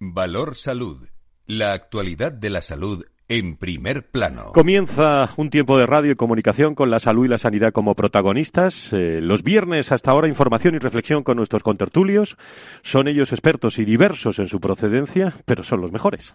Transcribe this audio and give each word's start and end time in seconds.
Valor 0.00 0.54
Salud. 0.54 1.08
La 1.46 1.72
actualidad 1.72 2.30
de 2.30 2.50
la 2.50 2.60
salud 2.60 3.04
en 3.26 3.56
primer 3.56 4.08
plano. 4.08 4.52
Comienza 4.52 5.34
un 5.36 5.50
tiempo 5.50 5.76
de 5.76 5.86
radio 5.86 6.12
y 6.12 6.14
comunicación 6.14 6.76
con 6.76 6.88
la 6.88 7.00
salud 7.00 7.24
y 7.24 7.28
la 7.28 7.38
sanidad 7.38 7.72
como 7.72 7.96
protagonistas. 7.96 8.92
Eh, 8.92 9.20
los 9.20 9.42
viernes 9.42 9.90
hasta 9.90 10.12
ahora 10.12 10.28
información 10.28 10.76
y 10.76 10.78
reflexión 10.78 11.24
con 11.24 11.36
nuestros 11.36 11.64
contertulios. 11.64 12.36
Son 12.82 13.08
ellos 13.08 13.32
expertos 13.32 13.80
y 13.80 13.84
diversos 13.84 14.38
en 14.38 14.46
su 14.46 14.60
procedencia, 14.60 15.34
pero 15.46 15.64
son 15.64 15.80
los 15.80 15.90
mejores. 15.90 16.34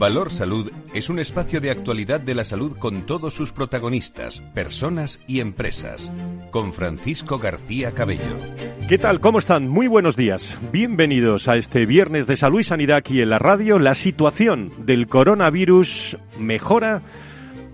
Valor 0.00 0.32
Salud 0.32 0.72
es 0.94 1.10
un 1.10 1.18
espacio 1.18 1.60
de 1.60 1.70
actualidad 1.70 2.20
de 2.20 2.34
la 2.34 2.44
salud 2.44 2.74
con 2.78 3.04
todos 3.04 3.34
sus 3.34 3.52
protagonistas, 3.52 4.40
personas 4.54 5.20
y 5.26 5.40
empresas. 5.40 6.10
Con 6.50 6.72
Francisco 6.72 7.38
García 7.38 7.92
Cabello. 7.92 8.38
¿Qué 8.88 8.96
tal? 8.96 9.20
¿Cómo 9.20 9.40
están? 9.40 9.68
Muy 9.68 9.88
buenos 9.88 10.16
días. 10.16 10.56
Bienvenidos 10.72 11.48
a 11.48 11.56
este 11.56 11.84
viernes 11.84 12.26
de 12.26 12.38
salud 12.38 12.60
y 12.60 12.64
sanidad 12.64 12.96
aquí 12.96 13.20
en 13.20 13.28
la 13.28 13.38
radio. 13.38 13.78
La 13.78 13.94
situación 13.94 14.72
del 14.86 15.06
coronavirus 15.06 16.16
mejora 16.38 17.02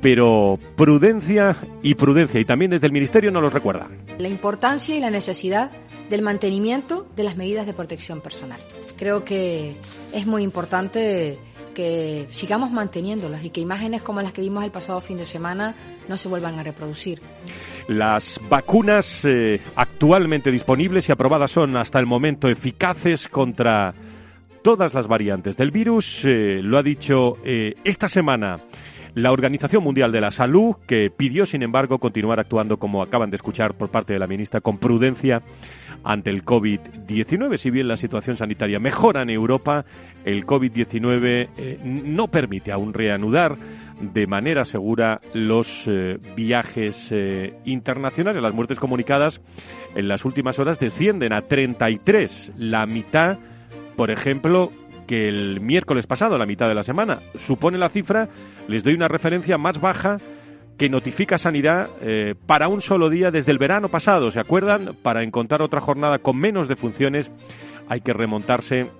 pero 0.02 0.58
prudencia 0.76 1.56
y 1.80 1.94
prudencia, 1.94 2.40
y 2.40 2.44
también 2.44 2.72
desde 2.72 2.88
el 2.88 2.92
Ministerio 2.92 3.30
nos 3.30 3.42
lo 3.42 3.50
recuerda. 3.50 3.88
La 4.18 4.28
importancia 4.28 4.96
y 4.96 5.00
la 5.00 5.10
necesidad 5.10 5.70
del 6.10 6.22
mantenimiento 6.22 7.06
de 7.14 7.22
las 7.22 7.36
medidas 7.36 7.66
de 7.66 7.72
protección 7.72 8.20
personal. 8.20 8.60
Creo 8.96 9.24
que 9.24 9.76
es 10.12 10.26
muy 10.26 10.42
importante 10.42 11.38
que 11.76 12.26
sigamos 12.30 12.70
manteniéndolas 12.70 13.44
y 13.44 13.50
que 13.50 13.60
imágenes 13.60 14.00
como 14.00 14.22
las 14.22 14.32
que 14.32 14.40
vimos 14.40 14.64
el 14.64 14.70
pasado 14.70 14.98
fin 15.02 15.18
de 15.18 15.26
semana 15.26 15.74
no 16.08 16.16
se 16.16 16.26
vuelvan 16.26 16.58
a 16.58 16.62
reproducir. 16.62 17.20
Las 17.88 18.40
vacunas 18.48 19.26
eh, 19.26 19.60
actualmente 19.76 20.50
disponibles 20.50 21.06
y 21.06 21.12
aprobadas 21.12 21.50
son 21.50 21.76
hasta 21.76 22.00
el 22.00 22.06
momento 22.06 22.48
eficaces 22.48 23.28
contra 23.28 23.92
todas 24.62 24.94
las 24.94 25.06
variantes 25.06 25.58
del 25.58 25.70
virus. 25.70 26.24
Eh, 26.24 26.60
lo 26.62 26.78
ha 26.78 26.82
dicho 26.82 27.36
eh, 27.44 27.74
esta 27.84 28.08
semana 28.08 28.58
la 29.14 29.32
Organización 29.32 29.82
Mundial 29.82 30.12
de 30.12 30.20
la 30.20 30.30
Salud, 30.30 30.76
que 30.86 31.10
pidió, 31.10 31.46
sin 31.46 31.62
embargo, 31.62 31.98
continuar 31.98 32.40
actuando, 32.40 32.78
como 32.78 33.02
acaban 33.02 33.30
de 33.30 33.36
escuchar 33.36 33.74
por 33.74 33.90
parte 33.90 34.12
de 34.12 34.18
la 34.18 34.26
ministra, 34.26 34.60
con 34.60 34.78
prudencia 34.78 35.42
ante 36.06 36.30
el 36.30 36.44
COVID-19. 36.44 37.56
Si 37.56 37.70
bien 37.70 37.88
la 37.88 37.96
situación 37.96 38.36
sanitaria 38.36 38.78
mejora 38.78 39.22
en 39.22 39.30
Europa, 39.30 39.84
el 40.24 40.46
COVID-19 40.46 41.48
eh, 41.56 41.78
no 41.82 42.28
permite 42.28 42.70
aún 42.70 42.94
reanudar 42.94 43.56
de 44.00 44.26
manera 44.28 44.64
segura 44.64 45.20
los 45.34 45.84
eh, 45.88 46.18
viajes 46.36 47.08
eh, 47.10 47.58
internacionales. 47.64 48.40
Las 48.40 48.54
muertes 48.54 48.78
comunicadas 48.78 49.40
en 49.96 50.06
las 50.06 50.24
últimas 50.24 50.60
horas 50.60 50.78
descienden 50.78 51.32
a 51.32 51.42
33, 51.42 52.52
la 52.56 52.86
mitad, 52.86 53.38
por 53.96 54.12
ejemplo, 54.12 54.70
que 55.08 55.28
el 55.28 55.60
miércoles 55.60 56.06
pasado, 56.06 56.38
la 56.38 56.46
mitad 56.46 56.68
de 56.68 56.74
la 56.74 56.84
semana. 56.84 57.18
Supone 57.34 57.78
la 57.78 57.88
cifra, 57.88 58.28
les 58.68 58.84
doy 58.84 58.94
una 58.94 59.08
referencia 59.08 59.58
más 59.58 59.80
baja 59.80 60.18
que 60.76 60.88
notifica 60.88 61.38
Sanidad 61.38 61.88
eh, 62.00 62.34
para 62.46 62.68
un 62.68 62.80
solo 62.82 63.08
día 63.08 63.30
desde 63.30 63.52
el 63.52 63.58
verano 63.58 63.88
pasado. 63.88 64.30
¿Se 64.30 64.40
acuerdan? 64.40 64.94
Para 65.02 65.22
encontrar 65.22 65.62
otra 65.62 65.80
jornada 65.80 66.18
con 66.18 66.36
menos 66.36 66.68
defunciones 66.68 67.30
hay 67.88 68.00
que 68.00 68.12
remontarse 68.12 68.90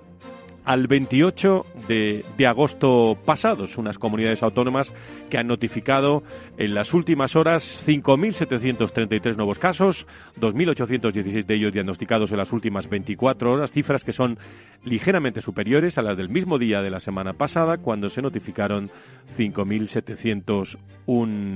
al 0.65 0.87
28 0.87 1.65
de, 1.87 2.25
de, 2.37 2.47
agosto 2.47 3.17
pasados, 3.25 3.77
unas 3.77 3.97
comunidades 3.97 4.43
autónomas 4.43 4.93
que 5.29 5.37
han 5.37 5.47
notificado 5.47 6.23
en 6.57 6.73
las 6.73 6.93
últimas 6.93 7.35
horas 7.35 7.83
5.733 7.85 9.35
nuevos 9.35 9.59
casos, 9.59 10.07
2.816 10.39 11.45
de 11.45 11.55
ellos 11.55 11.73
diagnosticados 11.73 12.31
en 12.31 12.37
las 12.37 12.51
últimas 12.51 12.89
24 12.89 13.51
horas, 13.51 13.71
cifras 13.71 14.03
que 14.03 14.13
son 14.13 14.37
ligeramente 14.83 15.41
superiores 15.41 15.97
a 15.97 16.01
las 16.01 16.17
del 16.17 16.29
mismo 16.29 16.57
día 16.57 16.81
de 16.81 16.89
la 16.89 16.99
semana 16.99 17.33
pasada, 17.33 17.77
cuando 17.77 18.09
se 18.09 18.21
notificaron 18.21 18.89
5.701 19.37 20.77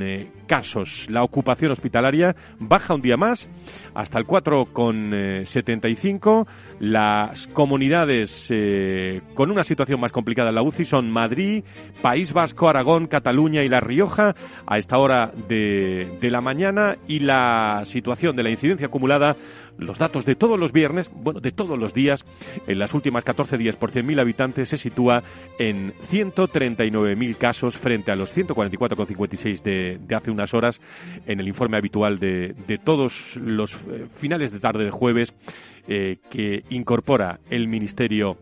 eh, 0.02 0.32
casos. 0.48 1.08
La 1.10 1.24
ocupación 1.24 1.72
hospitalaria 1.72 2.36
baja 2.60 2.94
un 2.94 3.02
día 3.02 3.18
más 3.18 3.50
hasta 3.94 4.20
el 4.20 4.26
4,75. 4.26 6.48
Las 6.80 7.48
comunidades 7.48 8.48
eh, 8.50 9.22
con 9.34 9.52
una 9.52 9.64
situación 9.64 10.00
más 10.00 10.12
en 10.26 10.56
la 10.56 10.62
UCI 10.62 10.86
son 10.86 11.12
Madrid, 11.12 11.64
País 12.02 12.34
Vasco, 12.34 12.70
Aragón, 12.70 13.08
Cataluña 13.08 13.64
y 13.64 13.70
La 13.70 13.80
Rioja 13.80 14.36
a 14.66 14.78
esta 14.78 14.98
hora 14.98 15.32
de, 15.48 16.18
de 16.20 16.32
la 16.32 16.42
mañana 16.42 16.98
y 17.08 17.20
la 17.20 17.82
situación 17.86 18.36
de 18.36 18.44
la 18.44 18.50
incidencia 18.50 18.88
acumulada 18.88 19.36
los 19.78 19.98
datos 19.98 20.26
de 20.26 20.36
todos 20.36 20.60
los 20.60 20.72
viernes, 20.72 21.10
bueno, 21.14 21.40
de 21.40 21.52
todos 21.52 21.78
los 21.78 21.94
días, 21.94 22.26
en 22.68 22.80
las 22.80 22.94
últimas 22.94 23.24
14 23.24 23.58
días 23.58 23.76
por 23.76 23.92
100.000 23.92 24.22
habitantes 24.22 24.70
se 24.70 24.78
sitúa 24.78 25.24
en 25.58 25.94
139.000 26.12 27.38
casos 27.38 27.78
frente 27.78 28.12
a 28.12 28.16
los 28.16 28.36
144,56 28.36 29.62
de, 29.64 30.00
de 30.00 30.16
hace 30.16 30.32
unas 30.32 30.54
horas 30.54 30.82
en 31.26 31.40
el 31.40 31.48
informe 31.48 31.78
habitual 31.78 32.20
de, 32.20 32.54
de 32.68 32.78
todos 32.78 33.36
los 33.38 33.74
eh, 33.74 34.08
finales 34.14 34.52
de 34.52 34.60
tarde 34.60 34.86
de 34.86 34.92
jueves 34.92 35.34
eh, 35.88 36.18
que 36.30 36.64
incorpora 36.70 37.40
el 37.50 37.68
Ministerio 37.68 38.38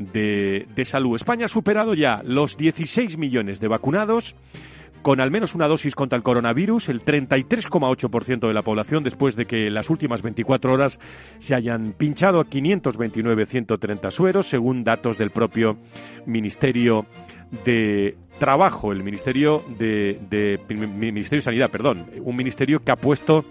de, 0.00 0.66
de 0.74 0.84
Salud. 0.84 1.16
España 1.16 1.44
ha 1.44 1.48
superado 1.48 1.94
ya 1.94 2.22
los 2.24 2.56
16 2.56 3.18
millones 3.18 3.60
de 3.60 3.68
vacunados 3.68 4.34
con 5.02 5.20
al 5.20 5.30
menos 5.30 5.54
una 5.54 5.66
dosis 5.66 5.94
contra 5.94 6.16
el 6.16 6.22
coronavirus, 6.22 6.88
el 6.90 7.02
33,8% 7.04 8.46
de 8.46 8.52
la 8.54 8.62
población 8.62 9.02
después 9.02 9.34
de 9.34 9.46
que 9.46 9.70
las 9.70 9.88
últimas 9.88 10.22
24 10.22 10.72
horas 10.72 10.98
se 11.38 11.54
hayan 11.54 11.92
pinchado 11.92 12.40
a 12.40 12.44
529.130 12.44 14.10
sueros, 14.10 14.46
según 14.46 14.84
datos 14.84 15.16
del 15.16 15.30
propio 15.30 15.78
Ministerio 16.26 17.06
de 17.64 18.16
Trabajo, 18.38 18.92
el 18.92 19.02
Ministerio 19.02 19.62
de, 19.78 20.18
de 20.30 20.58
Ministerio 20.74 21.38
de 21.38 21.44
Sanidad, 21.44 21.70
perdón, 21.70 22.06
un 22.22 22.36
ministerio 22.36 22.80
que 22.80 22.92
ha 22.92 22.96
puesto 22.96 23.44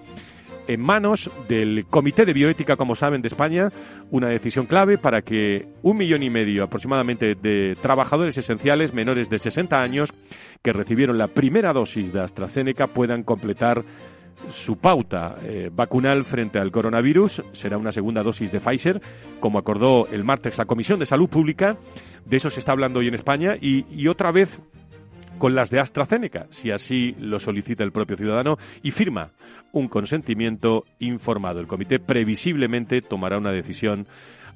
en 0.70 0.82
manos 0.82 1.32
del 1.48 1.88
Comité 1.90 2.26
de 2.26 2.34
Bioética, 2.34 2.76
como 2.76 2.94
saben, 2.94 3.24
de 3.24 3.28
España, 3.28 3.70
una 4.12 4.30
decisión 4.30 4.68
clave 4.68 5.00
para 5.00 5.24
que 5.24 5.68
un 5.82 5.98
millón 5.98 6.22
y 6.22 6.30
medio 6.30 6.64
aproximadamente 6.64 7.34
de 7.34 7.76
trabajadores 7.82 8.38
esenciales 8.38 8.94
menores 8.94 9.32
de 9.32 9.40
60 9.40 9.76
años 9.82 10.14
que 10.62 10.72
recibieron 10.72 11.18
la 11.18 11.28
primera 11.28 11.74
dosis 11.74 12.14
de 12.14 12.22
AstraZeneca 12.22 12.86
puedan 12.86 13.24
completar 13.24 13.84
su 14.52 14.78
pauta 14.78 15.38
eh, 15.42 15.72
vacunal 15.74 16.24
frente 16.24 16.60
al 16.60 16.72
coronavirus. 16.72 17.44
Será 17.52 17.80
una 17.80 17.92
segunda 17.92 18.22
dosis 18.22 18.52
de 18.52 18.60
Pfizer, 18.60 19.02
como 19.40 19.58
acordó 19.58 20.06
el 20.08 20.24
martes 20.24 20.60
la 20.60 20.66
Comisión 20.66 21.00
de 21.00 21.08
Salud 21.08 21.30
Pública. 21.30 21.78
De 22.26 22.38
eso 22.38 22.52
se 22.52 22.60
está 22.60 22.74
hablando 22.74 23.00
hoy 23.00 23.08
en 23.08 23.16
España. 23.16 23.56
Y, 23.60 23.86
y 23.90 24.08
otra 24.08 24.32
vez 24.32 24.60
con 25.40 25.56
las 25.56 25.72
de 25.72 25.80
AstraZeneca, 25.80 26.46
si 26.52 26.70
así 26.70 27.16
lo 27.20 27.40
solicita 27.40 27.84
el 27.84 27.92
propio 27.92 28.18
ciudadano, 28.18 28.58
y 28.84 28.92
firma 28.92 29.32
un 29.72 29.88
consentimiento 29.88 30.86
informado. 31.00 31.60
El 31.60 31.68
comité 31.68 32.00
previsiblemente 32.00 33.02
tomará 33.02 33.38
una 33.38 33.52
decisión 33.52 34.08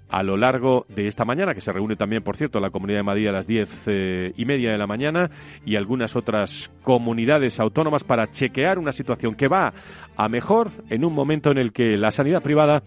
a 0.10 0.22
lo 0.22 0.38
largo 0.38 0.86
de 0.90 1.08
esta 1.08 1.26
mañana, 1.26 1.56
que 1.56 1.62
se 1.62 1.72
reúne 1.72 1.96
también, 1.96 2.22
por 2.22 2.38
cierto, 2.38 2.60
la 2.60 2.70
Comunidad 2.70 3.00
de 3.00 3.04
Madrid 3.04 3.28
a 3.28 3.32
las 3.32 3.48
diez 3.48 3.70
eh, 3.88 4.32
y 4.38 4.46
media 4.46 4.72
de 4.72 4.78
la 4.78 4.86
mañana 4.86 5.32
y 5.66 5.76
algunas 5.76 6.16
otras 6.16 6.70
comunidades 6.84 7.60
autónomas 7.60 8.04
para 8.04 8.30
chequear 8.30 8.78
una 8.78 8.92
situación 8.92 9.34
que 9.34 9.48
va 9.48 9.74
a 10.16 10.30
mejor 10.30 10.70
en 10.90 11.04
un 11.04 11.16
momento 11.16 11.50
en 11.50 11.58
el 11.58 11.74
que 11.74 11.98
la 11.98 12.12
sanidad 12.12 12.44
privada 12.44 12.84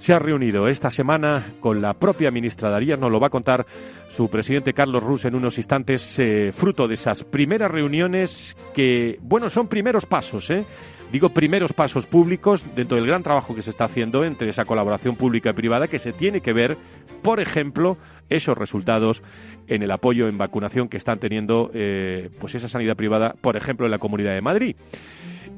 se 0.00 0.14
ha 0.14 0.18
reunido 0.18 0.66
esta 0.66 0.90
semana 0.90 1.52
con 1.60 1.82
la 1.82 1.92
propia 1.92 2.30
ministra 2.30 2.70
Darías, 2.70 2.98
nos 2.98 3.12
lo 3.12 3.20
va 3.20 3.26
a 3.26 3.30
contar 3.30 3.66
su 4.08 4.30
presidente 4.30 4.72
Carlos 4.72 5.02
Rus 5.02 5.26
en 5.26 5.34
unos 5.34 5.58
instantes, 5.58 6.18
eh, 6.18 6.52
fruto 6.52 6.88
de 6.88 6.94
esas 6.94 7.22
primeras 7.22 7.70
reuniones 7.70 8.56
que, 8.74 9.18
bueno, 9.20 9.50
son 9.50 9.68
primeros 9.68 10.06
pasos, 10.06 10.48
¿eh? 10.50 10.64
Digo 11.12 11.28
primeros 11.28 11.74
pasos 11.74 12.06
públicos 12.06 12.64
dentro 12.74 12.96
del 12.96 13.06
gran 13.06 13.22
trabajo 13.22 13.54
que 13.54 13.62
se 13.62 13.70
está 13.70 13.84
haciendo 13.84 14.24
entre 14.24 14.48
esa 14.48 14.64
colaboración 14.64 15.16
pública 15.16 15.50
y 15.50 15.54
privada 15.54 15.88
que 15.88 15.98
se 15.98 16.12
tiene 16.12 16.40
que 16.40 16.54
ver, 16.54 16.78
por 17.22 17.40
ejemplo, 17.40 17.98
esos 18.30 18.56
resultados 18.56 19.22
en 19.66 19.82
el 19.82 19.90
apoyo 19.90 20.28
en 20.28 20.38
vacunación 20.38 20.88
que 20.88 20.96
están 20.96 21.18
teniendo 21.18 21.70
eh, 21.74 22.30
pues 22.40 22.54
esa 22.54 22.68
sanidad 22.68 22.96
privada, 22.96 23.34
por 23.40 23.56
ejemplo, 23.56 23.86
en 23.86 23.90
la 23.90 23.98
Comunidad 23.98 24.32
de 24.32 24.40
Madrid. 24.40 24.76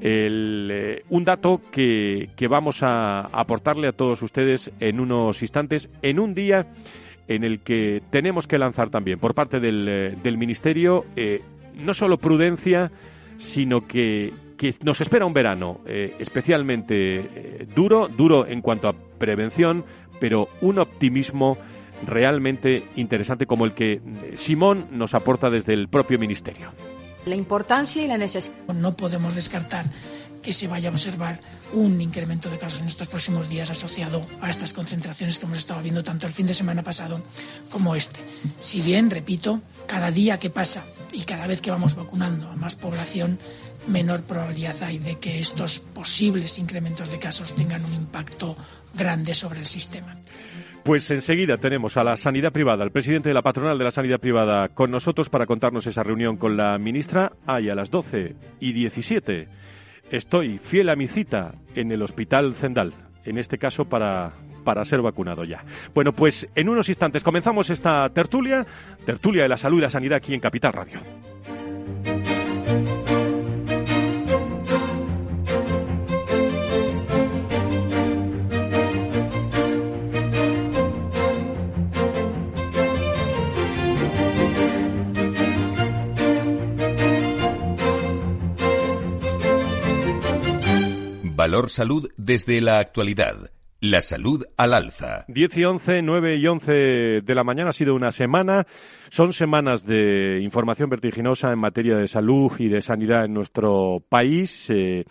El, 0.03 0.69
eh, 0.69 1.03
un 1.11 1.23
dato 1.23 1.61
que, 1.71 2.31
que, 2.35 2.49
vamos 2.49 2.83
a 2.83 3.21
aportarle 3.21 3.87
a 3.87 3.93
todos 3.93 4.21
ustedes 4.21 4.69
en 4.81 4.99
unos 4.99 5.41
instantes, 5.41 5.89
en 6.01 6.19
un 6.19 6.33
día 6.33 6.67
en 7.29 7.45
el 7.45 7.61
que 7.61 8.03
tenemos 8.09 8.45
que 8.45 8.57
lanzar 8.57 8.89
también 8.89 9.17
por 9.17 9.33
parte 9.33 9.61
del, 9.61 9.87
eh, 9.87 10.17
del 10.21 10.37
Ministerio 10.37 11.05
eh, 11.15 11.41
no 11.75 11.93
solo 11.93 12.17
prudencia, 12.17 12.91
sino 13.37 13.87
que, 13.87 14.33
que 14.57 14.75
nos 14.83 14.99
espera 14.99 15.25
un 15.25 15.33
verano 15.33 15.79
especialmente 15.85 17.65
duro, 17.73 18.09
duro 18.09 18.45
en 18.45 18.61
cuanto 18.61 18.89
a 18.89 18.93
prevención, 18.93 19.85
pero 20.19 20.49
un 20.61 20.79
optimismo 20.79 21.57
realmente 22.05 22.83
interesante 22.97 23.45
como 23.45 23.65
el 23.65 23.73
que 23.73 24.01
Simón 24.35 24.87
nos 24.91 25.13
aporta 25.15 25.49
desde 25.49 25.73
el 25.73 25.87
propio 25.87 26.19
Ministerio. 26.19 26.71
La 27.25 27.35
importancia 27.35 28.03
y 28.03 28.07
la 28.07 28.17
necesidad. 28.17 28.55
No 28.73 28.95
podemos 28.97 29.35
descartar 29.35 29.85
que 30.41 30.53
se 30.53 30.67
vaya 30.67 30.89
a 30.89 30.91
observar 30.91 31.39
un 31.71 32.01
incremento 32.01 32.49
de 32.49 32.57
casos 32.57 32.81
en 32.81 32.87
estos 32.87 33.07
próximos 33.07 33.49
días 33.49 33.69
asociado 33.69 34.25
a 34.41 34.49
estas 34.49 34.73
concentraciones 34.73 35.39
que 35.39 35.45
hemos 35.45 35.57
estado 35.57 35.81
viendo 35.81 36.03
tanto 36.03 36.27
el 36.27 36.33
fin 36.33 36.45
de 36.45 36.53
semana 36.53 36.83
pasado 36.83 37.23
como 37.71 37.95
este. 37.95 38.19
Si 38.59 38.81
bien, 38.81 39.09
repito, 39.09 39.61
cada 39.87 40.11
día 40.11 40.39
que 40.39 40.49
pasa 40.49 40.83
y 41.13 41.23
cada 41.23 41.47
vez 41.47 41.61
que 41.61 41.71
vamos 41.71 41.95
vacunando 41.95 42.49
a 42.49 42.55
más 42.57 42.75
población, 42.75 43.39
menor 43.87 44.23
probabilidad 44.23 44.83
hay 44.83 44.97
de 44.97 45.17
que 45.17 45.39
estos 45.39 45.79
posibles 45.79 46.59
incrementos 46.59 47.09
de 47.09 47.19
casos 47.19 47.55
tengan 47.55 47.83
un 47.85 47.93
impacto 47.93 48.57
grande 48.93 49.33
sobre 49.33 49.59
el 49.61 49.67
sistema. 49.67 50.17
Pues 50.83 51.09
enseguida 51.11 51.57
tenemos 51.57 51.95
a 51.95 52.03
la 52.03 52.17
sanidad 52.17 52.51
privada, 52.51 52.83
al 52.83 52.91
presidente 52.91 53.29
de 53.29 53.33
la 53.33 53.41
patronal 53.41 53.77
de 53.77 53.85
la 53.85 53.91
sanidad 53.91 54.19
privada, 54.19 54.67
con 54.67 54.91
nosotros 54.91 55.29
para 55.29 55.45
contarnos 55.45 55.87
esa 55.87 56.03
reunión 56.03 56.35
con 56.35 56.57
la 56.57 56.77
ministra. 56.77 57.31
Hay 57.47 57.69
a 57.69 57.75
las 57.75 57.89
12 57.89 58.35
y 58.59 58.73
17. 58.73 59.47
Estoy 60.11 60.57
fiel 60.57 60.89
a 60.89 60.97
mi 60.97 61.07
cita 61.07 61.53
en 61.73 61.93
el 61.93 62.01
Hospital 62.01 62.53
Zendal, 62.53 62.93
en 63.23 63.37
este 63.37 63.57
caso 63.57 63.85
para, 63.85 64.33
para 64.65 64.83
ser 64.83 65.01
vacunado 65.01 65.45
ya. 65.45 65.63
Bueno, 65.95 66.11
pues 66.11 66.49
en 66.53 66.67
unos 66.67 66.89
instantes 66.89 67.23
comenzamos 67.23 67.69
esta 67.69 68.09
tertulia, 68.09 68.65
tertulia 69.05 69.43
de 69.43 69.49
la 69.49 69.57
salud 69.57 69.77
y 69.77 69.83
la 69.83 69.89
sanidad 69.89 70.17
aquí 70.17 70.33
en 70.33 70.41
Capital 70.41 70.73
Radio. 70.73 70.99
Valor 91.53 91.69
Salud 91.69 92.09
desde 92.17 92.61
la 92.61 92.79
actualidad. 92.79 93.51
La 93.79 94.01
salud 94.01 94.43
al 94.57 94.73
alza. 94.73 95.23
10 95.27 95.57
y 95.57 95.65
11, 95.65 96.01
9 96.01 96.37
y 96.37 96.47
11 96.47 96.71
de 97.21 97.35
la 97.35 97.43
mañana 97.43 97.69
ha 97.69 97.73
sido 97.73 97.93
una 97.93 98.11
semana. 98.11 98.65
Son 99.11 99.33
semanas 99.33 99.85
de 99.85 100.39
información 100.41 100.89
vertiginosa 100.89 101.51
en 101.51 101.59
materia 101.59 101.95
de 101.95 102.07
salud 102.07 102.51
y 102.57 102.69
de 102.69 102.81
sanidad 102.81 103.25
en 103.25 103.35
nuestro 103.35 104.03
país. 104.09 104.67
Eh, 104.71 105.05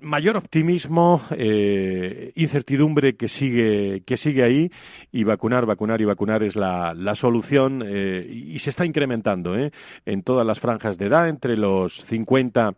mayor 0.00 0.36
optimismo, 0.36 1.22
eh, 1.30 2.32
incertidumbre 2.34 3.16
que 3.16 3.28
sigue, 3.28 4.02
que 4.06 4.16
sigue 4.16 4.42
ahí 4.42 4.70
y 5.12 5.24
vacunar, 5.24 5.66
vacunar 5.66 6.00
y 6.00 6.04
vacunar 6.04 6.42
es 6.42 6.56
la, 6.56 6.94
la 6.94 7.14
solución 7.14 7.82
eh, 7.86 8.26
y 8.28 8.58
se 8.58 8.70
está 8.70 8.84
incrementando 8.84 9.54
en 9.54 10.22
todas 10.22 10.46
las 10.46 10.60
franjas 10.60 10.98
de 10.98 11.06
edad, 11.06 11.28
entre 11.28 11.56
los 11.56 12.04
50 12.04 12.74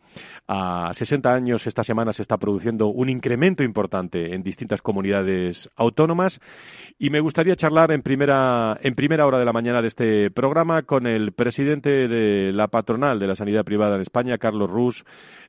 a 0.49 0.91
60 0.93 1.33
años 1.33 1.67
esta 1.67 1.83
semana 1.83 2.13
se 2.13 2.23
está 2.23 2.37
produciendo 2.37 2.87
un 2.89 3.09
incremento 3.09 3.63
importante 3.63 4.35
en 4.35 4.43
distintas 4.43 4.83
comunidades 4.83 5.69
autónomas 5.77 6.41
y 6.99 7.11
me 7.11 7.21
gustaría 7.21 7.57
charlar 7.57 7.93
en 7.93 8.03
primera, 8.03 8.79
en 8.81 8.95
primera 8.95 9.27
hora 9.27 9.39
de 9.39 9.45
la 9.45 9.53
mañana 9.53 9.83
de 9.83 9.89
este 9.89 10.31
programa 10.31 10.83
con 10.83 11.07
el 11.07 11.33
presidente 11.33 12.09
de 12.09 12.53
la 12.53 12.69
patronal 12.69 13.19
de 13.19 13.27
la 13.27 13.35
sanidad 13.35 13.65
privada 13.65 13.97
en 13.97 14.03
España, 14.03 14.39
Carlos 14.39 14.71
Rus, 14.71 15.05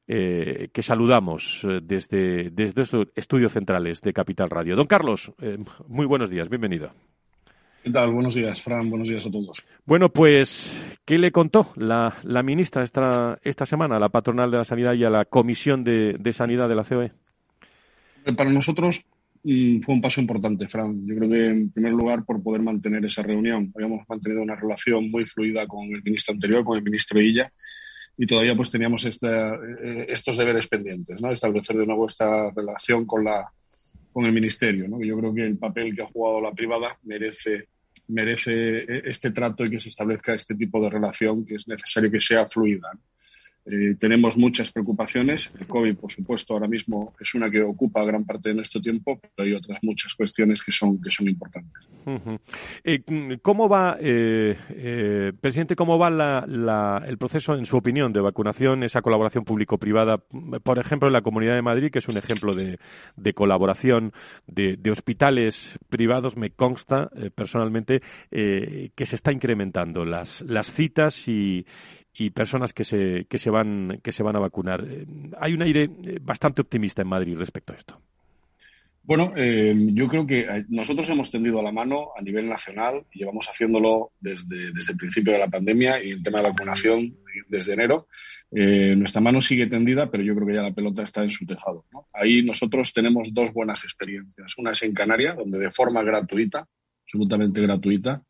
eh, 0.08 0.70
que 0.72 0.82
saludamos 0.82 1.62
eh, 1.64 1.80
desde, 1.84 2.50
desde 2.50 2.82
estos 2.82 3.08
estudios 3.16 3.52
centrales 3.52 4.02
de 4.02 4.14
Capital 4.14 4.50
Radio. 4.50 4.76
Don 4.76 4.88
Carlos, 4.88 5.34
eh, 5.42 5.58
muy 5.88 6.06
buenos 6.06 6.30
días, 6.30 6.48
bienvenido. 6.48 6.92
¿Qué 7.84 7.92
tal? 7.92 8.12
Buenos 8.12 8.36
días, 8.36 8.62
Fran. 8.62 8.90
Buenos 8.90 9.08
días 9.08 9.26
a 9.26 9.32
todos. 9.32 9.64
Bueno, 9.86 10.10
pues, 10.10 10.74
¿qué 11.06 11.18
le 11.18 11.32
contó 11.32 11.72
la, 11.76 12.10
la 12.24 12.44
ministra 12.44 12.84
esta, 12.84 13.40
esta 13.44 13.66
semana 13.66 13.98
a 13.98 14.00
la 14.00 14.10
patronal 14.10 14.52
de 14.52 14.58
la 14.58 14.66
sanidad 14.66 14.94
y 14.94 15.04
a 15.04 15.10
la 15.10 15.26
comisión 15.26 15.84
de, 15.84 16.16
de 16.20 16.34
sanidad 16.34 16.68
de 16.68 16.76
la 16.76 16.84
COE? 16.84 17.12
Para 18.36 18.50
nosotros 18.50 19.04
mm, 19.44 19.80
fue 19.82 19.96
un 19.96 20.02
paso 20.02 20.20
importante, 20.20 20.68
Fran. 20.68 21.06
Yo 21.06 21.16
creo 21.16 21.30
que, 21.30 21.46
en 21.48 21.72
primer 21.72 21.94
lugar, 21.94 22.26
por 22.26 22.42
poder 22.42 22.62
mantener 22.62 23.06
esa 23.06 23.24
reunión. 23.24 23.72
Habíamos 23.76 24.08
mantenido 24.08 24.42
una 24.42 24.56
relación 24.56 25.10
muy 25.10 25.26
fluida 25.26 25.66
con 25.68 25.86
el 25.86 26.04
ministro 26.04 26.34
anterior, 26.34 26.64
con 26.66 26.78
el 26.78 26.84
ministro 26.84 27.22
Illa, 27.22 27.52
y 28.18 28.26
todavía 28.26 28.56
pues 28.56 28.72
teníamos 28.72 29.06
esta, 29.06 29.56
eh, 29.56 30.06
estos 30.10 30.38
deberes 30.38 30.68
pendientes, 30.68 31.22
¿no? 31.22 31.32
establecer 31.32 31.78
de 31.78 31.86
nuevo 31.86 32.08
esta 32.08 32.50
relación 32.50 33.06
con, 33.06 33.24
la, 33.24 33.48
con 34.12 34.26
el 34.26 34.34
Ministerio. 34.34 34.88
¿no? 34.88 35.02
Yo 35.04 35.18
creo 35.20 35.34
que 35.34 35.46
el 35.46 35.58
papel 35.58 35.96
que 35.96 36.02
ha 36.02 36.08
jugado 36.08 36.42
la 36.42 36.52
privada 36.52 36.98
merece, 37.04 37.68
merece 38.08 38.80
eh, 38.80 39.04
este 39.06 39.32
trato 39.32 39.66
y 39.66 39.70
que 39.70 39.80
se 39.80 39.90
establezca 39.90 40.34
este 40.34 40.56
tipo 40.56 40.82
de 40.82 40.90
relación 40.90 41.46
que 41.46 41.56
es 41.56 41.68
necesario 41.68 42.10
que 42.10 42.20
sea 42.20 42.48
fluida. 42.48 42.90
Eh, 43.70 43.96
tenemos 44.00 44.38
muchas 44.38 44.72
preocupaciones. 44.72 45.52
El 45.60 45.68
COVID, 45.68 45.98
por 45.98 46.10
supuesto, 46.10 46.54
ahora 46.54 46.68
mismo 46.68 47.14
es 47.20 47.34
una 47.36 47.50
que 47.50 47.62
ocupa 47.62 48.06
gran 48.06 48.24
parte 48.24 48.50
de 48.50 48.56
nuestro 48.56 48.80
tiempo, 48.80 49.20
pero 49.36 49.46
hay 49.46 49.54
otras 49.54 49.80
muchas 49.82 50.14
cuestiones 50.16 50.64
que 50.64 50.72
son, 50.72 51.02
que 51.02 51.12
son 51.12 51.28
importantes. 51.28 51.90
¿Cómo 53.42 53.68
va, 53.68 53.98
eh, 54.00 55.34
presidente, 55.42 55.76
cómo 55.76 56.00
va 56.00 56.10
la, 56.10 57.04
el 57.06 57.18
proceso, 57.18 57.56
en 57.56 57.66
su 57.66 57.76
opinión, 57.76 58.14
de 58.14 58.22
vacunación, 58.22 58.84
esa 58.84 59.02
colaboración 59.02 59.44
público-privada, 59.44 60.18
por 60.18 60.80
ejemplo, 60.80 61.10
en 61.10 61.14
la 61.14 61.22
Comunidad 61.22 61.56
de 61.56 61.62
Madrid, 61.62 61.92
que 61.92 62.00
es 62.00 62.08
un 62.08 62.18
ejemplo 62.18 62.54
de, 62.54 62.80
de 63.18 63.34
colaboración 63.34 64.14
de, 64.48 64.78
de, 64.78 64.92
hospitales 64.92 65.78
privados, 65.90 66.38
me 66.38 66.52
consta 66.52 67.10
personalmente 67.36 68.02
que 68.30 69.06
se 69.06 69.16
está 69.16 69.34
incrementando 69.34 70.06
las, 70.06 70.42
las 70.42 70.72
citas 70.72 71.28
y, 71.28 71.66
y 72.20 72.32
personas 72.32 72.74
que 72.74 72.84
se, 72.84 73.26
que 73.30 73.38
se 73.38 73.50
van 73.50 74.00
que 74.04 74.12
se 74.12 74.24
van 74.24 74.36
a 74.36 74.40
vacunar. 74.40 74.84
Eh, 74.90 75.06
hay 75.40 75.54
un 75.54 75.62
aire 75.62 75.84
eh, 75.84 76.20
bastante 76.22 76.62
optimista 76.62 77.02
en 77.02 77.08
Madrid 77.08 77.38
respecto 77.38 77.74
a 77.74 77.76
esto. 77.76 78.02
Bueno, 79.04 79.32
eh, 79.38 79.74
yo 79.94 80.10
creo 80.10 80.28
que 80.28 80.66
nosotros 80.68 81.08
hemos 81.08 81.32
tendido 81.32 81.64
la 81.64 81.72
mano 81.72 82.10
a 82.18 82.22
nivel 82.22 82.50
nacional 82.50 83.06
y 83.14 83.20
llevamos 83.20 83.48
haciéndolo 83.48 84.12
desde, 84.20 84.74
desde 84.74 84.92
el 84.92 84.98
principio 84.98 85.32
de 85.32 85.40
la 85.40 85.48
pandemia 85.48 86.04
y 86.04 86.10
el 86.10 86.22
tema 86.22 86.42
de 86.42 86.50
vacunación 86.50 87.16
desde 87.48 87.74
enero. 87.74 88.08
nuestra 88.52 89.22
mano 89.22 89.42
sigue 89.42 89.68
tendida, 89.68 90.12
pero 90.12 90.24
yo 90.24 90.36
creo 90.36 90.48
que 90.48 90.56
ya 90.56 90.64
la 90.64 90.74
pelota 90.74 91.04
está 91.04 91.24
en 91.24 91.32
su 91.32 91.46
tejado. 91.46 91.86
Ahí 92.12 92.44
nosotros 92.44 92.92
tenemos 92.92 93.34
dos 93.34 93.54
buenas 93.54 93.86
experiencias. 93.86 94.58
Una 94.58 94.72
es 94.72 94.84
en 94.84 94.94
Canarias, 94.94 95.38
donde 95.38 95.58
de 95.58 95.72
forma 95.72 96.04
gratuita, 96.04 96.68
absolutamente 97.06 97.62
gratuita, 97.62 98.24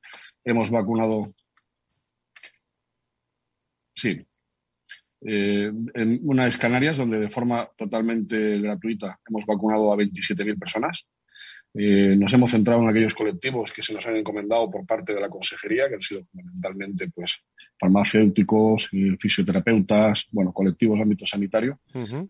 hemos 0.44 0.70
vacunado 0.70 1.26
Sí. 3.98 4.22
Eh, 5.22 5.72
en 5.96 6.20
unas 6.22 6.58
Canarias, 6.58 6.98
donde 6.98 7.20
de 7.20 7.30
forma 7.30 7.68
totalmente 7.76 8.60
gratuita 8.60 9.20
hemos 9.28 9.46
vacunado 9.46 9.92
a 9.92 9.98
27.000 9.98 10.60
personas. 10.60 11.08
Eh, 11.74 12.16
nos 12.16 12.34
hemos 12.34 12.52
centrado 12.52 12.82
en 12.82 12.90
aquellos 12.90 13.14
colectivos 13.14 13.72
que 13.72 13.82
se 13.82 13.94
nos 13.94 14.06
han 14.08 14.16
encomendado 14.16 14.70
por 14.70 14.86
parte 14.86 15.14
de 15.14 15.20
la 15.20 15.30
consejería, 15.30 15.88
que 15.90 15.96
han 15.96 16.02
sido 16.02 16.24
fundamentalmente 16.24 17.10
pues, 17.10 17.44
farmacéuticos, 17.80 18.90
fisioterapeutas, 19.20 20.28
bueno, 20.32 20.54
colectivos 20.54 20.98
de 20.98 21.04
ámbito 21.04 21.26
sanitario 21.26 21.80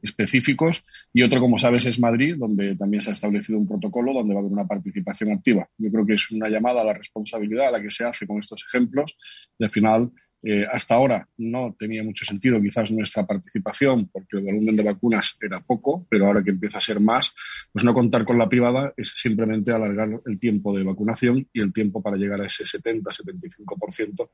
específicos. 0.02 0.84
Y 1.14 1.24
otro, 1.24 1.40
como 1.40 1.58
sabes, 1.58 1.86
es 1.86 2.00
Madrid, 2.00 2.36
donde 2.38 2.76
también 2.76 3.02
se 3.02 3.12
ha 3.12 3.14
establecido 3.14 3.60
un 3.60 3.68
protocolo 3.68 4.14
donde 4.14 4.34
va 4.34 4.40
a 4.40 4.44
haber 4.44 4.54
una 4.54 4.68
participación 4.68 5.32
activa. 5.32 5.70
Yo 5.78 5.92
creo 5.92 6.06
que 6.06 6.14
es 6.14 6.32
una 6.32 6.50
llamada 6.50 6.82
a 6.82 6.86
la 6.86 6.94
responsabilidad 6.94 7.68
a 7.68 7.72
la 7.72 7.82
que 7.82 7.92
se 7.92 8.06
hace 8.06 8.26
con 8.26 8.40
estos 8.40 8.66
ejemplos 8.68 9.18
y 9.60 9.64
al 9.64 9.70
final 9.70 10.12
eh, 10.44 10.66
hasta 10.72 10.96
ahora 10.96 11.28
no 11.38 11.76
tenía 11.78 12.04
mucho 12.04 12.24
sentido 12.24 12.62
quizás 12.62 12.92
nuestra 12.92 13.26
participación 13.26 14.08
porque 14.08 14.38
el 14.38 14.44
volumen 14.44 14.76
de 14.76 14.84
vacunas 14.84 15.36
era 15.42 15.62
poco, 15.62 16.06
pero 16.10 16.28
ahora 16.28 16.44
que 16.44 16.52
empieza 16.52 16.78
a 16.78 16.82
ser 16.82 17.00
más, 17.00 17.36
pues 17.72 17.84
no 17.84 17.94
contar 17.94 18.24
con 18.24 18.38
la 18.38 18.48
privada 18.48 18.94
es 18.96 19.14
simplemente 19.16 19.72
alargar 19.72 20.10
el 20.26 20.40
tiempo 20.40 20.78
de 20.78 20.84
vacunación 20.84 21.48
y 21.52 21.60
el 21.60 21.74
tiempo 21.74 22.02
para 22.02 22.18
llegar 22.18 22.42
a 22.42 22.46
ese 22.46 22.64
70-75%, 22.64 24.30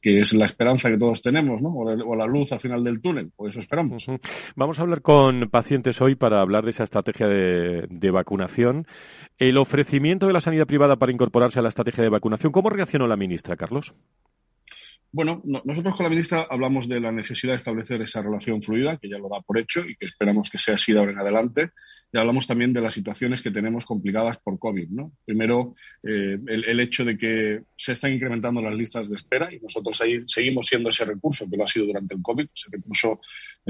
que 0.00 0.20
es 0.20 0.32
la 0.32 0.44
esperanza 0.44 0.90
que 0.90 0.98
todos 0.98 1.22
tenemos, 1.22 1.60
¿no? 1.60 1.70
O 1.70 2.16
la, 2.16 2.26
luz 2.26 2.52
al 2.52 2.60
final 2.60 2.84
del 2.84 3.00
túnel, 3.00 3.32
por 3.34 3.48
eso 3.48 3.60
esperamos. 3.60 4.06
Vamos 4.54 4.78
a 4.78 4.82
hablar 4.82 5.02
con 5.02 5.48
pacientes 5.50 6.00
hoy 6.00 6.14
para 6.14 6.40
hablar 6.40 6.64
de 6.64 6.70
esa 6.70 6.84
estrategia 6.84 7.26
de, 7.26 7.86
de 7.88 8.10
vacunación. 8.10 8.86
El 9.38 9.56
ofrecimiento 9.56 10.26
de 10.26 10.32
la 10.34 10.40
sanidad 10.40 10.66
privada 10.66 10.96
para 10.96 11.12
incorporarse 11.12 11.58
a 11.58 11.62
la 11.62 11.68
estrategia 11.68 12.04
de 12.04 12.10
vacunación, 12.10 12.52
¿cómo 12.52 12.70
reaccionó 12.70 13.06
la 13.06 13.16
ministra, 13.16 13.56
Carlos? 13.56 13.94
Bueno, 15.10 15.42
nosotros 15.64 15.96
con 15.96 16.04
la 16.04 16.10
ministra 16.10 16.46
hablamos 16.50 16.86
de 16.86 17.00
la 17.00 17.10
necesidad 17.10 17.52
de 17.52 17.56
establecer 17.56 18.02
esa 18.02 18.20
relación 18.20 18.62
fluida, 18.62 18.98
que 18.98 19.08
ya 19.08 19.16
lo 19.16 19.30
da 19.30 19.40
por 19.40 19.58
hecho 19.58 19.80
y 19.80 19.96
que 19.96 20.04
esperamos 20.04 20.50
que 20.50 20.58
sea 20.58 20.74
así 20.74 20.92
de 20.92 20.98
ahora 20.98 21.12
en 21.12 21.18
adelante. 21.18 21.70
Y 22.12 22.18
hablamos 22.18 22.46
también 22.46 22.74
de 22.74 22.82
las 22.82 22.92
situaciones 22.92 23.40
que 23.40 23.50
tenemos 23.50 23.86
complicadas 23.86 24.36
por 24.36 24.58
COVID. 24.58 24.88
¿no? 24.90 25.12
Primero, 25.24 25.72
eh, 26.02 26.38
el, 26.46 26.80
hecho 26.80 27.06
de 27.06 27.16
que 27.16 27.62
se 27.76 27.92
están 27.92 28.12
incrementando 28.12 28.60
las 28.60 28.74
listas 28.74 29.08
de 29.08 29.16
espera 29.16 29.52
y 29.52 29.58
nosotros 29.58 29.98
ahí 30.02 30.20
seguimos 30.26 30.66
siendo 30.66 30.90
ese 30.90 31.06
recurso 31.06 31.48
que 31.50 31.56
lo 31.56 31.64
ha 31.64 31.66
sido 31.66 31.86
durante 31.86 32.14
el 32.14 32.20
COVID, 32.20 32.46
ese 32.54 32.68
recurso 32.70 33.20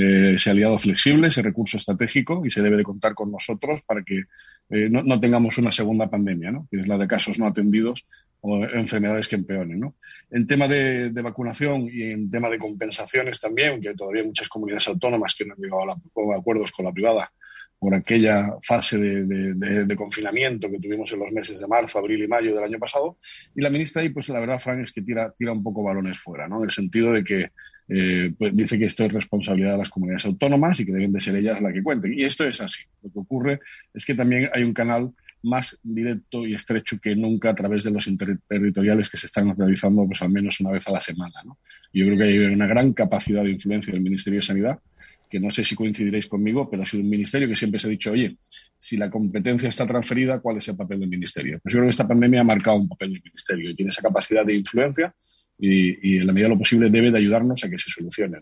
eh, 0.01 0.35
ese 0.37 0.51
aliado 0.51 0.79
flexible, 0.79 1.27
ese 1.27 1.43
recurso 1.43 1.77
estratégico 1.77 2.47
y 2.47 2.51
se 2.51 2.63
debe 2.63 2.77
de 2.77 2.85
contar 2.85 3.15
con 3.15 3.33
nosotros 3.33 3.83
para 3.83 4.05
que 4.05 4.23
eh, 4.71 4.89
no, 4.89 5.19
tengamos 5.19 5.59
una 5.59 5.73
segunda 5.73 6.09
pandemia, 6.09 6.53
¿no? 6.53 6.69
que 6.71 6.81
es 6.81 6.87
la 6.87 6.97
de 6.97 7.09
casos 7.09 7.37
no 7.37 7.49
atendidos 7.49 8.07
o 8.41 8.65
enfermedades 8.65 9.27
que 9.27 9.35
empeoren. 9.35 9.81
¿no? 9.81 9.97
En 10.31 10.47
tema 10.47 10.69
de, 10.69 11.11
vacunación 11.29 11.89
y 11.91 12.03
en 12.11 12.31
tema 12.31 12.49
de 12.51 12.59
compensaciones 12.59 13.41
también, 13.41 13.81
que 13.81 13.95
todavía 13.95 14.25
muchas 14.25 14.49
comunidades 14.49 14.89
autónomas 14.89 15.35
que 15.35 15.45
no 15.45 15.55
han 15.55 15.61
llegado 15.61 15.91
a, 15.91 16.37
acuerdos 16.37 16.73
con 16.73 16.85
la 16.85 16.93
privada 16.93 17.31
por 17.79 17.95
aquella 17.95 18.57
fase 18.61 18.99
de, 18.99 19.97
confinamiento 19.97 20.69
que 20.69 20.81
tuvimos 20.81 21.13
en 21.13 21.21
los 21.21 21.31
meses 21.31 21.61
de 21.61 21.67
marzo, 21.69 21.99
abril 21.99 22.25
y 22.25 22.27
mayo 22.27 22.55
del 22.55 22.65
año 22.65 22.79
pasado. 22.79 23.19
Y 23.55 23.61
la 23.61 23.71
ministra 23.71 24.03
ahí, 24.03 24.09
pues 24.09 24.29
la 24.31 24.41
verdad, 24.41 24.59
Frank, 24.59 24.81
es 24.81 24.93
que 24.93 25.03
tira, 25.03 25.33
tira 25.39 25.53
un 25.53 25.63
poco 25.63 25.85
balones 25.85 26.19
fuera, 26.19 26.49
¿no? 26.49 26.59
En 26.59 26.65
el 26.65 26.71
sentido 26.73 27.13
de 27.13 27.23
que 27.23 27.51
eh, 27.89 28.33
pues, 28.37 28.57
dice 28.57 28.79
que 28.79 28.87
esto 28.87 29.05
es 29.05 29.13
responsabilidad 29.13 29.73
de 29.73 29.79
las 29.79 29.91
comunidades 29.91 30.27
autónomas 30.27 30.81
y 30.81 30.87
que 30.87 30.93
deben 30.93 31.13
de 31.13 31.21
ser 31.21 31.37
ellas 31.37 31.61
las 31.61 31.73
que 31.73 31.83
cuenten. 31.83 32.13
Y 32.19 32.25
esto 32.25 32.45
es 32.45 32.61
así. 32.61 32.83
Lo 33.03 33.13
que 33.13 33.19
ocurre 33.21 33.61
es 33.95 34.05
que 34.05 34.15
también 34.15 34.51
hay 34.53 34.65
un 34.65 34.75
canal 34.75 35.13
más 35.43 35.79
directo 35.83 36.47
y 36.47 36.55
estrecho 36.55 36.99
que 37.01 37.15
nunca 37.15 37.51
a 37.51 37.55
través 37.55 37.85
de 37.85 37.91
los 37.91 38.07
interterritoriales 38.07 39.09
que 39.09 39.17
se 39.17 39.27
están 39.27 39.57
realizando 39.57 40.07
pues 40.07 40.21
al 40.23 40.31
menos 40.31 40.61
una 40.61 40.71
vez 40.71 40.87
a 40.89 40.93
la 40.93 41.01
semana. 41.01 41.43
¿no? 41.45 41.59
Yo 41.93 42.07
creo 42.07 42.19
que 42.19 42.25
hay 42.25 42.39
una 42.39 42.67
gran 42.67 42.93
capacidad 42.93 43.43
de 43.45 43.51
influencia 43.51 43.93
del 43.93 44.03
Ministerio 44.03 44.39
de 44.39 44.47
Sanidad 44.47 44.81
que 45.29 45.39
no 45.39 45.51
sé 45.51 45.65
si 45.65 45.75
coincidiréis 45.75 46.27
conmigo, 46.27 46.69
pero 46.71 46.83
ha 46.83 46.87
sido 46.87 47.03
un 47.03 47.11
ministerio 47.11 47.49
que 47.49 47.57
siempre 47.57 47.79
se 47.79 47.87
ha 47.87 47.91
dicho, 47.91 48.13
oye, 48.13 48.37
si 48.79 48.97
la 48.97 49.11
competencia 49.11 49.69
está 49.69 49.87
transferida, 49.87 50.41
¿cuál 50.41 50.57
es 50.57 50.69
el 50.69 50.77
papel 50.77 51.01
del 51.01 51.09
ministerio? 51.09 51.61
Pues 51.63 51.73
yo 51.73 51.79
creo 51.79 51.87
que 51.87 51.91
esta 51.91 52.09
pandemia 52.09 52.41
ha 52.41 52.45
marcado 52.45 52.79
un 52.79 52.89
papel 52.89 53.13
del 53.13 53.23
ministerio 53.23 53.71
y 53.71 53.77
tiene 53.77 53.91
esa 53.91 54.03
capacidad 54.03 54.45
de 54.45 54.55
influencia 54.55 55.15
y, 55.59 56.19
en 56.19 56.27
la 56.27 56.33
medida 56.33 56.47
de 56.47 56.55
lo 56.55 56.59
posible 56.59 56.89
debe 56.89 57.11
de 57.11 57.19
ayudarnos 57.19 57.63
a 57.65 57.69
que 57.69 57.79
se 57.79 57.91
solucione. 57.91 58.39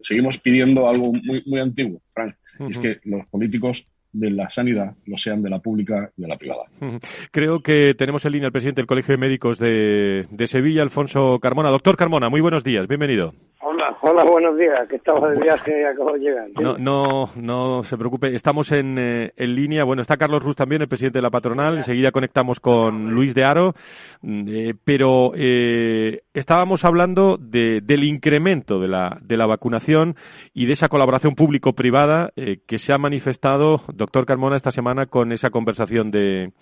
Seguimos 0.00 0.38
pidiendo 0.38 0.88
algo 0.88 1.12
muy, 1.12 1.42
muy 1.44 1.60
antiguo, 1.60 2.00
Frank, 2.10 2.36
y 2.60 2.70
es 2.70 2.78
que 2.78 3.00
los 3.04 3.26
políticos 3.26 3.86
de 4.12 4.30
la 4.30 4.50
sanidad 4.50 4.94
lo 5.06 5.16
sean 5.16 5.42
de 5.42 5.50
la 5.50 5.60
pública 5.60 6.10
y 6.16 6.22
de 6.22 6.28
la 6.28 6.36
privada. 6.36 6.64
Creo 7.30 7.60
que 7.60 7.94
tenemos 7.96 8.24
en 8.24 8.32
línea 8.32 8.46
al 8.46 8.52
presidente 8.52 8.80
del 8.80 8.86
Colegio 8.86 9.12
de 9.12 9.18
Médicos 9.18 9.58
de, 9.58 10.26
de 10.30 10.46
Sevilla, 10.46 10.82
Alfonso 10.82 11.38
Carmona. 11.40 11.70
Doctor 11.70 11.96
Carmona, 11.96 12.28
muy 12.28 12.40
buenos 12.40 12.64
días, 12.64 12.86
bienvenido. 12.88 13.34
Hola, 13.60 13.69
hola, 14.00 14.24
buenos 14.24 14.56
días, 14.56 14.88
que 14.88 14.96
estamos 14.96 15.30
de 15.30 15.40
viaje 15.40 15.80
y 15.80 15.84
acabo 15.84 16.12
de 16.12 16.18
llegar. 16.20 16.48
No, 16.60 16.78
no, 16.78 17.30
no 17.36 17.82
se 17.82 17.96
preocupe, 17.96 18.34
estamos 18.34 18.72
en, 18.72 18.98
eh, 18.98 19.32
en, 19.36 19.54
línea. 19.54 19.84
Bueno, 19.84 20.02
está 20.02 20.16
Carlos 20.16 20.42
Ruz 20.42 20.56
también, 20.56 20.82
el 20.82 20.88
presidente 20.88 21.18
de 21.18 21.22
la 21.22 21.30
patronal. 21.30 21.76
Enseguida 21.76 22.12
conectamos 22.12 22.60
con 22.60 23.10
Luis 23.10 23.34
de 23.34 23.44
Aro. 23.44 23.74
Mm, 24.22 24.48
eh, 24.48 24.74
pero 24.84 25.32
eh, 25.34 26.22
estábamos 26.34 26.84
hablando 26.84 27.36
de, 27.38 27.80
del 27.82 28.04
incremento 28.04 28.80
de 28.80 28.88
la, 28.88 29.18
de 29.22 29.36
la 29.36 29.46
vacunación 29.46 30.16
y 30.54 30.66
de 30.66 30.72
esa 30.72 30.88
colaboración 30.88 31.34
público-privada 31.34 32.32
que 32.66 32.78
se 32.78 32.92
ha 32.92 32.98
manifestado, 32.98 33.82
doctor 33.92 34.26
Carmona, 34.26 34.56
esta 34.56 34.70
semana 34.70 35.06
con 35.06 35.32
esa 35.32 35.50
conversación 35.50 36.10
de 36.10 36.52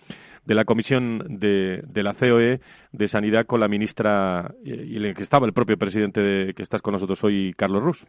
de 0.44 0.54
la 0.54 0.64
comisión 0.64 1.38
de, 1.38 1.82
de, 1.86 2.02
la 2.02 2.14
COE 2.14 2.60
de 2.92 3.08
Sanidad 3.08 3.46
con 3.46 3.60
la 3.60 3.68
ministra 3.68 4.54
y 4.64 4.96
el 4.96 5.14
que 5.14 5.22
estaba 5.22 5.46
el 5.46 5.52
propio 5.52 5.76
presidente 5.76 6.20
de, 6.20 6.54
que 6.54 6.62
estás 6.62 6.82
con 6.82 6.92
nosotros 6.92 7.22
hoy, 7.24 7.54
Carlos 7.56 7.82
Rus. 7.82 8.06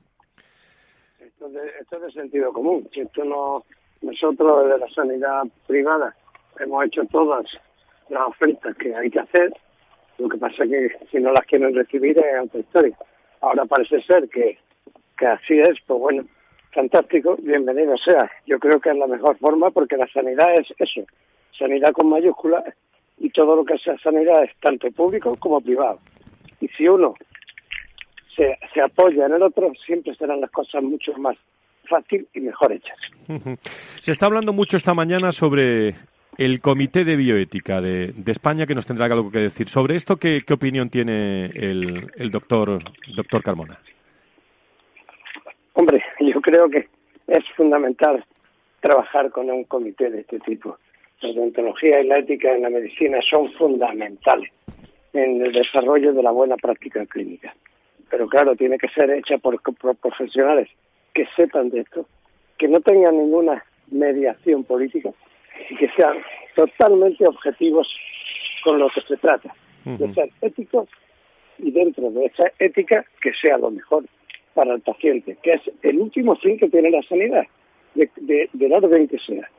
Esto, 1.19 1.47
es 1.47 2.01
de 2.01 2.11
sentido 2.11 2.51
común. 2.51 2.87
Esto 2.91 3.23
no, 3.23 3.63
nosotros 4.01 4.69
de 4.69 4.77
la 4.77 4.89
sanidad 4.89 5.43
privada 5.67 6.15
hemos 6.59 6.85
hecho 6.85 7.05
todas 7.05 7.45
las 8.09 8.27
ofertas 8.27 8.75
que 8.77 8.95
hay 8.95 9.09
que 9.09 9.19
hacer. 9.19 9.53
Lo 10.17 10.27
que 10.27 10.37
pasa 10.37 10.63
es 10.63 10.69
que 10.69 11.07
si 11.11 11.19
no 11.19 11.31
las 11.31 11.45
quieren 11.45 11.73
recibir 11.73 12.17
es 12.17 12.43
otra 12.43 12.59
historia. 12.59 12.97
Ahora 13.41 13.65
parece 13.65 14.01
ser 14.01 14.27
que, 14.29 14.57
que 15.17 15.25
así 15.27 15.59
es, 15.59 15.77
pues 15.87 15.99
bueno, 15.99 16.25
fantástico, 16.73 17.37
bienvenido 17.41 17.97
sea. 17.97 18.29
Yo 18.45 18.59
creo 18.59 18.79
que 18.79 18.89
es 18.89 18.97
la 18.97 19.07
mejor 19.07 19.37
forma 19.37 19.71
porque 19.71 19.97
la 19.97 20.07
sanidad 20.07 20.55
es 20.55 20.73
eso, 20.77 21.05
sanidad 21.57 21.93
con 21.93 22.09
mayúsculas 22.09 22.63
y 23.17 23.29
todo 23.29 23.55
lo 23.55 23.65
que 23.65 23.77
sea 23.77 23.97
sanidad 23.99 24.43
es 24.43 24.51
tanto 24.59 24.89
público 24.91 25.35
como 25.37 25.61
privado. 25.61 25.99
Y 26.61 26.67
si 26.69 26.87
uno 26.87 27.15
se, 28.35 28.57
se 28.73 28.81
apoya 28.81 29.25
en 29.25 29.33
el 29.33 29.43
otro, 29.43 29.71
siempre 29.85 30.15
serán 30.15 30.41
las 30.41 30.51
cosas 30.51 30.83
mucho 30.83 31.13
más 31.17 31.37
fácil 31.89 32.27
y 32.33 32.39
mejor 32.39 32.71
hechas. 32.71 32.97
Se 34.01 34.11
está 34.11 34.27
hablando 34.27 34.53
mucho 34.53 34.77
esta 34.77 34.93
mañana 34.93 35.31
sobre 35.31 35.95
el 36.37 36.61
Comité 36.61 37.03
de 37.03 37.17
Bioética 37.17 37.81
de, 37.81 38.13
España, 38.27 38.65
que 38.65 38.75
nos 38.75 38.85
tendrá 38.85 39.07
algo 39.07 39.31
que 39.31 39.39
decir. 39.39 39.67
Sobre 39.67 39.95
esto, 39.95 40.17
¿qué, 40.17 40.43
qué 40.45 40.53
opinión 40.53 40.89
tiene 40.89 41.47
el, 41.47 42.11
el 42.15 42.31
doctor, 42.31 42.79
doctor 43.15 43.43
Carmona? 43.43 43.77
Hombre, 45.73 46.01
yo 46.19 46.39
creo 46.39 46.69
que 46.69 46.87
es 47.27 47.43
fundamental 47.57 48.23
trabajar 48.79 49.31
con 49.31 49.49
un 49.49 49.65
comité 49.65 50.09
de 50.09 50.21
este 50.21 50.39
tipo 50.39 50.77
la 51.21 51.33
deontología 51.33 52.01
y 52.01 52.07
la 52.07 52.19
ética 52.19 52.55
en 52.55 52.63
la 52.63 52.69
medicina 52.69 53.19
son 53.21 53.51
fundamentales 53.53 54.51
en 55.13 55.41
el 55.41 55.51
desarrollo 55.51 56.13
de 56.13 56.23
la 56.23 56.31
buena 56.31 56.55
práctica 56.55 57.05
clínica. 57.05 57.53
Pero 58.09 58.27
claro, 58.27 58.55
tiene 58.55 58.77
que 58.77 58.87
ser 58.89 59.09
hecha 59.11 59.37
por, 59.37 59.61
profesionales 59.97 60.69
que 61.13 61.25
sepan 61.35 61.69
de 61.69 61.81
esto, 61.81 62.07
que 62.57 62.67
no 62.67 62.79
tengan 62.81 63.17
ninguna 63.17 63.63
mediación 63.91 64.63
política 64.63 65.11
y 65.69 65.75
que 65.75 65.89
sean 65.89 66.17
totalmente 66.55 67.27
objetivos 67.27 67.87
con 68.63 68.79
lo 68.79 68.89
que 68.89 69.01
se 69.01 69.17
trata, 69.17 69.53
de 69.85 70.13
ser 70.13 70.29
éticos 70.41 70.87
y 71.57 71.71
dentro 71.71 72.11
de 72.11 72.25
esa 72.25 72.51
ética 72.59 73.05
que 73.21 73.33
sea 73.33 73.57
lo 73.57 73.71
mejor 73.71 74.05
para 74.53 74.73
el 74.73 74.81
paciente, 74.81 75.37
que 75.41 75.53
es 75.53 75.61
el 75.81 75.99
último 75.99 76.35
fin 76.35 76.57
que 76.57 76.69
tiene 76.69 76.91
la 76.91 77.01
sanidad, 77.03 77.45
de, 77.95 78.09
de, 78.17 78.49
del 78.53 78.73
orden 78.73 79.07
que 79.07 79.19
sea 79.19 79.49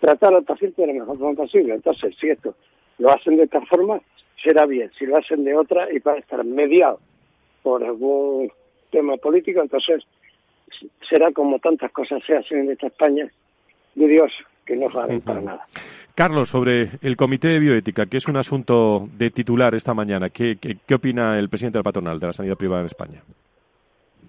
tratar 0.00 0.34
al 0.34 0.44
paciente 0.44 0.82
de 0.82 0.88
la 0.88 1.00
mejor 1.00 1.18
forma 1.18 1.34
posible. 1.34 1.74
Entonces, 1.74 2.14
si 2.18 2.28
esto 2.28 2.54
lo 2.98 3.10
hacen 3.10 3.36
de 3.36 3.44
esta 3.44 3.60
forma, 3.62 4.00
será 4.42 4.66
bien. 4.66 4.90
Si 4.98 5.06
lo 5.06 5.16
hacen 5.16 5.44
de 5.44 5.54
otra 5.56 5.92
y 5.92 6.00
para 6.00 6.18
estar 6.18 6.44
mediado 6.44 7.00
por 7.62 7.84
algún 7.84 8.50
tema 8.90 9.16
político, 9.16 9.60
entonces 9.60 10.04
será 11.08 11.32
como 11.32 11.58
tantas 11.58 11.90
cosas 11.92 12.22
se 12.26 12.36
hacen 12.36 12.60
en 12.60 12.70
esta 12.72 12.88
España 12.88 13.28
de 13.94 14.08
Dios 14.08 14.32
que 14.64 14.76
no 14.76 14.88
valen 14.90 15.20
para 15.20 15.40
nada. 15.40 15.66
Carlos, 16.14 16.48
sobre 16.48 16.90
el 17.00 17.16
Comité 17.16 17.48
de 17.48 17.60
Bioética, 17.60 18.06
que 18.06 18.16
es 18.16 18.26
un 18.26 18.36
asunto 18.36 19.08
de 19.16 19.30
titular 19.30 19.74
esta 19.74 19.94
mañana, 19.94 20.30
¿qué, 20.30 20.58
qué, 20.58 20.94
opina 20.94 21.38
el 21.38 21.48
presidente 21.48 21.78
de 21.78 21.80
la 21.80 21.84
patronal 21.84 22.18
de 22.18 22.26
la 22.26 22.32
sanidad 22.32 22.56
privada 22.56 22.80
en 22.80 22.86
España? 22.86 23.22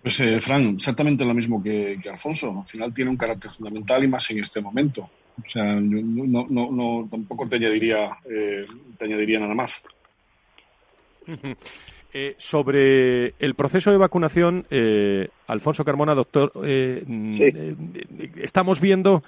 Pues, 0.01 0.19
eh, 0.21 0.39
Fran, 0.39 0.75
exactamente 0.75 1.25
lo 1.25 1.33
mismo 1.33 1.61
que, 1.61 1.99
que 2.01 2.09
Alfonso. 2.09 2.59
Al 2.59 2.67
final 2.67 2.93
tiene 2.93 3.11
un 3.11 3.17
carácter 3.17 3.51
fundamental 3.51 4.03
y 4.03 4.07
más 4.07 4.29
en 4.31 4.39
este 4.39 4.61
momento. 4.61 5.09
O 5.43 5.47
sea, 5.47 5.63
no, 5.63 6.47
no, 6.49 6.71
no 6.71 7.07
tampoco 7.09 7.47
te 7.47 7.57
añadiría, 7.57 8.17
eh, 8.29 8.65
te 8.97 9.05
añadiría 9.05 9.39
nada 9.39 9.55
más. 9.55 9.83
Eh, 12.13 12.35
sobre 12.37 13.35
el 13.39 13.55
proceso 13.55 13.91
de 13.91 13.97
vacunación, 13.97 14.65
eh, 14.69 15.29
Alfonso 15.47 15.85
Carmona, 15.85 16.15
doctor, 16.15 16.51
estamos 18.41 18.81
viendo 18.81 19.23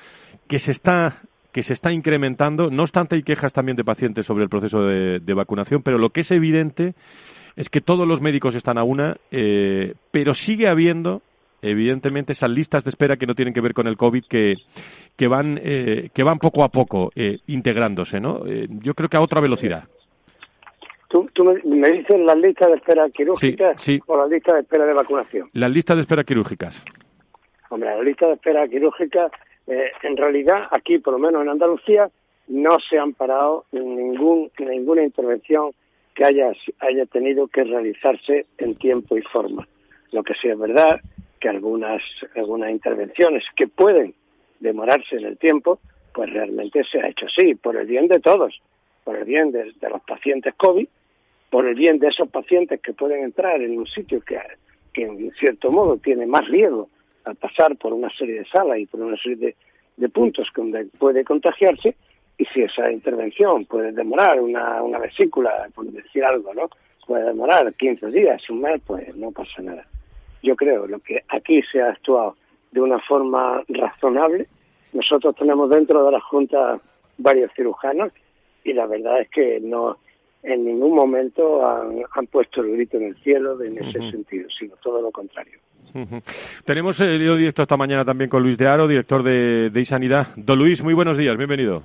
que 0.48 0.60
se 0.60 0.72
está 0.72 1.22
que 1.52 1.64
se 1.64 1.74
está 1.74 1.92
incrementando. 1.92 2.70
No 2.70 2.84
obstante, 2.84 3.16
hay 3.16 3.24
quejas 3.24 3.52
también 3.52 3.76
de 3.76 3.84
pacientes 3.84 4.26
sobre 4.26 4.44
el 4.44 4.50
proceso 4.50 4.84
de, 4.86 5.20
de 5.20 5.34
vacunación, 5.34 5.84
pero 5.84 5.98
lo 5.98 6.12
que 6.12 6.22
es 6.22 6.32
evidente 6.32 6.96
es 7.62 7.70
que 7.70 7.80
todos 7.80 8.08
los 8.08 8.22
médicos 8.22 8.56
están 8.56 8.78
a 8.78 8.84
una, 8.84 9.18
pero 9.30 10.34
sigue 10.34 10.68
habiendo 10.68 11.22
evidentemente 11.62 12.34
esas 12.34 12.50
listas 12.50 12.84
de 12.84 12.90
espera 12.90 13.18
que 13.18 13.28
no 13.28 13.36
tienen 13.36 13.54
que 13.54 13.62
ver 13.62 13.74
con 13.74 13.88
el 13.88 13.98
COVID 13.98 14.26
que, 14.28 14.56
que, 15.16 15.28
van, 15.28 15.60
eh, 15.64 16.10
que 16.14 16.24
van 16.24 16.40
poco 16.40 16.64
a 16.64 16.70
poco 16.70 17.12
eh, 17.16 17.40
integrándose, 17.48 18.20
¿no? 18.20 18.46
Eh, 18.48 18.68
yo 18.70 18.94
creo 18.94 19.10
que 19.10 19.18
a 19.18 19.22
otra 19.22 19.42
velocidad. 19.42 19.84
¿Tú, 21.08 21.28
me, 21.44 21.92
dices 21.92 22.20
las 22.22 22.38
listas 22.38 22.70
de 22.70 22.76
espera 22.76 23.10
quirúrgicas 23.10 23.86
o 24.08 24.18
las 24.18 24.30
listas 24.30 24.56
de 24.56 24.62
espera 24.62 24.86
de 24.86 24.94
vacunación? 24.94 25.50
Las 25.54 25.70
listas 25.70 25.98
de 25.98 26.02
espera 26.02 26.24
quirúrgicas. 26.24 26.84
Hombre, 27.70 27.90
las 27.90 28.06
listas 28.06 28.30
de 28.30 28.36
espera 28.36 28.68
quirúrgicas, 28.68 29.32
en 29.68 30.18
realidad, 30.18 30.68
aquí, 30.72 31.00
por 31.00 31.14
lo 31.14 31.20
menos 31.20 31.42
en 31.42 31.50
Andalucía, 31.50 32.10
no 32.48 32.80
se 32.80 32.98
han 32.98 33.14
parado 33.14 33.66
en 33.74 33.96
ningún, 33.96 34.52
ninguna 34.58 35.04
intervención 35.04 35.72
que 36.16 36.26
haya, 36.26 36.52
haya 36.80 37.06
tenido 37.06 37.48
que 37.48 37.64
realizarse 37.64 38.46
en 38.58 38.76
tiempo 38.76 39.18
y 39.18 39.22
forma. 39.22 39.68
Lo 40.12 40.24
que 40.24 40.34
sí 40.36 40.50
es 40.50 40.58
verdad 40.58 41.00
que 41.40 41.50
algunas, 41.50 42.02
algunas 42.36 42.72
intervenciones 42.72 43.44
que 43.56 43.68
pueden 43.68 44.14
demorarse 44.60 45.16
en 45.16 45.26
el 45.26 45.38
tiempo, 45.38 45.80
pues 46.14 46.30
realmente 46.32 46.84
se 46.84 47.00
ha 47.00 47.08
hecho 47.08 47.26
así, 47.26 47.56
por 47.56 47.78
el 47.78 47.88
bien 47.88 48.08
de 48.08 48.20
todos, 48.20 48.62
por 49.04 49.16
el 49.18 49.26
bien 49.26 49.52
de, 49.52 49.74
los 49.90 50.02
pacientes 50.04 50.54
COVID, 50.56 50.88
por 51.50 51.66
el 51.66 51.76
bien 51.76 52.00
de 52.00 52.08
esos 52.08 52.30
pacientes 52.30 52.80
que 52.82 52.94
pueden 52.94 53.24
entrar 53.24 53.62
en 53.62 53.78
un 53.78 53.88
sitio 53.88 54.22
que, 54.22 54.40
en 55.02 55.32
cierto 55.32 55.72
modo 55.72 55.98
tiene 55.98 56.26
más 56.26 56.48
riesgo 56.48 56.90
al 57.24 57.36
pasar 57.36 57.76
por 57.76 57.94
una 57.94 58.10
serie 58.10 58.40
de 58.40 58.46
salas 58.46 58.80
y 58.80 58.86
por 58.86 59.02
una 59.02 59.18
serie 59.18 59.38
de, 59.38 59.56
de 59.98 60.10
puntos 60.10 60.48
donde 60.56 60.86
puede 60.86 61.24
contagiarse, 61.24 61.96
si 62.46 62.64
esa 62.64 62.92
intervención 62.92 63.66
puede 63.66 63.92
demorar 63.92 64.40
una, 64.40 64.82
una 64.82 65.00
vesícula, 65.00 65.68
por 65.74 65.86
decir 65.86 66.24
algo, 66.24 66.54
¿no? 66.54 66.70
Puede 67.06 67.26
demorar 67.26 67.74
15 67.74 68.08
días, 68.08 68.50
un 68.50 68.62
mes, 68.62 68.82
pues 68.86 69.16
no 69.16 69.32
pasa 69.32 69.62
nada 69.62 69.86
yo 70.44 70.56
creo, 70.56 70.88
lo 70.88 71.00
que 71.00 71.24
aquí 71.30 71.62
se 71.64 71.82
ha 71.82 71.90
actuado 71.90 72.36
de 72.72 72.82
una 72.82 73.00
forma 73.00 73.62
razonable. 73.68 74.48
Nosotros 74.94 75.36
tenemos 75.36 75.70
dentro 75.70 76.04
de 76.06 76.12
la 76.12 76.20
Junta 76.20 76.80
varios 77.18 77.52
cirujanos 77.56 78.12
y 78.64 78.74
la 78.74 78.86
verdad 78.86 79.22
es 79.22 79.30
que 79.30 79.60
no 79.62 79.98
en 80.44 80.66
ningún 80.66 80.96
momento 80.96 81.66
han, 81.68 82.28
puesto 82.28 82.62
el 82.62 82.72
grito 82.72 82.98
en 82.98 83.04
el 83.04 83.16
cielo 83.18 83.62
en 83.62 83.78
ese 83.78 84.00
sentido, 84.10 84.50
sino 84.50 84.76
todo 84.78 85.00
lo 85.02 85.12
contrario. 85.12 85.60
Tenemos 86.66 87.00
el 87.02 87.22
eh, 87.22 87.38
directo 87.38 87.62
esta 87.62 87.78
mañana 87.78 88.04
también 88.06 88.30
con 88.30 88.42
Luis 88.42 88.58
de 88.58 88.68
Aro, 88.68 88.88
director 88.88 89.22
de, 89.24 89.70
de 89.70 89.82
Isanidad. 89.82 90.28
Don 90.36 90.58
Luis, 90.58 90.82
muy 90.82 90.94
buenos 90.94 91.18
días, 91.18 91.38
bienvenido. 91.38 91.84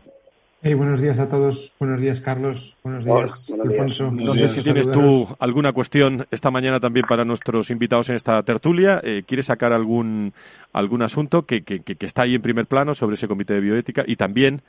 Buenos 0.63 1.01
días 1.01 1.21
a 1.21 1.29
todos. 1.29 1.73
Buenos 1.79 2.01
días, 2.01 2.21
Carlos. 2.21 2.77
Buenos 2.83 3.05
días, 3.05 3.53
Alfonso. 3.63 4.11
No 4.11 4.33
sé 4.33 4.49
si 4.49 4.63
tienes 4.63 4.91
tú 4.91 5.29
alguna 5.39 5.73
cuestión 5.73 6.27
esta 6.31 6.51
mañana 6.51 6.81
también 6.81 7.07
para 7.09 7.25
nuestros 7.25 7.71
invitados 7.71 8.09
en 8.09 8.17
esta 8.17 8.43
tertulia. 8.43 9.01
Eh, 9.03 9.23
¿Quieres 9.27 9.47
sacar 9.47 9.73
algún, 9.73 10.33
algún 10.73 11.03
asunto 11.03 11.47
que, 11.47 11.63
que, 11.63 11.81
que, 11.81 12.07
está 12.07 12.23
ahí 12.23 12.35
en 12.35 12.43
primer 12.43 12.67
plano 12.67 12.95
sobre 12.95 13.15
ese 13.15 13.29
comité 13.29 13.55
de 13.55 13.61
bioética 13.61 14.05
y 14.07 14.17
también 14.17 14.63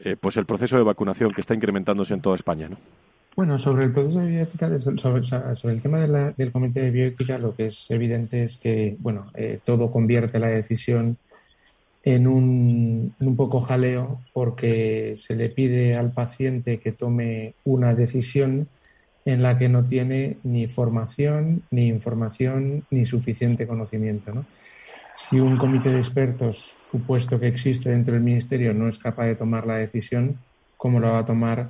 eh, 0.00 0.16
pues 0.20 0.36
el 0.36 0.46
proceso 0.46 0.76
de 0.76 0.82
vacunación 0.82 1.32
que 1.32 1.40
está 1.40 1.54
incrementándose 1.54 2.14
en 2.14 2.20
toda 2.20 2.36
España? 2.36 2.68
¿no? 2.68 2.76
Bueno, 3.36 3.58
sobre 3.58 3.84
el 3.84 3.92
proceso 3.92 4.20
de 4.20 4.28
bioética, 4.28 4.80
sobre, 4.80 5.22
el 5.74 5.82
tema 5.82 5.98
del 5.98 6.52
comité 6.52 6.80
de 6.80 6.90
bioética, 6.90 7.38
lo 7.38 7.54
que 7.54 7.66
es 7.66 7.90
evidente 7.90 8.44
es 8.44 8.58
que, 8.58 8.96
bueno, 8.98 9.26
eh, 9.34 9.60
todo 9.64 9.90
convierte 9.90 10.38
la 10.38 10.48
decisión 10.48 11.16
en 12.02 12.26
un, 12.26 13.14
un 13.20 13.36
poco 13.36 13.60
jaleo 13.60 14.20
porque 14.32 15.14
se 15.16 15.34
le 15.34 15.48
pide 15.50 15.96
al 15.96 16.12
paciente 16.12 16.78
que 16.78 16.92
tome 16.92 17.54
una 17.64 17.94
decisión 17.94 18.68
en 19.24 19.42
la 19.42 19.58
que 19.58 19.68
no 19.68 19.84
tiene 19.84 20.38
ni 20.42 20.66
formación, 20.66 21.62
ni 21.70 21.88
información, 21.88 22.84
ni 22.90 23.04
suficiente 23.04 23.66
conocimiento. 23.66 24.32
¿no? 24.32 24.46
Si 25.14 25.38
un 25.38 25.56
comité 25.58 25.90
de 25.90 25.98
expertos, 25.98 26.74
supuesto 26.90 27.38
que 27.38 27.48
existe 27.48 27.90
dentro 27.90 28.14
del 28.14 28.22
Ministerio, 28.22 28.72
no 28.72 28.88
es 28.88 28.98
capaz 28.98 29.26
de 29.26 29.36
tomar 29.36 29.66
la 29.66 29.76
decisión, 29.76 30.38
¿cómo 30.76 30.98
la 31.00 31.10
va 31.10 31.18
a 31.20 31.26
tomar 31.26 31.68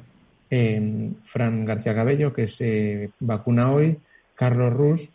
Fran 1.23 1.65
García 1.65 1.95
Cabello, 1.95 2.33
que 2.33 2.47
se 2.47 3.11
vacuna 3.21 3.73
hoy, 3.73 3.99
Carlos 4.35 4.73
Rus, 4.73 5.09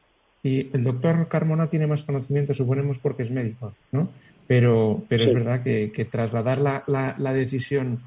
y 0.44 0.70
el 0.74 0.84
doctor 0.84 1.28
Carmona 1.28 1.70
tiene 1.70 1.88
más 1.88 2.04
conocimiento, 2.04 2.54
suponemos, 2.54 3.00
porque 3.00 3.24
es 3.24 3.32
médico, 3.32 3.74
¿no? 3.92 4.10
Pero, 4.48 5.04
pero 5.10 5.24
es 5.24 5.34
verdad 5.34 5.64
que, 5.64 6.08
trasladar 6.10 6.60
la, 6.60 6.84
la, 7.18 7.34
decisión 7.34 8.02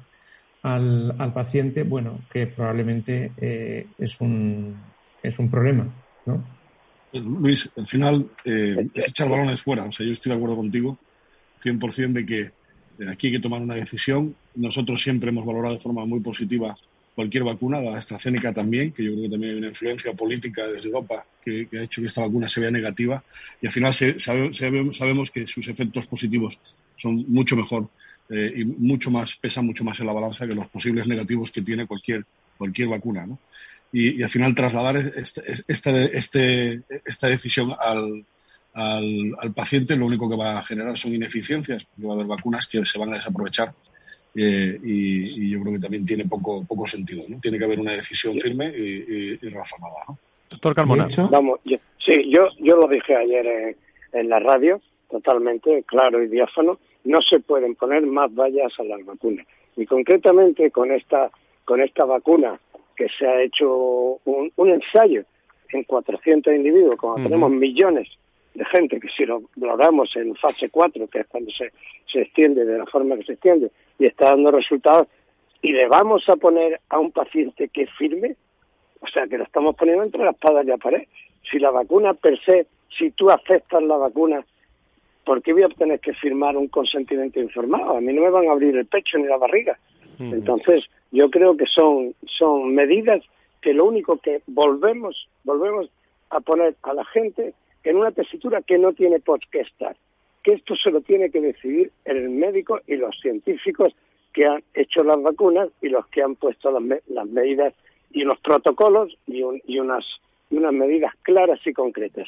al, 0.63 1.13
al, 1.17 1.33
paciente, 1.33 1.83
bueno, 1.83 2.21
que 2.31 2.47
probablemente 2.47 3.31
eh, 3.37 3.87
es, 3.97 4.21
un, 4.21 4.75
es 5.21 5.37
un 5.37 5.49
problema, 5.49 5.87
¿no? 6.25 6.41
Luis, 7.11 7.69
al 7.75 7.87
final 7.87 8.29
eh, 8.45 8.87
es 8.93 9.09
echar 9.09 9.29
balones 9.29 9.61
fuera. 9.61 9.83
O 9.83 9.91
sea, 9.91 10.05
yo 10.05 10.13
estoy 10.13 10.31
de 10.31 10.35
acuerdo 10.35 10.55
contigo 10.55 10.97
100% 11.63 12.13
de 12.13 12.25
que 12.25 12.51
aquí 13.09 13.27
hay 13.27 13.33
que 13.33 13.39
tomar 13.39 13.61
una 13.61 13.75
decisión. 13.75 14.35
Nosotros 14.55 15.01
siempre 15.01 15.29
hemos 15.29 15.45
valorado 15.45 15.75
de 15.75 15.81
forma 15.81 16.05
muy 16.05 16.19
positiva 16.19 16.77
cualquier 17.19 17.43
vacuna, 17.43 17.81
la 17.81 17.97
AstraZeneca 17.97 18.53
también, 18.53 18.93
que 18.93 19.03
yo 19.03 19.11
creo 19.11 19.23
que 19.23 19.29
también 19.29 19.51
hay 19.51 19.57
una 19.57 19.67
influencia 19.67 20.13
política 20.13 20.65
desde 20.67 20.87
Europa 20.87 21.25
que, 21.43 21.67
ha 21.77 21.81
hecho 21.81 21.99
que 21.99 22.07
esta 22.07 22.21
vacuna 22.21 22.47
se 22.47 22.61
vea 22.61 22.71
negativa 22.71 23.21
y 23.61 23.65
al 23.65 23.73
final 23.73 23.93
sabemos 23.93 25.29
que 25.29 25.45
sus 25.45 25.67
efectos 25.67 26.07
positivos 26.07 26.57
son 26.95 27.25
mucho 27.27 27.57
mejor 27.57 27.89
eh, 28.29 28.53
y 28.55 28.63
mucho 28.63 29.11
más, 29.11 29.35
pesan 29.35 29.65
mucho 29.65 29.83
más 29.83 29.99
en 29.99 30.07
la 30.07 30.13
balanza 30.13 30.47
que 30.47 30.55
los 30.55 30.67
posibles 30.67 31.07
negativos 31.07 31.51
que 31.51 31.61
tiene 31.61 31.85
cualquier, 31.85 32.23
cualquier 32.57 32.87
vacuna. 32.87 33.25
¿no? 33.25 33.37
Y, 33.91 34.23
al 34.23 34.29
final 34.29 34.55
trasladar 34.55 34.95
este, 35.17 35.41
esta, 35.67 36.01
este, 36.01 36.83
esta 37.03 37.27
decisión 37.27 37.75
al, 37.81 38.23
al, 38.75 39.35
al, 39.39 39.51
paciente 39.51 39.97
lo 39.97 40.05
único 40.05 40.29
que 40.29 40.37
va 40.37 40.57
a 40.57 40.63
generar 40.63 40.97
son 40.97 41.13
ineficiencias, 41.13 41.83
porque 41.83 42.07
va 42.07 42.13
a 42.13 42.15
haber 42.15 42.27
vacunas 42.27 42.65
que 42.65 42.85
se 42.85 42.97
van 42.97 43.11
a 43.11 43.17
desaprovechar 43.17 43.73
eh, 44.41 44.79
y, 44.83 45.49
yo 45.49 45.59
creo 45.59 45.73
que 45.73 45.79
también 45.79 46.05
tiene 46.05 46.25
poco, 46.25 46.63
poco 46.63 46.87
sentido. 46.87 47.25
¿no? 47.27 47.39
Tiene 47.41 47.57
que 47.57 47.65
haber 47.65 47.79
una 47.79 47.91
decisión 47.91 48.39
firme 48.39 48.67
y, 48.69 49.35
razonada. 49.49 49.95
¿no? 50.07 50.17
Doctor 50.49 50.75
Carmona. 50.75 51.07
Vamos, 51.29 51.59
sí, 51.63 52.29
yo, 52.29 52.47
yo 52.59 52.77
lo 52.77 52.87
dije 52.87 53.15
ayer 53.15 53.75
en, 54.13 54.29
la 54.29 54.39
radio, 54.39 54.79
totalmente 55.09 55.83
claro 55.83 56.23
y 56.23 56.27
diáfano. 56.27 56.79
No 57.03 57.21
se 57.21 57.41
pueden 57.41 57.75
poner 57.75 58.05
más 58.05 58.33
vallas 58.33 58.71
a 58.79 58.83
las 58.83 59.05
vacunas. 59.05 59.45
Y 59.75 59.85
concretamente 59.85 60.71
con 60.71 60.91
esta, 60.91 61.29
con 61.65 61.81
esta 61.81 62.05
vacuna 62.05 62.59
que 62.95 63.07
se 63.09 63.27
ha 63.27 63.41
hecho 63.41 64.19
un, 64.23 64.51
ensayo 64.57 65.23
en 65.71 65.83
400 65.83 66.53
individuos, 66.53 66.95
como 66.95 67.15
tenemos 67.15 67.51
millones 67.51 68.07
de 68.53 68.65
gente, 68.65 68.99
que 68.99 69.09
si 69.09 69.25
lo 69.25 69.43
valoramos 69.55 70.15
en 70.15 70.33
fase 70.35 70.69
4, 70.69 71.07
que 71.07 71.19
es 71.19 71.27
cuando 71.27 71.51
se, 71.51 71.71
se 72.07 72.21
extiende 72.21 72.65
de 72.65 72.77
la 72.77 72.85
forma 72.85 73.17
que 73.17 73.23
se 73.23 73.33
extiende, 73.33 73.71
y 73.99 74.05
está 74.05 74.29
dando 74.29 74.51
resultados, 74.51 75.07
y 75.61 75.73
le 75.73 75.87
vamos 75.87 76.27
a 76.29 76.37
poner 76.37 76.79
a 76.89 76.99
un 76.99 77.11
paciente 77.11 77.67
que 77.67 77.85
firme, 77.85 78.35
o 79.01 79.07
sea, 79.07 79.27
que 79.27 79.37
lo 79.37 79.43
estamos 79.43 79.75
poniendo 79.75 80.03
entre 80.03 80.23
la 80.23 80.31
espada 80.31 80.63
y 80.63 80.67
la 80.67 80.77
pared. 80.77 81.03
Si 81.49 81.59
la 81.59 81.69
vacuna 81.69 82.13
per 82.13 82.39
se, 82.43 82.65
si 82.97 83.11
tú 83.11 83.29
aceptas 83.29 83.83
la 83.83 83.97
vacuna, 83.97 84.43
¿por 85.25 85.41
qué 85.41 85.53
voy 85.53 85.63
a 85.63 85.69
tener 85.69 85.99
que 85.99 86.13
firmar 86.13 86.57
un 86.57 86.69
consentimiento 86.69 87.39
informado? 87.39 87.97
A 87.97 88.01
mí 88.01 88.13
no 88.13 88.21
me 88.21 88.29
van 88.29 88.47
a 88.47 88.51
abrir 88.51 88.75
el 88.77 88.85
pecho 88.85 89.17
ni 89.17 89.25
la 89.25 89.37
barriga. 89.37 89.77
Entonces, 90.19 90.89
yo 91.11 91.29
creo 91.29 91.55
que 91.55 91.65
son, 91.65 92.13
son 92.25 92.75
medidas 92.75 93.23
que 93.61 93.73
lo 93.73 93.85
único 93.85 94.17
que 94.17 94.41
volvemos, 94.47 95.29
volvemos 95.45 95.89
a 96.29 96.41
poner 96.41 96.75
a 96.83 96.93
la 96.93 97.05
gente 97.05 97.53
en 97.85 97.95
una 97.95 98.11
tesitura 98.11 98.61
que 98.61 98.77
no 98.77 98.91
tiene 98.91 99.19
por 99.19 99.39
qué 99.49 99.61
estar 99.61 99.95
que 100.43 100.53
esto 100.53 100.75
se 100.75 100.91
lo 100.91 101.01
tiene 101.01 101.29
que 101.29 101.41
decidir 101.41 101.91
el 102.05 102.29
médico 102.29 102.81
y 102.87 102.95
los 102.95 103.19
científicos 103.19 103.93
que 104.33 104.45
han 104.45 104.63
hecho 104.73 105.03
las 105.03 105.21
vacunas 105.21 105.69
y 105.81 105.89
los 105.89 106.07
que 106.07 106.21
han 106.21 106.35
puesto 106.35 106.71
las, 106.71 107.27
medidas 107.27 107.73
y 108.11 108.23
los 108.23 108.39
protocolos 108.39 109.17
y, 109.27 109.41
unas, 109.79 110.05
unas 110.51 110.73
medidas 110.73 111.13
claras 111.23 111.59
y 111.65 111.73
concretas. 111.73 112.27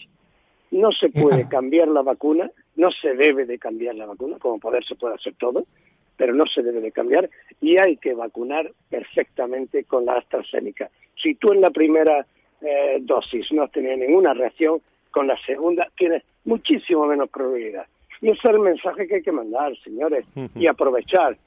No 0.72 0.92
se 0.92 1.10
puede 1.10 1.48
cambiar 1.48 1.90
la 1.90 2.02
vacuna, 2.02 2.50
no 2.76 2.92
se 2.92 3.14
debe 3.14 3.46
de 3.46 3.60
cambiar 3.60 3.96
la 3.96 4.06
vacuna, 4.06 4.38
como 4.40 4.60
poder 4.60 4.84
se 4.86 4.96
puede 4.96 5.16
hacer 5.16 5.34
todo, 5.38 5.66
pero 6.18 6.34
no 6.34 6.46
se 6.46 6.64
debe 6.64 6.82
de 6.82 6.92
cambiar 6.92 7.30
y 7.60 7.78
hay 7.78 7.98
que 7.98 8.14
vacunar 8.14 8.72
perfectamente 8.90 9.84
con 9.84 10.06
la 10.06 10.14
AstraZeneca. 10.14 10.90
Si 11.22 11.36
tú 11.36 11.52
en 11.52 11.62
la 11.62 11.72
primera 11.72 12.26
eh, 12.62 13.00
dosis 13.02 13.52
no 13.52 13.64
has 13.64 13.72
tenido 13.72 13.98
ninguna 13.98 14.34
reacción, 14.34 14.82
con 15.12 15.28
la 15.28 15.38
segunda 15.46 15.90
tienes 15.98 16.24
muchísimo 16.46 17.06
menos 17.06 17.30
probabilidad. 17.30 17.86
Y 18.22 18.30
ese 18.30 18.48
es 18.48 18.54
el 18.54 18.60
mensaje 18.60 19.08
que 19.08 19.16
hay 19.16 19.22
que 19.24 19.32
mandar, 19.32 19.76
señores, 19.84 20.26
y 20.56 20.68
aprovechar. 20.68 21.38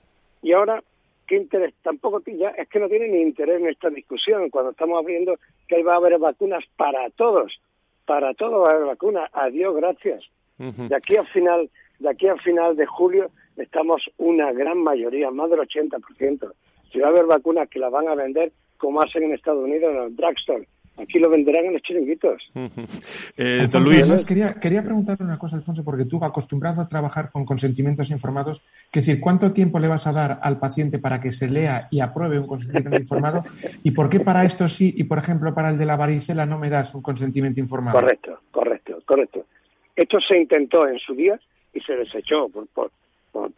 Y 0.43 0.53
ahora, 0.53 0.83
¿qué 1.27 1.37
interés? 1.37 1.73
Tampoco 1.83 2.21
ya 2.27 2.51
es 2.51 2.69
que 2.69 2.81
no 2.81 2.89
tiene 2.89 3.09
ni 3.09 3.23
interés 3.23 3.61
en 3.61 3.69
esta 3.69 3.91
discusión 3.91 4.51
cuando 4.51 4.73
estamos 4.73 5.05
viendo 5.07 5.39
que 5.69 5.83
va 5.83 5.95
a 5.95 5.97
haber 5.97 6.19
vacunas 6.19 6.65
para 6.77 7.09
todos, 7.11 7.61
para 8.05 8.35
todos 8.35 8.63
va 8.63 8.73
a 8.73 8.75
haber 8.75 8.87
vacunas. 8.87 9.31
Adiós, 9.33 9.75
gracias. 9.77 10.25
De 10.59 10.95
aquí 10.95 11.17
al 11.17 11.27
final, 11.29 11.71
de 11.99 12.09
aquí 12.11 12.27
al 12.27 12.41
final 12.41 12.77
de 12.77 12.87
julio 12.87 13.31
estamos 13.57 14.11
una 14.19 14.53
gran 14.53 14.79
mayoría, 14.79 15.31
más 15.31 15.51
del 15.51 15.61
80%. 15.61 16.53
Si 16.93 16.99
va 16.99 17.07
a 17.07 17.11
haber 17.11 17.27
vacunas 17.27 17.69
que 17.69 17.79
las 17.79 17.91
van 17.91 18.09
a 18.09 18.15
vender 18.15 18.53
como 18.79 19.01
hacen 19.01 19.23
en 19.23 19.33
Estados 19.33 19.65
Unidos 19.65 19.91
en 19.91 19.97
los 19.97 20.17
drugstores, 20.17 20.69
Aquí 20.97 21.19
lo 21.19 21.29
venderán 21.29 21.65
en 21.65 21.73
los 21.73 21.83
chiringuitos. 21.83 22.51
eh, 23.37 23.69
Luis. 23.73 24.25
quería, 24.25 24.55
quería 24.55 24.83
preguntarle 24.83 25.25
una 25.25 25.39
cosa, 25.39 25.57
Alfonso, 25.57 25.85
porque 25.85 26.05
tú, 26.05 26.23
acostumbrado 26.25 26.81
a 26.81 26.89
trabajar 26.89 27.33
con 27.33 27.45
consentimientos 27.45 28.11
informados, 28.11 28.65
que 28.93 29.01
decir, 29.01 29.21
¿cuánto 29.21 29.53
tiempo 29.53 29.81
le 29.81 29.89
vas 29.89 30.07
a 30.07 30.13
dar 30.13 30.39
al 30.41 30.61
paciente 30.61 31.01
para 31.01 31.21
que 31.21 31.33
se 31.33 31.49
lea 31.49 31.89
y 31.91 31.99
apruebe 32.01 32.39
un 32.39 32.47
consentimiento 32.47 32.97
informado? 32.97 33.43
¿Y 33.83 33.91
por 33.91 34.09
qué 34.09 34.21
para 34.21 34.45
esto 34.45 34.69
sí 34.69 34.95
y, 34.97 35.05
por 35.05 35.19
ejemplo, 35.19 35.53
para 35.53 35.71
el 35.71 35.79
de 35.79 35.85
la 35.85 35.97
varicela 35.97 36.47
no 36.47 36.59
me 36.59 36.71
das 36.71 36.95
un 36.95 37.03
consentimiento 37.03 37.59
informado? 37.59 37.99
Correcto, 37.99 38.39
correcto, 38.53 38.99
correcto. 39.05 39.47
Esto 39.97 40.21
se 40.21 40.39
intentó 40.39 40.87
en 40.87 41.01
su 41.01 41.15
día 41.15 41.41
y 41.73 41.81
se 41.81 41.97
desechó 41.97 42.49
por, 42.49 42.69
por, 42.69 42.93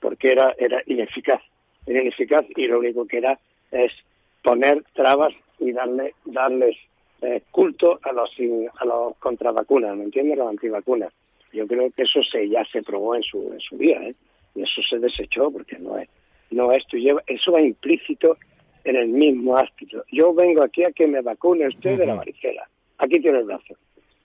porque 0.01 0.33
era, 0.33 0.55
era 0.59 0.83
ineficaz. 0.87 1.43
Era 1.87 2.01
ineficaz 2.01 2.47
y 2.57 2.67
lo 2.67 2.79
único 2.79 3.07
que 3.07 3.19
era 3.19 3.39
es 3.71 3.93
poner 4.43 4.83
trabas 4.95 5.35
y 5.59 5.73
darle, 5.73 6.15
darles 6.25 6.77
eh, 7.23 7.43
culto 7.51 7.99
a 8.03 8.13
los, 8.13 8.31
a 8.79 8.85
los 8.85 9.17
contravacunas, 9.19 9.97
¿me 9.97 10.05
entiendes? 10.05 10.39
Los 10.39 10.49
antivacunas. 10.49 11.13
Yo 11.53 11.67
creo 11.67 11.91
que 11.91 12.03
eso 12.03 12.23
se 12.23 12.49
ya 12.49 12.65
se 12.67 12.83
probó 12.83 13.15
en 13.15 13.23
su, 13.23 13.53
en 13.53 13.61
su 13.61 13.79
día, 13.79 14.03
¿eh? 14.03 14.15
Y 14.55 14.63
eso 14.63 14.83
se 14.83 14.99
desechó 14.99 15.51
porque 15.51 15.79
no 15.79 15.99
es, 15.99 16.09
no 16.51 16.73
esto 16.73 16.97
lleva, 16.97 17.23
eso 17.27 17.53
va 17.53 17.61
implícito 17.61 18.37
en 18.85 18.97
el 18.97 19.09
mismo 19.09 19.57
ámbito. 19.57 20.05
Yo 20.13 20.33
vengo 20.35 20.63
aquí 20.63 20.85
a 20.85 20.93
que 20.93 21.07
me 21.07 21.21
vacune 21.21 21.67
usted 21.69 21.99
de 21.99 22.07
la 22.07 22.15
varicela. 22.15 22.69
Aquí 22.99 23.21
tiene 23.21 23.39
el 23.39 23.45
brazo. 23.45 23.75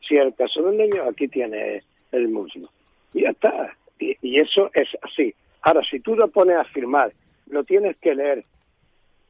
Si 0.01 0.15
es 0.15 0.21
el 0.21 0.35
caso 0.35 0.63
del 0.63 0.77
niño, 0.77 1.03
aquí 1.03 1.27
tiene 1.27 1.83
el 2.11 2.29
muslo. 2.29 2.69
Y 3.13 3.21
ya 3.21 3.29
está. 3.31 3.75
Y, 3.99 4.15
y, 4.21 4.39
eso 4.39 4.69
es 4.73 4.89
así. 5.01 5.33
Ahora, 5.61 5.83
si 5.83 5.99
tú 5.99 6.15
lo 6.15 6.29
pones 6.29 6.57
a 6.57 6.63
firmar, 6.65 7.13
lo 7.47 7.63
tienes 7.63 7.97
que 7.97 8.15
leer. 8.15 8.45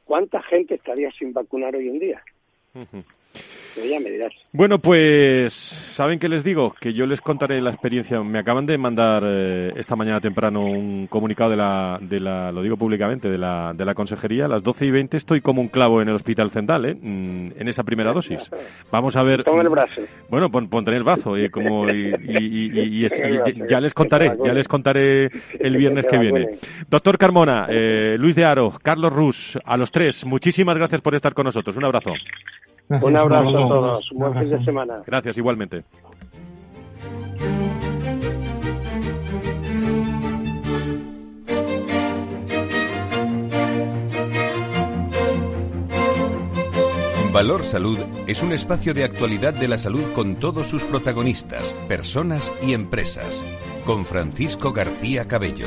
¿Cuánta 0.04 0.42
gente 0.42 0.74
estaría 0.74 1.10
sin 1.12 1.32
vacunar 1.32 1.74
hoy 1.74 1.88
en 1.88 1.98
día? 1.98 2.22
Ya 3.76 4.00
me 4.00 4.10
dirás. 4.10 4.32
Bueno, 4.52 4.78
pues, 4.78 5.52
¿saben 5.54 6.18
qué 6.18 6.28
les 6.28 6.44
digo? 6.44 6.74
Que 6.78 6.92
yo 6.92 7.06
les 7.06 7.20
contaré 7.20 7.60
la 7.62 7.70
experiencia. 7.70 8.22
Me 8.22 8.38
acaban 8.38 8.66
de 8.66 8.76
mandar 8.76 9.22
eh, 9.26 9.72
esta 9.76 9.96
mañana 9.96 10.20
temprano 10.20 10.64
un 10.64 11.06
comunicado 11.06 11.50
de 11.50 11.56
la, 11.56 11.98
de 12.00 12.20
la, 12.20 12.52
lo 12.52 12.62
digo 12.62 12.76
públicamente, 12.76 13.28
de 13.28 13.38
la, 13.38 13.72
de 13.74 13.84
la 13.84 13.94
consejería. 13.94 14.44
A 14.44 14.48
las 14.48 14.62
12 14.62 14.86
y 14.86 14.90
20 14.90 15.16
estoy 15.16 15.40
como 15.40 15.62
un 15.62 15.68
clavo 15.68 16.02
en 16.02 16.08
el 16.08 16.14
hospital 16.14 16.50
central, 16.50 16.84
¿eh? 16.84 16.94
Mm, 16.94 17.52
en 17.58 17.68
esa 17.68 17.82
primera 17.82 18.12
dosis. 18.12 18.50
Vamos 18.90 19.16
a 19.16 19.22
ver. 19.22 19.44
Pon 19.44 19.60
el 19.60 19.68
brazo. 19.68 20.02
Bueno, 20.28 20.50
pon, 20.50 20.68
el 20.92 21.04
brazo 21.04 21.38
y 21.38 21.48
como 21.48 21.88
y, 21.88 22.14
y, 22.28 23.06
y, 23.06 23.08
ya 23.68 23.80
les 23.80 23.94
contaré, 23.94 24.36
ya 24.44 24.52
les 24.52 24.68
contaré 24.68 25.30
el 25.58 25.76
viernes 25.76 26.04
que 26.04 26.18
viene. 26.18 26.58
Doctor 26.90 27.16
Carmona, 27.16 27.66
eh, 27.70 28.16
Luis 28.18 28.36
de 28.36 28.44
Aro, 28.44 28.74
Carlos 28.82 29.12
Rus, 29.12 29.58
a 29.64 29.76
los 29.76 29.90
tres, 29.90 30.26
muchísimas 30.26 30.76
gracias 30.76 31.00
por 31.00 31.14
estar 31.14 31.32
con 31.32 31.44
nosotros. 31.44 31.76
Un 31.76 31.84
abrazo. 31.84 32.12
Un 32.88 33.16
abrazo 33.16 33.64
a 33.64 33.68
todos. 33.68 34.12
Un 34.12 34.18
buen 34.18 34.34
fin 34.34 34.58
de 34.58 34.64
semana. 34.64 35.02
Gracias, 35.06 35.38
igualmente. 35.38 35.84
Valor 47.32 47.64
Salud 47.64 47.98
es 48.26 48.42
un 48.42 48.52
espacio 48.52 48.92
de 48.92 49.04
actualidad 49.04 49.54
de 49.54 49.66
la 49.66 49.78
salud 49.78 50.12
con 50.14 50.36
todos 50.36 50.66
sus 50.66 50.84
protagonistas, 50.84 51.72
personas 51.88 52.52
y 52.60 52.74
empresas. 52.74 53.42
Con 53.86 54.04
Francisco 54.04 54.72
García 54.72 55.26
Cabello. 55.26 55.66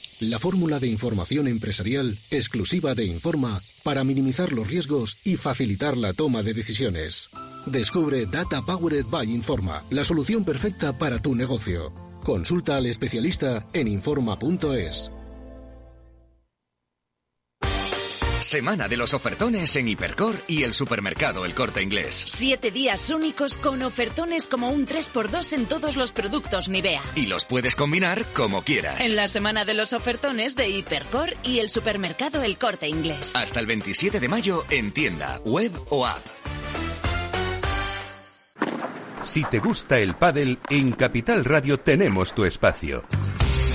la 0.21 0.39
fórmula 0.39 0.79
de 0.79 0.87
información 0.87 1.47
empresarial 1.47 2.17
exclusiva 2.29 2.93
de 2.93 3.05
Informa 3.05 3.61
para 3.83 4.03
minimizar 4.03 4.51
los 4.51 4.67
riesgos 4.67 5.17
y 5.23 5.37
facilitar 5.37 5.97
la 5.97 6.13
toma 6.13 6.43
de 6.43 6.53
decisiones. 6.53 7.29
Descubre 7.65 8.25
Data 8.25 8.61
Powered 8.61 9.05
by 9.05 9.29
Informa, 9.31 9.83
la 9.89 10.03
solución 10.03 10.43
perfecta 10.43 10.97
para 10.97 11.19
tu 11.19 11.35
negocio. 11.35 11.91
Consulta 12.23 12.75
al 12.77 12.85
especialista 12.85 13.67
en 13.73 13.87
Informa.es. 13.87 15.11
Semana 18.51 18.89
de 18.89 18.97
los 18.97 19.13
ofertones 19.13 19.73
en 19.77 19.87
Hipercor 19.87 20.35
y 20.45 20.63
el 20.63 20.73
supermercado 20.73 21.45
El 21.45 21.53
Corte 21.53 21.81
Inglés. 21.81 22.21
Siete 22.27 22.69
días 22.69 23.09
únicos 23.09 23.55
con 23.55 23.81
ofertones 23.81 24.47
como 24.47 24.71
un 24.71 24.85
3x2 24.85 25.53
en 25.53 25.65
todos 25.67 25.95
los 25.95 26.11
productos 26.11 26.67
Nivea. 26.67 27.01
Y 27.15 27.27
los 27.27 27.45
puedes 27.45 27.77
combinar 27.77 28.25
como 28.33 28.61
quieras. 28.61 29.05
En 29.05 29.15
la 29.15 29.29
semana 29.29 29.63
de 29.63 29.73
los 29.73 29.93
ofertones 29.93 30.57
de 30.57 30.67
Hipercor 30.67 31.33
y 31.45 31.59
el 31.59 31.69
supermercado 31.69 32.43
El 32.43 32.57
Corte 32.57 32.89
Inglés. 32.89 33.31
Hasta 33.37 33.61
el 33.61 33.67
27 33.67 34.19
de 34.19 34.27
mayo 34.27 34.65
en 34.69 34.91
tienda, 34.91 35.39
web 35.45 35.71
o 35.89 36.05
app. 36.05 36.19
Si 39.23 39.45
te 39.45 39.59
gusta 39.59 39.99
el 39.99 40.15
pádel, 40.15 40.59
en 40.69 40.91
Capital 40.91 41.45
Radio 41.45 41.79
tenemos 41.79 42.35
tu 42.35 42.43
espacio. 42.43 43.05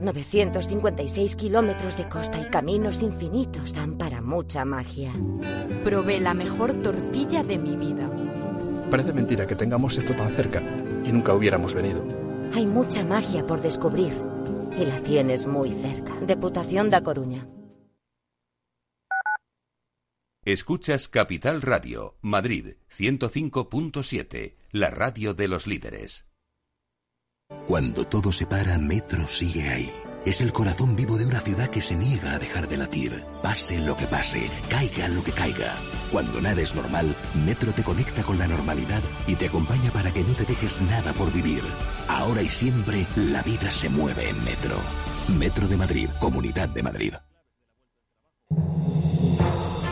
956 0.00 1.36
kilómetros 1.36 1.96
de 1.96 2.08
costa 2.08 2.40
y 2.40 2.50
caminos 2.50 3.02
infinitos 3.02 3.74
dan 3.74 3.96
para 3.96 4.20
mucha 4.20 4.64
magia. 4.64 5.12
Probé 5.82 6.20
la 6.20 6.34
mejor 6.34 6.74
tortilla 6.82 7.42
de 7.42 7.58
mi 7.58 7.76
vida. 7.76 8.10
Parece 8.90 9.12
mentira 9.12 9.46
que 9.46 9.56
tengamos 9.56 9.96
esto 9.96 10.14
tan 10.14 10.34
cerca 10.34 10.62
y 11.04 11.12
nunca 11.12 11.34
hubiéramos 11.34 11.74
venido. 11.74 12.04
Hay 12.54 12.66
mucha 12.66 13.02
magia 13.04 13.46
por 13.46 13.60
descubrir 13.60 14.12
y 14.78 14.84
la 14.84 15.00
tienes 15.02 15.46
muy 15.46 15.70
cerca. 15.70 16.14
Deputación 16.20 16.90
da 16.90 17.02
Coruña. 17.02 17.46
Escuchas 20.44 21.08
Capital 21.08 21.62
Radio, 21.62 22.18
Madrid 22.20 22.76
105.7, 22.98 24.56
la 24.72 24.90
radio 24.90 25.32
de 25.32 25.48
los 25.48 25.66
líderes. 25.66 26.26
Cuando 27.66 28.06
todo 28.06 28.32
se 28.32 28.46
para, 28.46 28.78
Metro 28.78 29.28
sigue 29.28 29.68
ahí. 29.68 29.92
Es 30.24 30.40
el 30.40 30.52
corazón 30.52 30.96
vivo 30.96 31.18
de 31.18 31.26
una 31.26 31.40
ciudad 31.40 31.68
que 31.68 31.82
se 31.82 31.94
niega 31.94 32.32
a 32.32 32.38
dejar 32.38 32.68
de 32.68 32.78
latir. 32.78 33.24
Pase 33.42 33.78
lo 33.78 33.94
que 33.96 34.06
pase, 34.06 34.48
caiga 34.70 35.08
lo 35.08 35.22
que 35.22 35.32
caiga. 35.32 35.74
Cuando 36.10 36.40
nada 36.40 36.62
es 36.62 36.74
normal, 36.74 37.14
Metro 37.44 37.72
te 37.72 37.82
conecta 37.82 38.22
con 38.22 38.38
la 38.38 38.48
normalidad 38.48 39.02
y 39.26 39.34
te 39.34 39.48
acompaña 39.48 39.90
para 39.90 40.10
que 40.10 40.22
no 40.22 40.32
te 40.32 40.44
dejes 40.44 40.80
nada 40.82 41.12
por 41.12 41.30
vivir. 41.32 41.62
Ahora 42.08 42.40
y 42.40 42.48
siempre, 42.48 43.06
la 43.16 43.42
vida 43.42 43.70
se 43.70 43.90
mueve 43.90 44.30
en 44.30 44.42
Metro. 44.42 44.76
Metro 45.36 45.68
de 45.68 45.76
Madrid, 45.76 46.08
Comunidad 46.18 46.70
de 46.70 46.82
Madrid. 46.82 47.14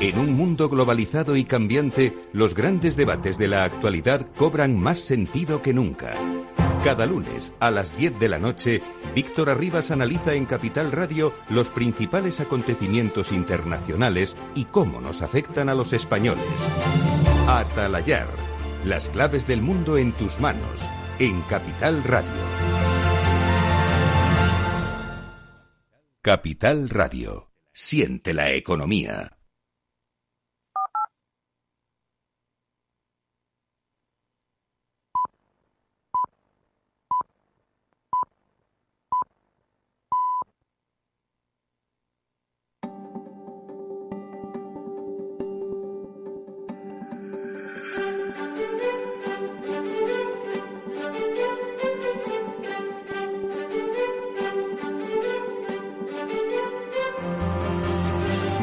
En 0.00 0.18
un 0.18 0.32
mundo 0.32 0.68
globalizado 0.68 1.36
y 1.36 1.44
cambiante, 1.44 2.16
los 2.32 2.54
grandes 2.54 2.96
debates 2.96 3.38
de 3.38 3.48
la 3.48 3.64
actualidad 3.64 4.26
cobran 4.36 4.76
más 4.76 4.98
sentido 4.98 5.62
que 5.62 5.72
nunca. 5.72 6.16
Cada 6.84 7.06
lunes 7.06 7.54
a 7.60 7.70
las 7.70 7.96
10 7.96 8.18
de 8.18 8.28
la 8.28 8.40
noche, 8.40 8.82
Víctor 9.14 9.50
Arribas 9.50 9.92
analiza 9.92 10.34
en 10.34 10.46
Capital 10.46 10.90
Radio 10.90 11.32
los 11.48 11.70
principales 11.70 12.40
acontecimientos 12.40 13.30
internacionales 13.30 14.36
y 14.56 14.64
cómo 14.64 15.00
nos 15.00 15.22
afectan 15.22 15.68
a 15.68 15.74
los 15.74 15.92
españoles. 15.92 16.44
Atalayar, 17.46 18.26
las 18.84 19.08
claves 19.10 19.46
del 19.46 19.62
mundo 19.62 19.96
en 19.96 20.12
tus 20.12 20.40
manos, 20.40 20.82
en 21.20 21.40
Capital 21.42 22.02
Radio. 22.02 22.30
Capital 26.20 26.88
Radio. 26.88 27.52
Siente 27.72 28.34
la 28.34 28.52
economía. 28.54 29.38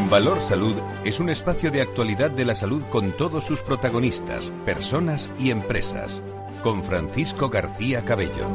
Valor 0.09 0.41
Salud 0.41 0.75
es 1.05 1.19
un 1.19 1.29
espacio 1.29 1.69
de 1.69 1.83
actualidad 1.83 2.31
de 2.31 2.43
la 2.43 2.55
salud 2.55 2.81
con 2.89 3.11
todos 3.11 3.43
sus 3.43 3.61
protagonistas, 3.61 4.51
personas 4.65 5.29
y 5.37 5.51
empresas. 5.51 6.23
Con 6.63 6.83
Francisco 6.83 7.47
García 7.47 8.03
Cabello. 8.03 8.47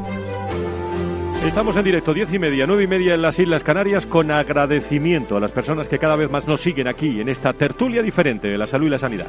Estamos 1.45 1.77
en 1.77 1.85
directo, 1.85 2.13
diez 2.13 2.33
y 2.33 2.39
media, 2.39 2.65
nueve 2.67 2.83
y 2.83 2.87
media 2.87 3.13
en 3.13 3.21
las 3.21 3.39
Islas 3.39 3.63
Canarias, 3.63 4.05
con 4.05 4.31
agradecimiento 4.31 5.37
a 5.37 5.39
las 5.39 5.53
personas 5.53 5.87
que 5.87 5.97
cada 5.97 6.17
vez 6.17 6.29
más 6.29 6.45
nos 6.45 6.59
siguen 6.59 6.89
aquí 6.89 7.21
en 7.21 7.29
esta 7.29 7.53
tertulia 7.53 8.03
diferente 8.03 8.49
de 8.49 8.57
la 8.57 8.67
salud 8.67 8.87
y 8.87 8.89
la 8.89 8.99
sanidad. 8.99 9.27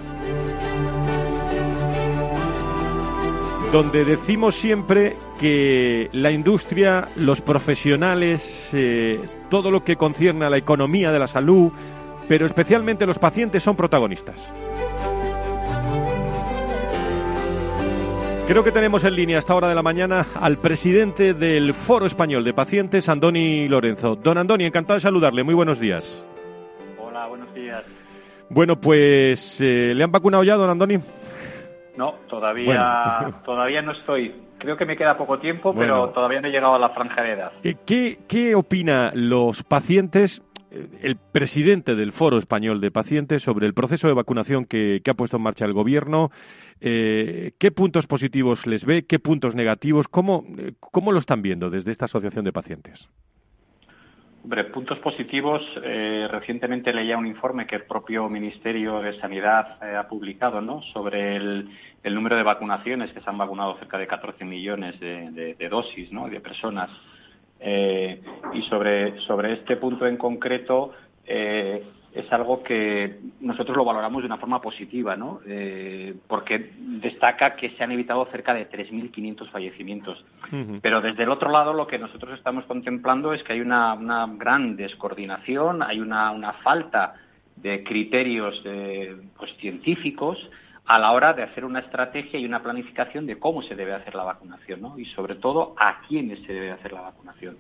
Donde 3.72 4.04
decimos 4.04 4.56
siempre 4.56 5.14
que 5.38 6.08
la 6.12 6.32
industria, 6.32 7.06
los 7.14 7.40
profesionales, 7.40 8.68
eh, 8.72 9.20
todo 9.48 9.70
lo 9.70 9.84
que 9.84 9.94
concierne 9.94 10.46
a 10.46 10.50
la 10.50 10.56
economía 10.56 11.12
de 11.12 11.18
la 11.20 11.28
salud, 11.28 11.70
pero 12.28 12.46
especialmente 12.46 13.06
los 13.06 13.18
pacientes 13.18 13.62
son 13.62 13.76
protagonistas. 13.76 14.36
Creo 18.46 18.62
que 18.62 18.70
tenemos 18.70 19.02
en 19.02 19.16
línea 19.16 19.36
a 19.36 19.40
esta 19.40 19.56
hora 19.56 19.68
de 19.68 19.74
la 19.74 19.82
mañana 19.82 20.28
al 20.40 20.58
presidente 20.58 21.34
del 21.34 21.74
Foro 21.74 22.06
Español 22.06 22.44
de 22.44 22.54
Pacientes, 22.54 23.08
Andoni 23.08 23.66
Lorenzo. 23.68 24.14
Don 24.14 24.38
Andoni, 24.38 24.64
encantado 24.64 24.94
de 24.94 25.00
saludarle. 25.00 25.42
Muy 25.42 25.54
buenos 25.54 25.80
días. 25.80 26.24
Hola, 26.96 27.26
buenos 27.26 27.52
días. 27.54 27.82
Bueno, 28.48 28.80
pues, 28.80 29.60
eh, 29.60 29.92
¿le 29.96 30.04
han 30.04 30.12
vacunado 30.12 30.44
ya, 30.44 30.54
don 30.54 30.70
Andoni? 30.70 30.98
No, 31.96 32.14
todavía, 32.28 33.34
todavía 33.44 33.82
no 33.82 33.90
estoy. 33.90 34.32
Creo 34.58 34.76
que 34.76 34.86
me 34.86 34.96
queda 34.96 35.18
poco 35.18 35.40
tiempo, 35.40 35.74
pero 35.74 36.10
todavía 36.10 36.40
no 36.40 36.46
he 36.46 36.52
llegado 36.52 36.76
a 36.76 36.78
la 36.78 36.90
franja 36.90 37.22
de 37.22 37.32
edad. 37.32 37.52
Eh, 37.64 37.74
¿Qué, 37.84 38.20
qué 38.28 38.54
opina 38.54 39.10
los 39.12 39.64
pacientes 39.64 40.42
el 41.02 41.16
presidente 41.16 41.94
del 41.94 42.12
Foro 42.12 42.38
Español 42.38 42.80
de 42.80 42.90
Pacientes 42.90 43.42
sobre 43.42 43.66
el 43.66 43.74
proceso 43.74 44.08
de 44.08 44.14
vacunación 44.14 44.64
que, 44.64 45.00
ha 45.06 45.14
puesto 45.14 45.36
en 45.36 45.42
marcha 45.42 45.64
el 45.64 45.72
Gobierno. 45.72 46.30
Eh, 46.80 47.52
¿Qué 47.58 47.70
puntos 47.70 48.06
positivos 48.06 48.66
les 48.66 48.84
ve? 48.84 49.04
¿Qué 49.06 49.18
puntos 49.18 49.54
negativos? 49.54 50.08
¿Cómo, 50.08 50.44
cómo 50.80 51.12
lo 51.12 51.18
están 51.18 51.42
viendo 51.42 51.70
desde 51.70 51.92
esta 51.92 52.04
asociación 52.04 52.44
de 52.44 52.52
pacientes? 52.52 53.08
Hombre, 54.46 54.62
puntos 54.64 54.98
positivos. 55.00 55.60
Eh, 55.82 56.28
recientemente 56.30 56.92
leía 56.92 57.18
un 57.18 57.26
informe 57.26 57.66
que 57.66 57.76
el 57.76 57.82
propio 57.82 58.28
Ministerio 58.28 59.00
de 59.00 59.18
Sanidad 59.18 59.82
eh, 59.82 59.96
ha 59.96 60.06
publicado 60.06 60.60
¿no? 60.60 60.82
sobre 60.92 61.34
el, 61.34 61.68
número 62.04 62.36
de 62.36 62.44
vacunaciones, 62.44 63.10
que 63.12 63.20
se 63.20 63.28
han 63.28 63.38
vacunado 63.38 63.76
cerca 63.78 63.98
de 63.98 64.06
14 64.06 64.44
millones 64.44 65.00
de, 65.00 65.56
de 65.58 65.68
dosis 65.68 66.12
¿no? 66.12 66.28
de 66.28 66.38
personas 66.38 66.90
eh, 67.60 68.20
y 68.52 68.62
sobre, 68.62 69.18
sobre 69.20 69.54
este 69.54 69.76
punto 69.76 70.06
en 70.06 70.16
concreto 70.16 70.92
eh, 71.24 71.84
es 72.12 72.32
algo 72.32 72.62
que 72.62 73.18
nosotros 73.40 73.76
lo 73.76 73.84
valoramos 73.84 74.22
de 74.22 74.26
una 74.26 74.38
forma 74.38 74.60
positiva, 74.60 75.16
¿no? 75.16 75.40
Eh, 75.46 76.14
porque 76.26 76.72
destaca 76.78 77.56
que 77.56 77.70
se 77.70 77.84
han 77.84 77.92
evitado 77.92 78.24
cerca 78.30 78.54
de 78.54 78.70
3.500 78.70 79.50
fallecimientos. 79.50 80.24
Pero 80.80 81.00
desde 81.02 81.24
el 81.24 81.30
otro 81.30 81.50
lado 81.50 81.74
lo 81.74 81.86
que 81.86 81.98
nosotros 81.98 82.38
estamos 82.38 82.64
contemplando 82.64 83.34
es 83.34 83.42
que 83.42 83.52
hay 83.52 83.60
una, 83.60 83.94
una 83.94 84.26
gran 84.26 84.76
descoordinación, 84.76 85.82
hay 85.82 86.00
una, 86.00 86.30
una 86.30 86.54
falta 86.54 87.14
de 87.56 87.82
criterios 87.84 88.62
pues, 89.36 89.54
científicos 89.58 90.38
a 90.86 90.98
la 90.98 91.12
hora 91.12 91.32
de 91.32 91.42
hacer 91.42 91.64
una 91.64 91.80
estrategia 91.80 92.38
y 92.38 92.44
una 92.44 92.62
planificación 92.62 93.26
de 93.26 93.38
cómo 93.38 93.62
se 93.62 93.74
debe 93.74 93.94
hacer 93.94 94.14
la 94.14 94.24
vacunación, 94.24 94.80
¿no? 94.80 94.98
Y 94.98 95.04
sobre 95.06 95.34
todo 95.34 95.74
a 95.78 96.02
quiénes 96.06 96.40
se 96.46 96.52
debe 96.52 96.70
hacer 96.70 96.92
la 96.92 97.02
vacunación. 97.02 97.56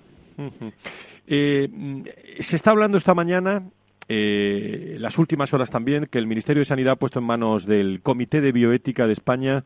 Eh, 1.26 1.68
se 2.40 2.56
está 2.56 2.70
hablando 2.70 2.98
esta 2.98 3.14
mañana, 3.14 3.62
eh, 4.08 4.96
las 5.00 5.18
últimas 5.18 5.52
horas 5.52 5.70
también, 5.70 6.06
que 6.06 6.18
el 6.18 6.26
Ministerio 6.26 6.60
de 6.60 6.66
Sanidad 6.66 6.92
ha 6.92 6.96
puesto 6.96 7.18
en 7.18 7.24
manos 7.24 7.66
del 7.66 8.00
Comité 8.02 8.40
de 8.40 8.52
Bioética 8.52 9.06
de 9.06 9.12
España 9.12 9.64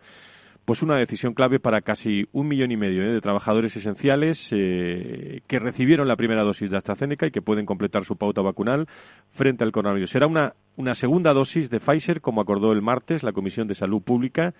pues 0.71 0.85
una 0.85 0.99
decisión 0.99 1.35
clave 1.35 1.59
para 1.59 1.81
casi 1.81 2.29
un 2.31 2.47
millón 2.47 2.71
y 2.71 2.77
medio 2.77 3.03
¿eh? 3.03 3.13
de 3.13 3.21
trabajadores 3.21 3.77
esenciales 3.77 4.51
eh, 4.53 5.41
que 5.49 5.59
recibieron 5.59 6.07
la 6.07 6.15
primera 6.15 6.45
dosis 6.45 6.71
de 6.71 6.77
AstraZeneca 6.77 7.27
y 7.27 7.33
que 7.33 7.43
pueden 7.43 7.67
completar 7.67 8.05
su 8.05 8.15
pauta 8.15 8.41
vacunal 8.41 8.87
frente 9.33 9.65
al 9.65 9.73
coronavirus. 9.73 10.11
Será 10.11 10.29
una, 10.29 10.55
una 10.77 10.95
segunda 10.95 11.33
dosis 11.33 11.71
de 11.71 11.81
Pfizer, 11.81 12.21
como 12.21 12.41
acordó 12.41 12.71
el 12.71 12.83
martes 12.83 13.25
la 13.25 13.33
Comisión 13.33 13.67
de 13.67 13.75
Salud 13.75 14.01
Pública, 14.01 14.55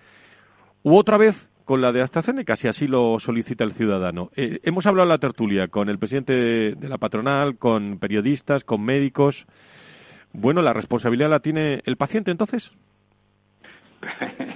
u 0.83 0.97
otra 0.97 1.17
vez 1.17 1.49
con 1.63 1.79
la 1.79 1.93
de 1.93 2.01
AstraZeneca, 2.01 2.57
si 2.57 2.67
así 2.67 2.87
lo 2.87 3.17
solicita 3.17 3.63
el 3.63 3.71
ciudadano. 3.71 4.31
Eh, 4.35 4.59
hemos 4.63 4.85
hablado 4.87 5.05
en 5.05 5.11
la 5.11 5.17
tertulia 5.17 5.69
con 5.69 5.87
el 5.87 5.97
presidente 5.97 6.33
de 6.33 6.89
la 6.89 6.97
patronal, 6.97 7.57
con 7.57 7.99
periodistas, 7.99 8.65
con 8.65 8.83
médicos. 8.83 9.47
Bueno, 10.33 10.61
¿la 10.61 10.73
responsabilidad 10.73 11.29
la 11.29 11.39
tiene 11.39 11.81
el 11.85 11.95
paciente 11.95 12.31
entonces? 12.31 12.69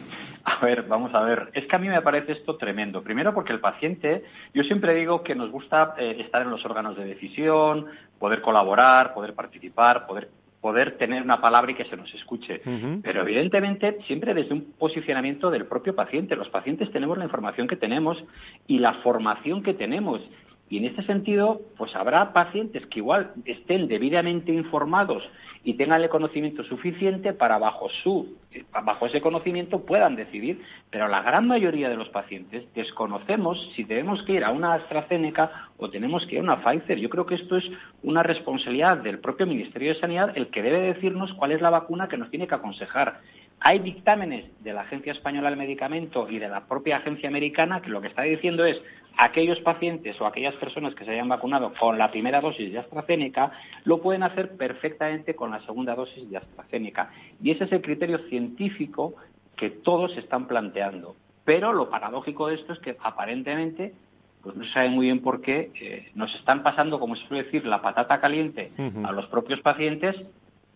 A 0.45 0.63
ver, 0.63 0.83
vamos 0.83 1.13
a 1.13 1.21
ver. 1.21 1.49
Es 1.53 1.65
que 1.65 1.75
a 1.75 1.79
mí 1.79 1.89
me 1.89 2.01
parece 2.01 2.33
esto 2.33 2.55
tremendo. 2.55 3.01
Primero 3.01 3.33
porque 3.33 3.51
el 3.51 3.59
paciente, 3.59 4.23
yo 4.53 4.63
siempre 4.63 4.93
digo 4.93 5.23
que 5.23 5.33
nos 5.33 5.49
gusta 5.49 5.95
eh, 5.97 6.17
estar 6.19 6.43
en 6.43 6.51
los 6.51 6.63
órganos 6.63 6.95
de 6.95 7.03
decisión, 7.03 7.87
poder 8.19 8.41
colaborar, 8.41 9.13
poder 9.13 9.33
participar, 9.33 10.05
poder 10.05 10.29
poder 10.65 10.97
tener 10.97 11.21
una 11.21 11.39
palabra 11.39 11.71
y 11.71 11.75
que 11.75 11.85
se 11.85 11.95
nos 11.95 12.11
escuche. 12.15 12.59
Pero 13.03 13.21
evidentemente 13.21 13.99
siempre 14.07 14.33
desde 14.33 14.55
un 14.55 14.73
posicionamiento 14.79 15.51
del 15.51 15.67
propio 15.67 15.93
paciente. 15.93 16.35
Los 16.35 16.49
pacientes 16.49 16.91
tenemos 16.91 17.19
la 17.19 17.25
información 17.25 17.67
que 17.67 17.75
tenemos 17.75 18.17
y 18.65 18.79
la 18.79 18.95
formación 19.03 19.61
que 19.61 19.75
tenemos. 19.75 20.21
Y 20.69 20.77
en 20.77 20.85
este 20.85 21.03
sentido, 21.03 21.61
pues 21.77 21.95
habrá 21.95 22.33
pacientes 22.33 22.85
que 22.87 22.99
igual 22.99 23.33
estén 23.45 23.87
debidamente 23.87 24.51
informados 24.51 25.23
y 25.63 25.75
tengan 25.75 26.01
el 26.01 26.09
conocimiento 26.09 26.63
suficiente 26.63 27.33
para 27.33 27.57
bajo 27.57 27.89
su 28.03 28.35
bajo 28.83 29.05
ese 29.05 29.21
conocimiento 29.21 29.85
puedan 29.85 30.15
decidir, 30.15 30.61
pero 30.89 31.07
la 31.07 31.21
gran 31.21 31.47
mayoría 31.47 31.89
de 31.89 31.95
los 31.95 32.09
pacientes 32.09 32.63
desconocemos 32.73 33.71
si 33.75 33.83
debemos 33.83 34.21
que 34.23 34.33
ir 34.33 34.43
a 34.43 34.51
una 34.51 34.73
AstraZeneca 34.73 35.69
o 35.77 35.89
tenemos 35.89 36.25
que 36.25 36.35
ir 36.35 36.39
a 36.39 36.43
una 36.43 36.63
Pfizer. 36.63 36.99
Yo 36.99 37.09
creo 37.09 37.25
que 37.25 37.35
esto 37.35 37.57
es 37.57 37.65
una 38.03 38.23
responsabilidad 38.23 38.97
del 38.97 39.19
propio 39.19 39.45
Ministerio 39.45 39.93
de 39.93 39.99
Sanidad 39.99 40.31
el 40.35 40.47
que 40.47 40.61
debe 40.61 40.79
decirnos 40.79 41.33
cuál 41.33 41.51
es 41.51 41.61
la 41.61 41.69
vacuna 41.69 42.07
que 42.07 42.17
nos 42.17 42.29
tiene 42.29 42.47
que 42.47 42.55
aconsejar. 42.55 43.21
Hay 43.59 43.79
dictámenes 43.79 44.45
de 44.63 44.73
la 44.73 44.81
Agencia 44.81 45.13
Española 45.13 45.49
del 45.49 45.57
Medicamento 45.57 46.29
y 46.29 46.39
de 46.39 46.49
la 46.49 46.65
propia 46.65 46.97
agencia 46.97 47.29
americana 47.29 47.81
que 47.81 47.89
lo 47.89 48.01
que 48.01 48.07
está 48.07 48.23
diciendo 48.23 48.65
es 48.65 48.81
aquellos 49.17 49.59
pacientes 49.61 50.19
o 50.19 50.25
aquellas 50.25 50.55
personas 50.55 50.95
que 50.95 51.05
se 51.05 51.11
hayan 51.11 51.29
vacunado 51.29 51.73
con 51.79 51.97
la 51.97 52.11
primera 52.11 52.41
dosis 52.41 52.71
de 52.71 52.79
AstraZeneca 52.79 53.51
lo 53.83 54.01
pueden 54.01 54.23
hacer 54.23 54.57
perfectamente 54.57 55.35
con 55.35 55.51
la 55.51 55.61
segunda 55.61 55.95
dosis 55.95 56.29
de 56.29 56.37
AstraZeneca. 56.37 57.11
Y 57.41 57.51
ese 57.51 57.65
es 57.65 57.71
el 57.71 57.81
criterio 57.81 58.19
científico 58.29 59.15
que 59.55 59.69
todos 59.69 60.17
están 60.17 60.47
planteando. 60.47 61.15
Pero 61.45 61.73
lo 61.73 61.89
paradójico 61.89 62.47
de 62.47 62.55
esto 62.55 62.73
es 62.73 62.79
que 62.79 62.97
aparentemente 63.01 63.93
pues 64.41 64.55
no 64.55 64.63
se 64.63 64.73
sabe 64.73 64.89
muy 64.89 65.07
bien 65.07 65.21
por 65.21 65.41
qué 65.41 65.71
eh, 65.81 66.11
nos 66.13 66.33
están 66.35 66.61
pasando, 66.61 66.99
como 66.99 67.15
se 67.15 67.25
suele 67.27 67.45
decir, 67.45 67.65
la 67.65 67.81
patata 67.81 68.21
caliente 68.21 68.71
a 69.03 69.11
los 69.11 69.25
propios 69.25 69.59
pacientes 69.61 70.15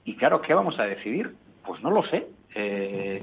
y 0.05 0.15
claro, 0.15 0.41
¿qué 0.41 0.55
vamos 0.55 0.79
a 0.79 0.85
decidir? 0.85 1.35
Pues 1.63 1.81
no 1.83 1.91
lo 1.91 2.03
sé. 2.05 2.27
Eh, 2.55 3.21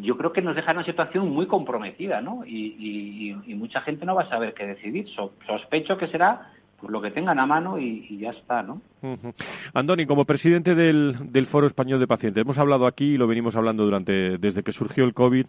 yo 0.00 0.16
creo 0.16 0.32
que 0.32 0.42
nos 0.42 0.56
deja 0.56 0.72
en 0.72 0.78
una 0.78 0.86
situación 0.86 1.30
muy 1.30 1.46
comprometida, 1.46 2.20
¿no? 2.20 2.44
Y, 2.46 3.34
mucha 3.54 3.80
gente 3.80 4.06
no 4.06 4.14
va 4.14 4.22
a 4.22 4.28
saber 4.28 4.54
qué 4.54 4.66
decidir. 4.66 5.06
sospecho 5.46 5.98
que 5.98 6.06
será 6.06 6.52
pues 6.78 6.92
lo 6.92 7.02
que 7.02 7.10
tengan 7.10 7.40
a 7.40 7.46
mano 7.46 7.78
y, 7.78 8.18
ya 8.18 8.30
está, 8.30 8.62
¿no? 8.62 8.80
Andoni, 9.74 10.06
como 10.06 10.24
presidente 10.24 10.74
del, 10.76 11.32
del, 11.32 11.46
Foro 11.46 11.66
Español 11.66 11.98
de 11.98 12.06
Pacientes, 12.06 12.40
hemos 12.40 12.58
hablado 12.58 12.86
aquí 12.86 13.14
y 13.14 13.16
lo 13.16 13.26
venimos 13.26 13.56
hablando 13.56 13.84
durante 13.84 14.38
desde 14.38 14.62
que 14.62 14.72
surgió 14.72 15.04
el 15.04 15.12
COVID 15.12 15.46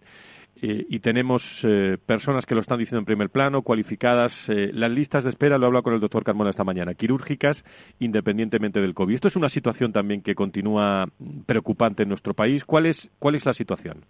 eh, 0.62 0.86
y 0.88 0.98
tenemos 0.98 1.64
eh, 1.64 1.96
personas 2.04 2.44
que 2.44 2.54
lo 2.54 2.60
están 2.60 2.78
diciendo 2.78 2.98
en 2.98 3.06
primer 3.06 3.30
plano, 3.30 3.62
cualificadas. 3.62 4.48
Eh, 4.48 4.70
las 4.74 4.90
listas 4.90 5.24
de 5.24 5.30
espera, 5.30 5.56
lo 5.56 5.64
he 5.64 5.68
hablado 5.68 5.84
con 5.84 5.94
el 5.94 6.00
doctor 6.00 6.22
Carmona 6.22 6.50
esta 6.50 6.64
mañana, 6.64 6.94
quirúrgicas 6.94 7.64
independientemente 7.98 8.80
del 8.80 8.94
COVID. 8.94 9.14
Esto 9.14 9.28
es 9.28 9.36
una 9.36 9.48
situación 9.48 9.92
también 9.92 10.22
que 10.22 10.34
continúa 10.34 11.06
preocupante 11.46 12.02
en 12.02 12.10
nuestro 12.10 12.34
país. 12.34 12.64
¿Cuál 12.64 12.86
es, 12.86 13.10
cuál 13.18 13.36
es 13.36 13.46
la 13.46 13.54
situación? 13.54 14.04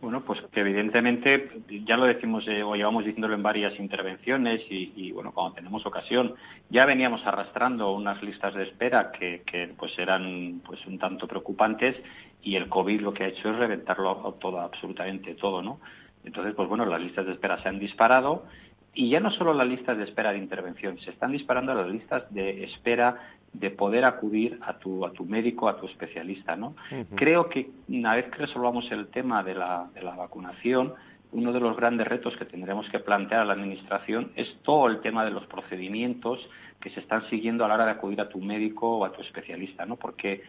Bueno, 0.00 0.20
pues 0.24 0.40
que 0.52 0.60
evidentemente, 0.60 1.50
ya 1.84 1.96
lo 1.96 2.04
decimos 2.04 2.46
eh, 2.46 2.62
o 2.62 2.76
llevamos 2.76 3.04
diciéndolo 3.04 3.34
en 3.34 3.42
varias 3.42 3.76
intervenciones 3.80 4.62
y, 4.70 5.10
bueno, 5.10 5.32
cuando 5.32 5.54
tenemos 5.54 5.84
ocasión, 5.86 6.36
ya 6.70 6.86
veníamos 6.86 7.26
arrastrando 7.26 7.92
unas 7.92 8.22
listas 8.22 8.54
de 8.54 8.62
espera 8.62 9.10
que, 9.10 9.74
pues 9.76 9.98
eran 9.98 10.62
pues 10.64 10.86
un 10.86 11.00
tanto 11.00 11.26
preocupantes 11.26 11.96
y 12.42 12.54
el 12.54 12.68
COVID 12.68 13.00
lo 13.00 13.12
que 13.12 13.24
ha 13.24 13.28
hecho 13.28 13.50
es 13.50 13.56
reventarlo 13.56 14.36
todo, 14.40 14.60
absolutamente 14.60 15.34
todo, 15.34 15.62
¿no? 15.62 15.80
Entonces, 16.22 16.54
pues 16.54 16.68
bueno, 16.68 16.84
las 16.86 17.00
listas 17.00 17.26
de 17.26 17.32
espera 17.32 17.60
se 17.60 17.68
han 17.68 17.80
disparado 17.80 18.44
y 18.94 19.10
ya 19.10 19.20
no 19.20 19.30
solo 19.30 19.54
las 19.54 19.66
listas 19.66 19.96
de 19.96 20.04
espera 20.04 20.32
de 20.32 20.38
intervención, 20.38 20.98
se 20.98 21.10
están 21.10 21.32
disparando 21.32 21.74
las 21.74 21.88
listas 21.88 22.32
de 22.32 22.64
espera 22.64 23.16
de 23.52 23.70
poder 23.70 24.04
acudir 24.04 24.58
a 24.62 24.78
tu, 24.78 25.06
a 25.06 25.12
tu 25.12 25.24
médico, 25.24 25.68
a 25.68 25.78
tu 25.78 25.86
especialista, 25.86 26.56
¿no? 26.56 26.74
Creo 27.14 27.48
que 27.48 27.70
una 27.88 28.14
vez 28.14 28.26
que 28.26 28.38
resolvamos 28.38 28.90
el 28.90 29.08
tema 29.08 29.42
de 29.42 29.54
la, 29.54 29.88
de 29.94 30.02
la 30.02 30.14
vacunación, 30.14 30.94
uno 31.32 31.52
de 31.52 31.60
los 31.60 31.76
grandes 31.76 32.06
retos 32.06 32.36
que 32.36 32.44
tendremos 32.44 32.88
que 32.90 32.98
plantear 32.98 33.42
a 33.42 33.44
la 33.44 33.52
Administración 33.52 34.32
es 34.34 34.56
todo 34.62 34.86
el 34.86 35.00
tema 35.00 35.24
de 35.24 35.30
los 35.30 35.46
procedimientos 35.46 36.40
que 36.80 36.90
se 36.90 37.00
están 37.00 37.28
siguiendo 37.28 37.64
a 37.64 37.68
la 37.68 37.74
hora 37.74 37.86
de 37.86 37.92
acudir 37.92 38.20
a 38.20 38.28
tu 38.28 38.38
médico 38.40 38.98
o 38.98 39.04
a 39.04 39.12
tu 39.12 39.22
especialista, 39.22 39.84
¿no? 39.84 39.96
Porque 39.96 40.42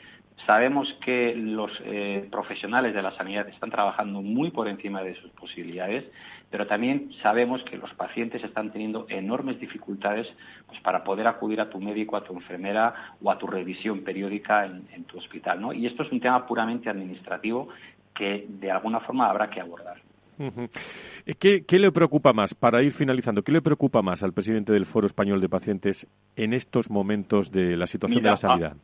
sabemos 0.45 0.93
que 1.03 1.35
los 1.35 1.71
eh, 1.83 2.27
profesionales 2.31 2.93
de 2.93 3.01
la 3.01 3.15
sanidad 3.15 3.47
están 3.49 3.71
trabajando 3.71 4.21
muy 4.21 4.51
por 4.51 4.67
encima 4.67 5.03
de 5.03 5.15
sus 5.15 5.31
posibilidades 5.31 6.05
pero 6.49 6.67
también 6.67 7.11
sabemos 7.21 7.63
que 7.63 7.77
los 7.77 7.93
pacientes 7.93 8.43
están 8.43 8.71
teniendo 8.71 9.05
enormes 9.09 9.59
dificultades 9.59 10.27
pues, 10.67 10.79
para 10.81 11.03
poder 11.03 11.27
acudir 11.27 11.61
a 11.61 11.69
tu 11.69 11.79
médico, 11.79 12.17
a 12.17 12.23
tu 12.23 12.33
enfermera 12.33 13.15
o 13.21 13.31
a 13.31 13.37
tu 13.37 13.47
revisión 13.47 14.01
periódica 14.01 14.65
en, 14.65 15.03
tu 15.05 15.17
hospital. 15.17 15.61
¿no? 15.61 15.73
Y 15.73 15.85
esto 15.85 16.03
es 16.03 16.11
un 16.11 16.19
tema 16.19 16.45
puramente 16.45 16.89
administrativo 16.89 17.69
que 18.13 18.45
de 18.47 18.71
alguna 18.71 18.99
forma 18.99 19.29
habrá 19.29 19.49
que 19.49 19.61
abordar. 19.61 19.97
¿Qué, 21.37 21.79
le 21.79 21.91
preocupa 21.91 22.31
más, 22.31 22.53
para 22.53 22.81
ir 22.81 22.93
finalizando, 22.93 23.43
qué 23.43 23.51
le 23.51 23.61
preocupa 23.61 24.01
más 24.01 24.23
al 24.23 24.31
presidente 24.31 24.71
del 24.71 24.85
Foro 24.85 25.05
Español 25.05 25.41
de 25.41 25.49
Pacientes 25.49 26.07
en 26.37 26.53
estos 26.53 26.89
momentos 26.89 27.51
de 27.51 27.75
la 27.75 27.87
situación 27.87 28.23
de 28.23 28.29
la 28.29 28.37
sanidad? 28.37 28.77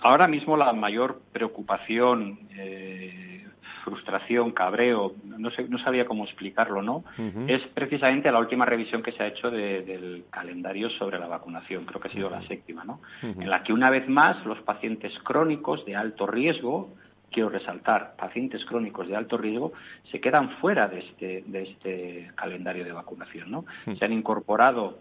Ahora 0.00 0.26
mismo 0.26 0.56
la 0.56 0.72
mayor 0.72 1.20
preocupación 1.32 2.38
eh, 2.56 3.47
frustración, 3.88 4.52
cabreo, 4.52 5.14
no, 5.24 5.50
sé, 5.50 5.68
no 5.68 5.78
sabía 5.78 6.04
cómo 6.04 6.24
explicarlo, 6.24 6.82
¿no? 6.82 7.04
Es 7.46 7.62
precisamente 7.74 8.30
la 8.30 8.38
última 8.38 8.64
revisión 8.64 9.02
que 9.02 9.12
se 9.12 9.22
ha 9.22 9.26
hecho 9.26 9.50
del 9.50 10.24
calendario 10.30 10.90
sobre 10.90 11.18
la 11.18 11.26
vacunación, 11.26 11.84
creo 11.84 12.00
que 12.00 12.08
ha 12.08 12.12
sido 12.12 12.28
la 12.28 12.42
séptima, 12.42 12.84
¿no? 12.84 13.00
En 13.22 13.48
la 13.48 13.62
que 13.62 13.72
una 13.72 13.90
vez 13.90 14.08
más 14.08 14.44
los 14.44 14.60
pacientes 14.60 15.12
crónicos 15.20 15.84
de 15.86 15.96
alto 15.96 16.26
riesgo, 16.26 16.90
quiero 17.30 17.48
resaltar, 17.48 18.14
pacientes 18.16 18.64
crónicos 18.64 19.08
de 19.08 19.16
alto 19.16 19.38
riesgo 19.38 19.72
se 20.10 20.20
quedan 20.20 20.50
fuera 20.58 20.88
de 20.88 20.98
este, 21.00 21.44
de 21.46 21.62
este 21.62 22.30
calendario 22.34 22.84
de 22.84 22.92
vacunación, 22.92 23.50
¿no? 23.50 23.64
Se 23.98 24.04
han 24.04 24.12
incorporado 24.12 24.98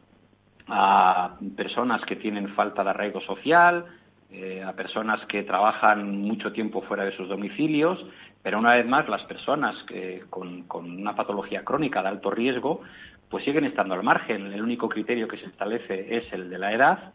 a 0.68 1.38
personas 1.56 2.02
que 2.06 2.16
tienen 2.16 2.50
falta 2.50 2.84
de 2.84 2.90
arraigo 2.90 3.22
social, 3.22 3.86
eh, 4.30 4.62
a 4.62 4.74
personas 4.74 5.26
que 5.28 5.44
trabajan 5.44 6.20
mucho 6.20 6.52
tiempo 6.52 6.82
fuera 6.82 7.06
de 7.06 7.16
sus 7.16 7.30
domicilios 7.30 8.06
pero 8.48 8.60
una 8.60 8.76
vez 8.76 8.86
más, 8.86 9.10
las 9.10 9.26
personas 9.26 9.76
que, 9.84 10.24
con, 10.30 10.64
una 10.74 11.18
patología 11.18 11.66
crónica 11.66 12.02
de 12.02 12.08
alto 12.08 12.32
riesgo, 12.32 12.80
pues 13.28 13.44
siguen 13.44 13.66
estando 13.66 13.94
al 13.94 14.04
margen. 14.04 14.54
El 14.54 14.62
único 14.62 14.88
criterio 14.88 15.28
que 15.28 15.36
se 15.36 15.48
establece 15.48 16.16
es 16.16 16.32
el 16.32 16.50
de 16.50 16.58
la 16.58 16.72
edad. 16.72 17.12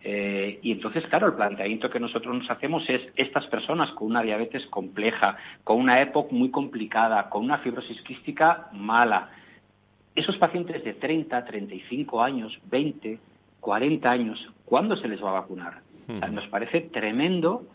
Eh, 0.00 0.58
y 0.60 0.72
entonces, 0.72 1.06
claro, 1.06 1.28
el 1.28 1.34
planteamiento 1.34 1.88
que 1.88 2.00
nosotros 2.00 2.34
nos 2.34 2.50
hacemos 2.50 2.82
es 2.90 3.00
estas 3.14 3.46
personas 3.46 3.92
con 3.92 4.08
una 4.08 4.22
diabetes 4.22 4.66
compleja, 4.66 5.36
con 5.62 5.78
una 5.78 6.02
EPOC 6.02 6.32
muy 6.32 6.50
complicada, 6.50 7.30
con 7.30 7.44
una 7.44 7.58
fibrosis 7.58 8.02
quística 8.02 8.66
mala, 8.72 9.30
esos 10.16 10.36
pacientes 10.36 10.82
de 10.82 10.94
30, 10.94 11.44
35 11.44 12.20
años, 12.20 12.58
20, 12.68 13.20
40 13.60 14.10
años, 14.10 14.52
¿cuándo 14.64 14.96
se 14.96 15.06
les 15.06 15.22
va 15.22 15.28
a 15.28 15.40
vacunar? 15.42 15.82
nos 16.08 16.48
parece 16.48 16.80
tremendo 16.80 17.68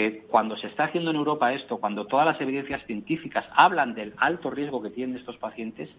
que 0.00 0.22
cuando 0.28 0.56
se 0.56 0.66
está 0.66 0.84
haciendo 0.84 1.10
en 1.10 1.16
Europa 1.16 1.52
esto, 1.52 1.76
cuando 1.76 2.06
todas 2.06 2.24
las 2.24 2.40
evidencias 2.40 2.82
científicas 2.86 3.44
hablan 3.54 3.92
del 3.92 4.14
alto 4.16 4.50
riesgo 4.50 4.82
que 4.82 4.88
tienen 4.88 5.16
estos 5.16 5.36
pacientes, 5.36 5.90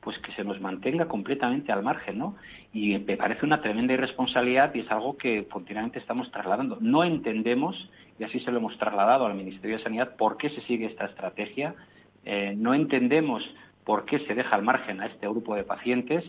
pues 0.00 0.16
que 0.18 0.30
se 0.32 0.44
nos 0.44 0.60
mantenga 0.60 1.08
completamente 1.08 1.72
al 1.72 1.82
margen, 1.82 2.18
¿no? 2.18 2.36
Y 2.72 2.96
me 2.98 3.16
parece 3.16 3.44
una 3.44 3.60
tremenda 3.60 3.92
irresponsabilidad 3.92 4.72
y 4.74 4.80
es 4.80 4.90
algo 4.90 5.16
que 5.16 5.48
continuamente 5.48 5.98
estamos 5.98 6.30
trasladando. 6.30 6.78
No 6.80 7.02
entendemos, 7.02 7.90
y 8.20 8.24
así 8.24 8.38
se 8.38 8.52
lo 8.52 8.58
hemos 8.58 8.78
trasladado 8.78 9.26
al 9.26 9.34
Ministerio 9.34 9.78
de 9.78 9.82
Sanidad, 9.82 10.14
por 10.16 10.36
qué 10.36 10.50
se 10.50 10.60
sigue 10.62 10.86
esta 10.86 11.06
estrategia. 11.06 11.74
Eh, 12.24 12.54
no 12.56 12.72
entendemos 12.72 13.42
por 13.84 14.04
qué 14.04 14.20
se 14.20 14.34
deja 14.36 14.54
al 14.54 14.62
margen 14.62 15.00
a 15.00 15.06
este 15.06 15.26
grupo 15.26 15.56
de 15.56 15.64
pacientes 15.64 16.24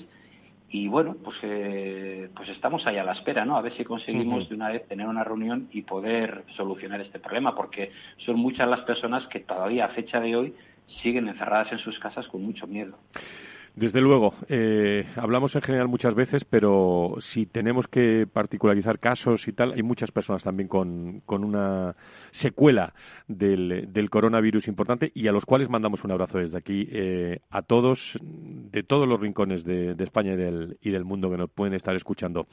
y 0.74 0.88
bueno, 0.88 1.18
pues, 1.22 1.38
eh, 1.42 2.30
pues 2.34 2.48
estamos 2.48 2.88
ahí 2.88 2.98
a 2.98 3.04
la 3.04 3.12
espera, 3.12 3.44
¿no? 3.44 3.58
A 3.58 3.62
ver 3.62 3.76
si 3.76 3.84
conseguimos 3.84 4.48
de 4.48 4.56
una 4.56 4.70
vez 4.70 4.88
tener 4.88 5.06
una 5.06 5.24
reunión 5.24 5.68
y 5.74 5.82
poder 5.82 6.46
solucionar 6.56 7.02
este 7.02 7.20
problema, 7.20 7.54
porque 7.54 7.92
son 8.26 8.38
muchas 8.38 8.70
las 8.70 8.80
personas 8.82 9.28
que 9.28 9.42
todavía 9.42 9.86
a 9.86 9.90
fecha 9.90 10.22
de 10.22 10.36
hoy 10.36 10.56
siguen 11.02 11.28
encerradas 11.28 11.74
en 11.74 11.80
sus 11.80 12.00
casas 12.00 12.26
con 12.30 12.44
mucho 12.44 12.68
miedo. 12.68 12.98
Desde 13.76 14.02
luego, 14.02 14.34
eh, 14.50 15.08
hablamos 15.16 15.56
en 15.56 15.62
general 15.62 15.88
muchas 15.88 16.14
veces, 16.14 16.44
pero 16.44 17.16
si 17.20 17.46
tenemos 17.46 17.88
que 17.88 18.28
particularizar 18.32 19.00
casos 19.00 19.48
y 19.48 19.54
tal, 19.54 19.72
hay 19.72 19.82
muchas 19.82 20.12
personas 20.12 20.44
también 20.44 20.68
con, 20.68 21.22
con 21.22 21.46
una 21.46 21.96
secuela 22.32 22.94
del, 23.28 23.88
del, 23.94 24.10
coronavirus 24.10 24.68
importante 24.68 25.12
y 25.16 25.28
a 25.30 25.32
los 25.32 25.46
cuales 25.46 25.70
mandamos 25.70 26.04
un 26.04 26.12
abrazo 26.12 26.40
desde 26.40 26.58
aquí 26.58 26.88
eh, 26.92 27.40
a 27.50 27.62
todos, 27.62 28.20
de 28.22 28.84
todos 28.84 29.08
los 29.08 29.20
rincones 29.20 29.64
de, 29.64 29.96
España 30.00 30.34
y 30.34 30.38
del, 30.38 30.78
y 30.82 30.90
del 30.90 31.06
mundo 31.06 31.30
que 31.30 31.38
nos 31.38 31.50
pueden 31.50 31.74
estar 31.74 31.96
escuchando. 31.96 32.48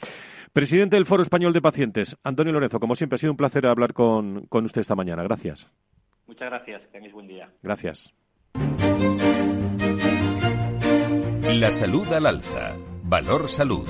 Presidente 0.52 0.94
del 0.94 1.06
Foro 1.06 1.22
Español 1.22 1.52
de 1.52 1.60
Pacientes, 1.60 2.16
Antonio 2.22 2.52
Lorenzo, 2.52 2.78
como 2.78 2.94
siempre, 2.94 3.16
ha 3.16 3.18
sido 3.18 3.32
un 3.32 3.36
placer 3.36 3.66
hablar 3.66 3.92
con, 3.92 4.46
con 4.46 4.64
usted 4.66 4.82
esta 4.82 4.94
mañana. 4.94 5.24
Gracias. 5.24 5.68
Muchas 6.28 6.48
gracias. 6.48 6.82
Que 6.82 6.88
tengáis 6.88 7.12
buen 7.12 7.26
día. 7.26 7.50
Gracias. 7.62 8.14
La 11.54 11.70
salud 11.70 12.06
al 12.12 12.26
alza. 12.26 12.76
Valor 13.04 13.48
Salud. 13.48 13.88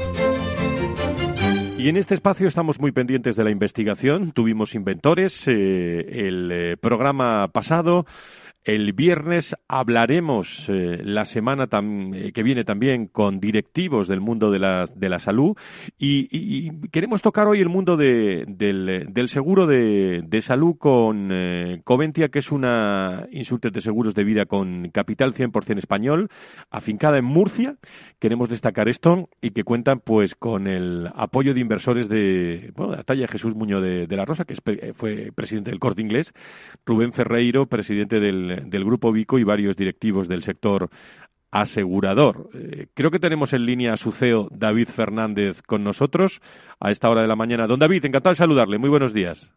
Y 1.76 1.88
en 1.88 1.96
este 1.96 2.14
espacio 2.14 2.46
estamos 2.46 2.78
muy 2.78 2.92
pendientes 2.92 3.34
de 3.34 3.42
la 3.42 3.50
investigación. 3.50 4.30
Tuvimos 4.30 4.76
inventores 4.76 5.46
eh, 5.48 5.52
el 5.52 6.50
eh, 6.52 6.76
programa 6.76 7.48
pasado. 7.48 8.06
El 8.68 8.92
viernes 8.92 9.56
hablaremos 9.66 10.68
eh, 10.68 11.00
la 11.02 11.24
semana 11.24 11.70
eh, 12.12 12.32
que 12.34 12.42
viene 12.42 12.64
también 12.64 13.06
con 13.06 13.40
directivos 13.40 14.08
del 14.08 14.20
mundo 14.20 14.50
de 14.50 14.58
la, 14.58 14.84
de 14.94 15.08
la 15.08 15.18
salud 15.18 15.56
y, 15.98 16.70
queremos 16.90 17.22
tocar 17.22 17.46
hoy 17.46 17.60
el 17.60 17.70
mundo 17.70 17.96
de, 17.96 18.44
del, 18.46 19.28
seguro 19.30 19.66
de, 19.66 20.40
salud 20.42 20.76
con 20.76 21.30
eh, 21.32 21.80
Coventia, 21.82 22.28
que 22.28 22.40
es 22.40 22.52
una 22.52 23.26
insulte 23.30 23.70
de 23.70 23.80
seguros 23.80 24.14
de 24.14 24.24
vida 24.24 24.44
con 24.44 24.90
capital 24.90 25.32
100% 25.32 25.78
español, 25.78 26.28
afincada 26.68 27.16
en 27.16 27.24
Murcia. 27.24 27.76
Queremos 28.18 28.50
destacar 28.50 28.90
esto 28.90 29.30
y 29.40 29.52
que 29.52 29.64
cuentan 29.64 30.00
pues 30.00 30.34
con 30.34 30.66
el 30.66 31.08
apoyo 31.14 31.54
de 31.54 31.60
inversores 31.60 32.10
de, 32.10 32.70
bueno, 32.76 32.96
la 32.96 33.02
talla 33.02 33.28
Jesús 33.28 33.54
Muñoz 33.54 33.82
de, 33.82 34.06
de 34.06 34.16
la 34.16 34.26
Rosa, 34.26 34.44
que 34.44 34.56
fue 34.92 35.32
presidente 35.34 35.70
del 35.70 35.80
Corte 35.80 36.02
Inglés, 36.02 36.34
Rubén 36.84 37.14
Ferreiro, 37.14 37.64
presidente 37.64 38.20
del 38.20 38.57
del, 38.64 38.84
Grupo 38.84 39.12
Vico 39.12 39.38
y 39.38 39.44
varios 39.44 39.76
directivos 39.76 40.28
del 40.28 40.42
sector 40.42 40.88
asegurador. 41.50 42.50
Eh, 42.54 42.86
creo 42.94 43.10
que 43.10 43.18
tenemos 43.18 43.52
en 43.52 43.64
línea 43.64 43.94
a 43.94 43.96
su 43.96 44.12
CEO, 44.12 44.48
David 44.50 44.88
Fernández, 44.88 45.62
con 45.62 45.82
nosotros 45.82 46.40
a 46.80 46.90
esta 46.90 47.08
hora 47.08 47.22
de 47.22 47.28
la 47.28 47.36
mañana. 47.36 47.66
Don 47.66 47.78
David, 47.78 48.04
encantado 48.04 48.32
de 48.32 48.38
saludarle. 48.38 48.78
Muy 48.78 48.90
buenos 48.90 49.12
días. 49.12 49.50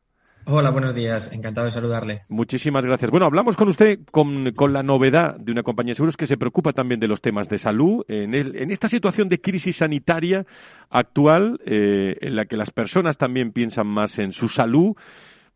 Hola, 0.45 0.71
buenos 0.71 0.95
días. 0.95 1.31
Encantado 1.31 1.65
de 1.65 1.71
saludarle. 1.71 2.23
Muchísimas 2.27 2.83
gracias. 2.83 3.11
Bueno, 3.11 3.27
hablamos 3.27 3.55
con 3.55 3.67
usted 3.69 3.99
con, 4.11 4.51
la 4.73 4.81
novedad 4.81 5.35
de 5.37 5.51
una 5.51 5.61
compañía 5.61 5.91
de 5.91 5.95
seguros 5.95 6.17
que 6.17 6.25
se 6.25 6.37
preocupa 6.37 6.73
también 6.73 6.99
de 6.99 7.07
los 7.07 7.21
temas 7.21 7.47
de 7.47 7.59
salud. 7.59 8.03
En, 8.07 8.33
en 8.33 8.71
esta 8.71 8.89
situación 8.89 9.29
de 9.29 9.39
crisis 9.39 9.77
sanitaria 9.77 10.45
actual, 10.89 11.59
eh, 11.65 12.17
en 12.21 12.35
la 12.35 12.45
que 12.45 12.57
las 12.57 12.71
personas 12.71 13.17
también 13.17 13.51
piensan 13.51 13.87
más 13.87 14.17
en 14.17 14.31
su 14.31 14.47
salud, 14.47 14.95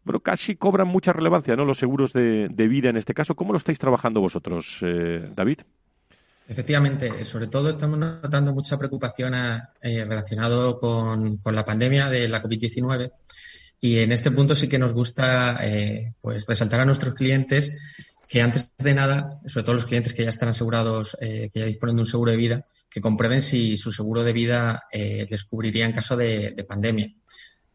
pero 0.05 0.19
casi 0.19 0.55
cobran 0.55 0.87
mucha 0.87 1.11
relevancia, 1.11 1.55
¿no? 1.55 1.65
Los 1.65 1.79
seguros 1.79 2.13
de, 2.13 2.47
vida 2.47 2.89
en 2.89 2.97
este 2.97 3.13
caso. 3.13 3.35
¿Cómo 3.35 3.51
lo 3.51 3.57
estáis 3.57 3.79
trabajando 3.79 4.21
vosotros, 4.21 4.77
eh, 4.81 5.29
David? 5.35 5.59
Efectivamente, 6.47 7.25
sobre 7.25 7.47
todo 7.47 7.69
estamos 7.69 7.97
notando 7.97 8.53
mucha 8.53 8.77
preocupación 8.77 9.33
eh, 9.81 10.05
relacionado 10.05 10.79
con, 10.79 11.39
la 11.43 11.65
pandemia 11.65 12.09
de 12.09 12.27
la 12.27 12.43
COVID-19 12.43 13.11
y 13.81 13.97
en 13.97 14.11
este 14.11 14.29
punto 14.29 14.55
sí 14.55 14.69
que 14.69 14.77
nos 14.77 14.93
gusta 14.93 15.57
eh, 15.61 16.13
pues 16.21 16.45
resaltar 16.45 16.81
a 16.81 16.85
nuestros 16.85 17.15
clientes 17.15 17.71
que 18.27 18.43
antes 18.43 18.71
de 18.77 18.93
nada, 18.93 19.39
sobre 19.47 19.63
todo 19.63 19.75
los 19.75 19.85
clientes 19.85 20.13
que 20.13 20.23
ya 20.23 20.29
están 20.29 20.49
asegurados, 20.49 21.17
que 21.19 21.51
ya 21.53 21.65
disponen 21.65 21.95
de 21.95 22.01
un 22.01 22.07
seguro 22.07 22.31
de 22.31 22.37
vida, 22.37 22.65
que 22.89 23.01
comprueben 23.01 23.41
si 23.41 23.77
su 23.77 23.91
seguro 23.91 24.23
de 24.23 24.33
vida 24.33 24.83
les 24.91 25.43
cubriría 25.45 25.85
en 25.85 25.91
caso 25.91 26.17
de 26.17 26.65
pandemia. 26.67 27.11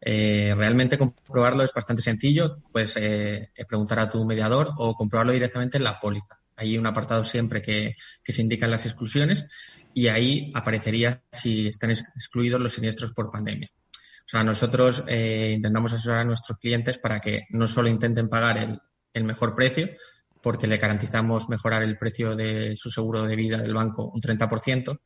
Eh, 0.01 0.55
realmente 0.57 0.99
comprobarlo 0.99 1.63
es 1.63 1.73
bastante 1.73 2.03
sencillo. 2.03 2.59
Puedes 2.73 2.97
eh, 2.97 3.51
preguntar 3.69 3.99
a 3.99 4.09
tu 4.09 4.25
mediador 4.25 4.73
o 4.79 4.95
comprobarlo 4.95 5.33
directamente 5.33 5.79
en 5.79 5.85
la 5.85 6.01
póliza. 6.01 6.41
hay 6.57 6.77
un 6.77 6.87
apartado 6.87 7.25
siempre 7.25 7.63
que, 7.63 7.97
que 8.23 8.33
se 8.33 8.43
indican 8.43 8.71
las 8.71 8.85
exclusiones 8.87 9.47
y 9.95 10.09
ahí 10.09 10.53
aparecería 10.55 11.23
si 11.33 11.69
están 11.69 11.91
excluidos 11.91 12.61
los 12.61 12.75
siniestros 12.75 13.13
por 13.13 13.31
pandemia. 13.31 13.69
O 13.71 14.31
sea, 14.31 14.45
nosotros 14.45 15.03
eh, 15.09 15.55
intentamos 15.57 15.93
asesorar 15.93 16.21
a 16.21 16.25
nuestros 16.25 16.59
clientes 16.59 16.99
para 16.99 17.19
que 17.19 17.47
no 17.51 17.67
solo 17.67 17.89
intenten 17.89 18.29
pagar 18.29 18.59
el, 18.59 18.79
el 19.13 19.25
mejor 19.25 19.57
precio, 19.57 19.89
porque 20.41 20.67
le 20.67 20.77
garantizamos 20.77 21.49
mejorar 21.49 21.83
el 21.83 21.99
precio 21.99 22.37
de 22.37 22.77
su 22.77 22.91
seguro 22.91 23.27
de 23.27 23.37
vida 23.37 23.59
del 23.59 23.75
banco 23.75 24.09
un 24.09 24.21
30%, 24.21 25.01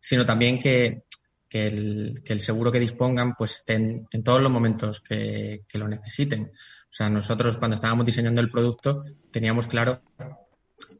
sino 0.00 0.26
también 0.26 0.58
que, 0.58 1.04
que, 1.48 1.66
el, 1.66 2.22
que 2.24 2.32
el, 2.32 2.40
seguro 2.40 2.70
que 2.70 2.80
dispongan 2.80 3.34
pues 3.34 3.56
estén 3.56 4.06
en 4.10 4.22
todos 4.22 4.40
los 4.42 4.50
momentos 4.50 5.00
que, 5.00 5.64
que, 5.66 5.78
lo 5.78 5.88
necesiten. 5.88 6.52
O 6.52 6.92
sea, 6.92 7.08
nosotros 7.08 7.56
cuando 7.56 7.74
estábamos 7.74 8.06
diseñando 8.06 8.40
el 8.40 8.50
producto 8.50 9.02
teníamos 9.30 9.66
claro 9.66 10.02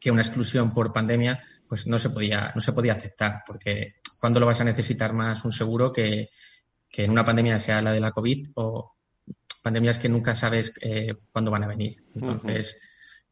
que 0.00 0.10
una 0.10 0.22
exclusión 0.22 0.72
por 0.72 0.92
pandemia 0.92 1.42
pues 1.68 1.86
no 1.86 1.98
se 1.98 2.10
podía, 2.10 2.50
no 2.54 2.60
se 2.60 2.72
podía 2.72 2.92
aceptar, 2.92 3.42
porque 3.46 3.96
¿cuándo 4.18 4.40
lo 4.40 4.46
vas 4.46 4.60
a 4.60 4.64
necesitar 4.64 5.12
más 5.12 5.44
un 5.44 5.52
seguro 5.52 5.92
que, 5.92 6.30
que 6.88 7.04
en 7.04 7.10
una 7.10 7.24
pandemia 7.24 7.60
sea 7.60 7.82
la 7.82 7.92
de 7.92 8.00
la 8.00 8.12
COVID 8.12 8.48
o 8.54 8.94
pandemias 9.62 9.98
que 9.98 10.08
nunca 10.08 10.34
sabes 10.34 10.72
eh, 10.80 11.14
cuándo 11.30 11.50
van 11.50 11.64
a 11.64 11.68
venir? 11.68 12.02
Entonces, 12.14 12.78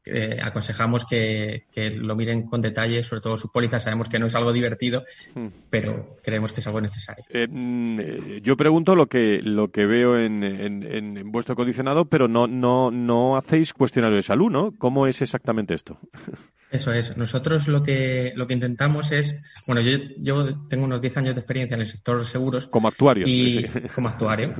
eh, 0.07 0.39
aconsejamos 0.43 1.05
que, 1.05 1.67
que, 1.73 1.91
lo 1.91 2.17
miren 2.17 2.47
con 2.47 2.61
detalle, 2.61 3.03
sobre 3.03 3.21
todo 3.21 3.37
su 3.37 3.51
póliza. 3.51 3.81
Sabemos 3.81 4.09
que 4.09 4.19
no 4.19 4.27
es 4.27 4.35
algo 4.35 4.53
divertido, 4.53 5.05
hmm. 5.35 5.47
pero 5.71 6.17
creemos 6.23 6.53
que 6.53 6.61
es 6.61 6.67
algo 6.67 6.81
necesario. 6.81 7.25
Eh, 7.31 7.47
mm, 7.49 8.43
yo 8.43 8.57
pregunto 8.57 8.95
lo 8.95 9.07
que 9.07 9.41
lo 9.43 9.71
que 9.71 9.87
veo 9.87 10.19
en, 10.19 10.43
en, 10.43 10.83
en, 10.83 11.33
vuestro 11.33 11.57
condicionado, 11.57 12.07
pero 12.07 12.29
no 12.29 12.47
no 12.47 12.91
no 12.91 13.37
hacéis 13.37 13.73
cuestionario 13.73 14.17
de 14.17 14.23
salud, 14.23 14.51
¿no? 14.51 14.73
¿Cómo 14.79 15.07
es 15.07 15.23
exactamente 15.23 15.75
esto? 15.75 15.99
Eso 16.71 16.93
es. 16.93 17.17
Nosotros 17.17 17.69
lo 17.69 17.83
que 17.83 18.33
lo 18.35 18.47
que 18.47 18.55
intentamos 18.55 19.13
es, 19.13 19.63
bueno, 19.67 19.81
yo, 19.81 19.99
yo 20.19 20.67
tengo 20.69 20.85
unos 20.85 21.01
10 21.01 21.17
años 21.19 21.35
de 21.35 21.41
experiencia 21.41 21.77
en 21.77 21.83
el 21.83 21.87
sector 21.87 22.25
seguros. 22.27 22.67
Como 22.67 22.89
actuario. 22.89 23.25
Y, 23.27 23.65
como 23.95 24.09
actuario. 24.09 24.55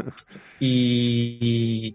Y, 0.61 1.39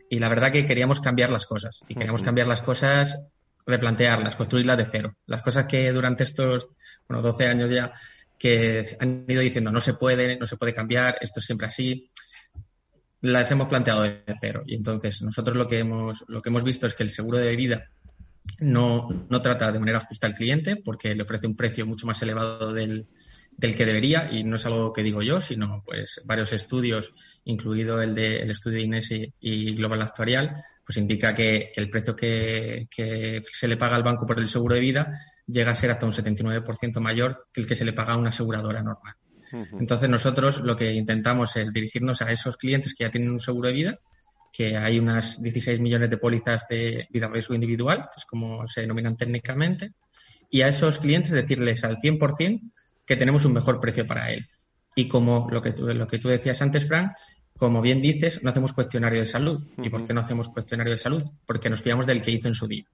y, 0.09 0.15
y 0.15 0.19
la 0.19 0.29
verdad 0.29 0.51
que 0.51 0.65
queríamos 0.65 0.99
cambiar 0.99 1.29
las 1.29 1.45
cosas. 1.45 1.79
Y 1.87 1.95
queríamos 1.95 2.21
cambiar 2.21 2.47
las 2.47 2.61
cosas 2.61 3.31
replantearlas, 3.65 4.35
construirlas 4.35 4.77
de 4.77 4.85
cero. 4.85 5.15
Las 5.25 5.41
cosas 5.41 5.65
que 5.65 5.91
durante 5.91 6.23
estos, 6.23 6.69
bueno, 7.07 7.21
12 7.21 7.47
años 7.47 7.69
ya, 7.69 7.93
que 8.37 8.83
han 8.99 9.25
ido 9.27 9.41
diciendo 9.41 9.71
no 9.71 9.79
se 9.79 9.93
puede, 9.93 10.37
no 10.37 10.47
se 10.47 10.57
puede 10.57 10.73
cambiar, 10.73 11.17
esto 11.21 11.39
es 11.39 11.45
siempre 11.45 11.67
así, 11.67 12.09
las 13.21 13.51
hemos 13.51 13.67
planteado 13.67 14.01
de 14.01 14.23
cero. 14.39 14.63
Y 14.65 14.75
entonces 14.75 15.21
nosotros 15.21 15.55
lo 15.55 15.67
que 15.67 15.79
hemos, 15.79 16.25
lo 16.27 16.41
que 16.41 16.49
hemos 16.49 16.63
visto 16.63 16.87
es 16.87 16.93
que 16.93 17.03
el 17.03 17.11
seguro 17.11 17.37
de 17.37 17.55
vida 17.55 17.91
no, 18.59 19.27
no 19.29 19.41
trata 19.41 19.71
de 19.71 19.79
manera 19.79 19.99
justa 19.99 20.27
al 20.27 20.33
cliente 20.33 20.75
porque 20.75 21.13
le 21.13 21.23
ofrece 21.23 21.45
un 21.45 21.55
precio 21.55 21.85
mucho 21.85 22.07
más 22.07 22.21
elevado 22.23 22.73
del, 22.73 23.07
del 23.57 23.75
que 23.75 23.85
debería 23.85 24.27
y 24.31 24.43
no 24.43 24.55
es 24.55 24.65
algo 24.65 24.91
que 24.91 25.03
digo 25.03 25.21
yo, 25.21 25.39
sino 25.39 25.83
pues 25.85 26.21
varios 26.25 26.51
estudios, 26.51 27.13
incluido 27.45 28.01
el 28.01 28.15
de 28.15 28.37
el 28.41 28.49
estudio 28.49 28.77
de 28.77 28.83
Inés 28.83 29.09
y 29.39 29.75
Global 29.75 30.01
Actuarial, 30.01 30.63
pues 30.91 30.97
indica 30.97 31.33
que, 31.33 31.71
que 31.73 31.79
el 31.79 31.89
precio 31.89 32.13
que, 32.13 32.85
que, 32.93 33.41
se 33.49 33.65
le 33.69 33.77
paga 33.77 33.95
al 33.95 34.03
banco 34.03 34.25
por 34.25 34.37
el 34.37 34.49
seguro 34.49 34.75
de 34.75 34.81
vida 34.81 35.09
llega 35.47 35.71
a 35.71 35.75
ser 35.75 35.89
hasta 35.89 36.05
un 36.05 36.11
79% 36.11 36.99
mayor 36.99 37.47
que 37.53 37.61
el 37.61 37.67
que 37.67 37.75
se 37.75 37.85
le 37.85 37.93
paga 37.93 38.11
a 38.11 38.17
una 38.17 38.27
aseguradora 38.27 38.83
normal. 38.83 39.15
Entonces 39.79 40.09
nosotros 40.09 40.59
lo 40.59 40.75
que 40.75 40.91
intentamos 40.91 41.55
es 41.55 41.71
dirigirnos 41.71 42.21
a 42.21 42.29
esos 42.29 42.57
clientes 42.57 42.93
que 42.93 43.05
ya 43.05 43.09
tienen 43.09 43.31
un 43.31 43.39
seguro 43.39 43.69
de 43.69 43.73
vida, 43.73 43.95
que 44.51 44.75
hay 44.75 44.99
unas 44.99 45.41
16 45.41 45.79
millones 45.79 46.09
de 46.09 46.17
pólizas 46.17 46.65
de 46.69 47.07
vida 47.09 47.29
riesgo 47.29 47.55
individual, 47.55 48.09
que 48.13 48.19
es 48.19 48.25
como 48.25 48.67
se 48.67 48.81
denominan 48.81 49.15
técnicamente, 49.15 49.93
y 50.49 50.61
a 50.61 50.67
esos 50.67 50.99
clientes 50.99 51.31
decirles 51.31 51.85
al 51.85 51.99
100% 51.99 52.59
que 53.05 53.15
tenemos 53.15 53.45
un 53.45 53.53
mejor 53.53 53.79
precio 53.79 54.05
para 54.05 54.29
él. 54.29 54.45
Y 54.93 55.07
como 55.07 55.47
lo 55.49 55.61
que 55.61 55.71
tú, 55.71 55.87
lo 55.87 56.05
que 56.05 56.19
tú 56.19 56.27
decías 56.27 56.61
antes, 56.61 56.85
Frank, 56.85 57.13
como 57.61 57.79
bien 57.79 58.01
dices, 58.01 58.41
no 58.41 58.49
hacemos 58.49 58.73
cuestionario 58.73 59.19
de 59.19 59.27
salud. 59.27 59.63
¿Y 59.77 59.91
por 59.91 60.03
qué 60.03 60.15
no 60.15 60.21
hacemos 60.21 60.49
cuestionario 60.49 60.93
de 60.93 60.97
salud? 60.97 61.23
Porque 61.45 61.69
nos 61.69 61.79
fiamos 61.79 62.07
del 62.07 62.19
que 62.19 62.31
hizo 62.31 62.47
en 62.47 62.55
su 62.55 62.65
día. 62.65 62.85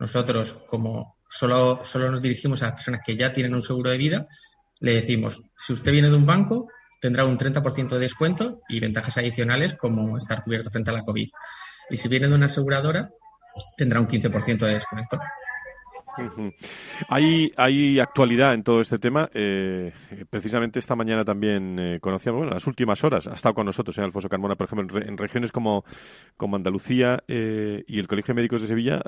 Nosotros, 0.00 0.52
como 0.66 1.18
solo, 1.28 1.84
solo 1.84 2.10
nos 2.10 2.20
dirigimos 2.20 2.60
a 2.60 2.66
las 2.66 2.74
personas 2.74 3.02
que 3.06 3.16
ya 3.16 3.32
tienen 3.32 3.54
un 3.54 3.62
seguro 3.62 3.88
de 3.88 3.98
vida, 3.98 4.26
le 4.80 4.94
decimos, 4.94 5.40
si 5.56 5.74
usted 5.74 5.92
viene 5.92 6.10
de 6.10 6.16
un 6.16 6.26
banco, 6.26 6.66
tendrá 7.00 7.24
un 7.24 7.38
30% 7.38 7.88
de 7.90 7.98
descuento 8.00 8.62
y 8.68 8.80
ventajas 8.80 9.16
adicionales 9.16 9.76
como 9.76 10.18
estar 10.18 10.42
cubierto 10.42 10.72
frente 10.72 10.90
a 10.90 10.94
la 10.94 11.04
COVID. 11.04 11.28
Y 11.90 11.96
si 11.96 12.08
viene 12.08 12.26
de 12.26 12.34
una 12.34 12.46
aseguradora, 12.46 13.10
tendrá 13.76 14.00
un 14.00 14.08
15% 14.08 14.66
de 14.66 14.72
descuento. 14.72 15.20
Hay, 17.08 17.52
hay 17.56 17.98
actualidad 17.98 18.54
en 18.54 18.62
todo 18.62 18.80
este 18.80 18.98
tema. 18.98 19.28
Eh, 19.34 19.92
precisamente 20.28 20.78
esta 20.78 20.94
mañana 20.94 21.24
también 21.24 21.78
eh, 21.78 21.98
conocíamos, 22.00 22.40
bueno, 22.40 22.54
las 22.54 22.66
últimas 22.66 23.02
horas, 23.04 23.26
ha 23.26 23.34
estado 23.34 23.54
con 23.54 23.66
nosotros, 23.66 23.96
en 23.98 24.02
¿eh? 24.02 24.06
Alfonso 24.06 24.28
Carmona, 24.28 24.54
por 24.54 24.66
ejemplo, 24.66 25.00
en, 25.00 25.16
regiones 25.16 25.52
como, 25.52 25.84
como 26.36 26.56
Andalucía 26.56 27.22
eh, 27.28 27.84
y 27.86 27.98
el 27.98 28.08
Colegio 28.08 28.34
de 28.34 28.36
Médicos 28.36 28.62
de 28.62 28.68
Sevilla, 28.68 29.02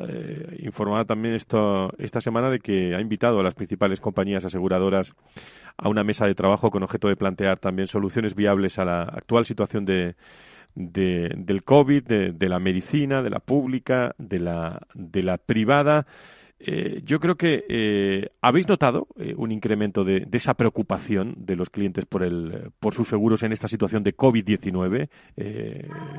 informaba 0.58 1.02
también 1.02 1.34
esto, 1.34 1.92
esta 1.98 2.20
semana 2.20 2.50
de 2.50 2.60
que 2.60 2.94
ha 2.94 3.00
invitado 3.00 3.40
a 3.40 3.42
las 3.42 3.54
principales 3.54 4.00
compañías 4.00 4.44
aseguradoras 4.44 5.14
a 5.76 5.88
una 5.88 6.04
mesa 6.04 6.26
de 6.26 6.34
trabajo 6.34 6.70
con 6.70 6.82
objeto 6.82 7.08
de 7.08 7.16
plantear 7.16 7.58
también 7.58 7.86
soluciones 7.86 8.34
viables 8.34 8.78
a 8.78 8.84
la 8.84 9.02
actual 9.02 9.46
situación 9.46 9.84
de, 9.84 10.14
de 10.74 11.32
del 11.36 11.64
COVID, 11.64 12.04
de, 12.04 12.32
de, 12.32 12.48
la 12.48 12.58
medicina, 12.58 13.22
de 13.22 13.30
la 13.30 13.40
pública, 13.40 14.14
de 14.18 14.38
la, 14.38 14.80
de 14.94 15.22
la 15.22 15.38
privada. 15.38 16.06
Eh, 16.64 17.02
yo 17.04 17.18
creo 17.18 17.36
que 17.36 17.64
eh, 17.68 18.30
habéis 18.40 18.68
notado 18.68 19.08
eh, 19.18 19.34
un 19.36 19.50
incremento 19.50 20.04
de, 20.04 20.28
esa 20.30 20.54
preocupación 20.54 21.34
de 21.38 21.56
los 21.56 21.70
clientes 21.70 22.04
por, 22.06 22.22
el, 22.22 22.70
por 22.78 22.94
sus 22.94 23.08
seguros 23.08 23.42
en 23.42 23.52
esta 23.52 23.66
situación 23.66 24.04
de 24.04 24.16
COVID-19. 24.16 25.08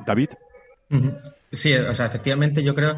David. 0.06 0.30
Sí, 1.52 1.74
o 1.74 1.96
sea, 1.96 2.08
efectivamente 2.08 2.62
yo 2.62 2.76
creo 2.76 2.98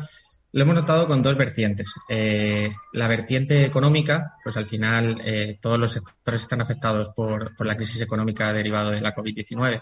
lo 0.52 0.64
hemos 0.64 0.76
notado 0.76 1.06
con 1.06 1.22
dos 1.22 1.36
vertientes. 1.36 1.93
la 2.08 3.08
vertiente 3.10 3.66
económica, 3.66 4.36
pues 4.41 4.56
al 4.56 4.68
final 4.68 5.22
todos 5.60 5.78
los 5.78 5.91
sectores 5.91 6.41
están 6.41 6.62
afectados 6.62 7.10
por, 7.10 7.56
por 7.58 7.68
la 7.68 7.76
crisis 7.76 8.02
económica 8.02 8.54
derivada 8.54 8.91
de 8.91 9.02
la 9.02 9.14
COVID-19. 9.14 9.82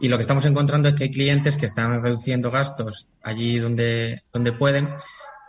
Y 0.00 0.08
lo 0.08 0.16
que 0.16 0.22
estamos 0.22 0.46
encontrando 0.46 0.88
es 0.88 0.94
que 0.94 1.04
hay 1.04 1.10
clientes 1.10 1.58
que 1.58 1.66
están 1.66 2.02
reduciendo 2.02 2.50
gastos 2.50 3.08
allí 3.22 3.58
donde, 3.58 4.22
donde 4.32 4.52
pueden 4.52 4.88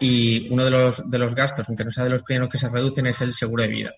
y 0.01 0.51
uno 0.51 0.65
de 0.65 0.71
los, 0.71 1.09
de 1.09 1.19
los 1.19 1.35
gastos, 1.35 1.69
aunque 1.69 1.85
no 1.85 1.91
sea 1.91 2.03
de 2.03 2.09
los 2.09 2.23
primeros 2.23 2.49
que 2.49 2.57
se 2.57 2.67
reducen, 2.67 3.05
es 3.05 3.21
el 3.21 3.31
seguro 3.31 3.61
de 3.61 3.69
vida. 3.69 3.93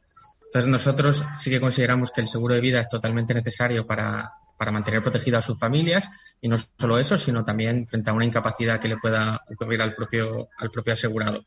Entonces 0.46 0.70
nosotros 0.70 1.24
sí 1.40 1.50
que 1.50 1.62
consideramos 1.62 2.12
que 2.12 2.22
el 2.22 2.28
seguro 2.28 2.54
de 2.54 2.62
vida 2.62 2.82
es 2.82 2.90
totalmente 2.90 3.34
necesario 3.34 3.86
para, 3.86 4.32
para 4.58 4.72
mantener 4.72 5.02
protegido 5.02 5.38
a 5.38 5.42
sus 5.42 5.58
familias 5.58 6.10
y 6.42 6.50
no 6.50 6.58
solo 6.58 7.00
eso, 7.00 7.18
sino 7.18 7.46
también 7.46 7.88
frente 7.88 8.10
a 8.10 8.14
una 8.14 8.26
incapacidad 8.26 8.80
que 8.80 8.90
le 8.90 8.98
pueda 8.98 9.42
ocurrir 9.50 9.82
al 9.82 9.94
propio, 9.94 10.50
al 10.60 10.70
propio 10.70 10.94
asegurado. 10.94 11.46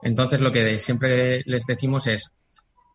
Entonces 0.00 0.40
lo 0.40 0.52
que 0.52 0.78
siempre 0.78 1.42
les 1.44 1.66
decimos 1.66 2.06
es 2.06 2.30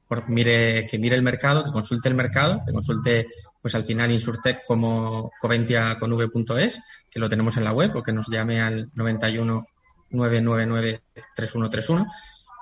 por, 0.08 0.30
mire, 0.30 0.88
que 0.88 0.98
mire 0.98 1.18
el 1.18 1.22
mercado, 1.22 1.66
que 1.66 1.72
consulte 1.72 2.08
el 2.08 2.16
mercado, 2.16 2.62
que 2.66 2.72
consulte 2.72 3.28
pues 3.62 3.76
al 3.76 3.84
final 3.84 4.12
Insurtech 4.12 4.64
como 4.66 5.32
coventiaconv.es, 5.40 6.80
que 7.10 7.20
lo 7.20 7.30
tenemos 7.30 7.58
en 7.58 7.66
la 7.66 7.74
web, 7.74 7.96
o 7.96 8.04
que 8.04 8.14
nos 8.14 8.30
llame 8.30 8.62
al 8.62 8.90
91 8.96 9.66
999-3131, 10.14 12.08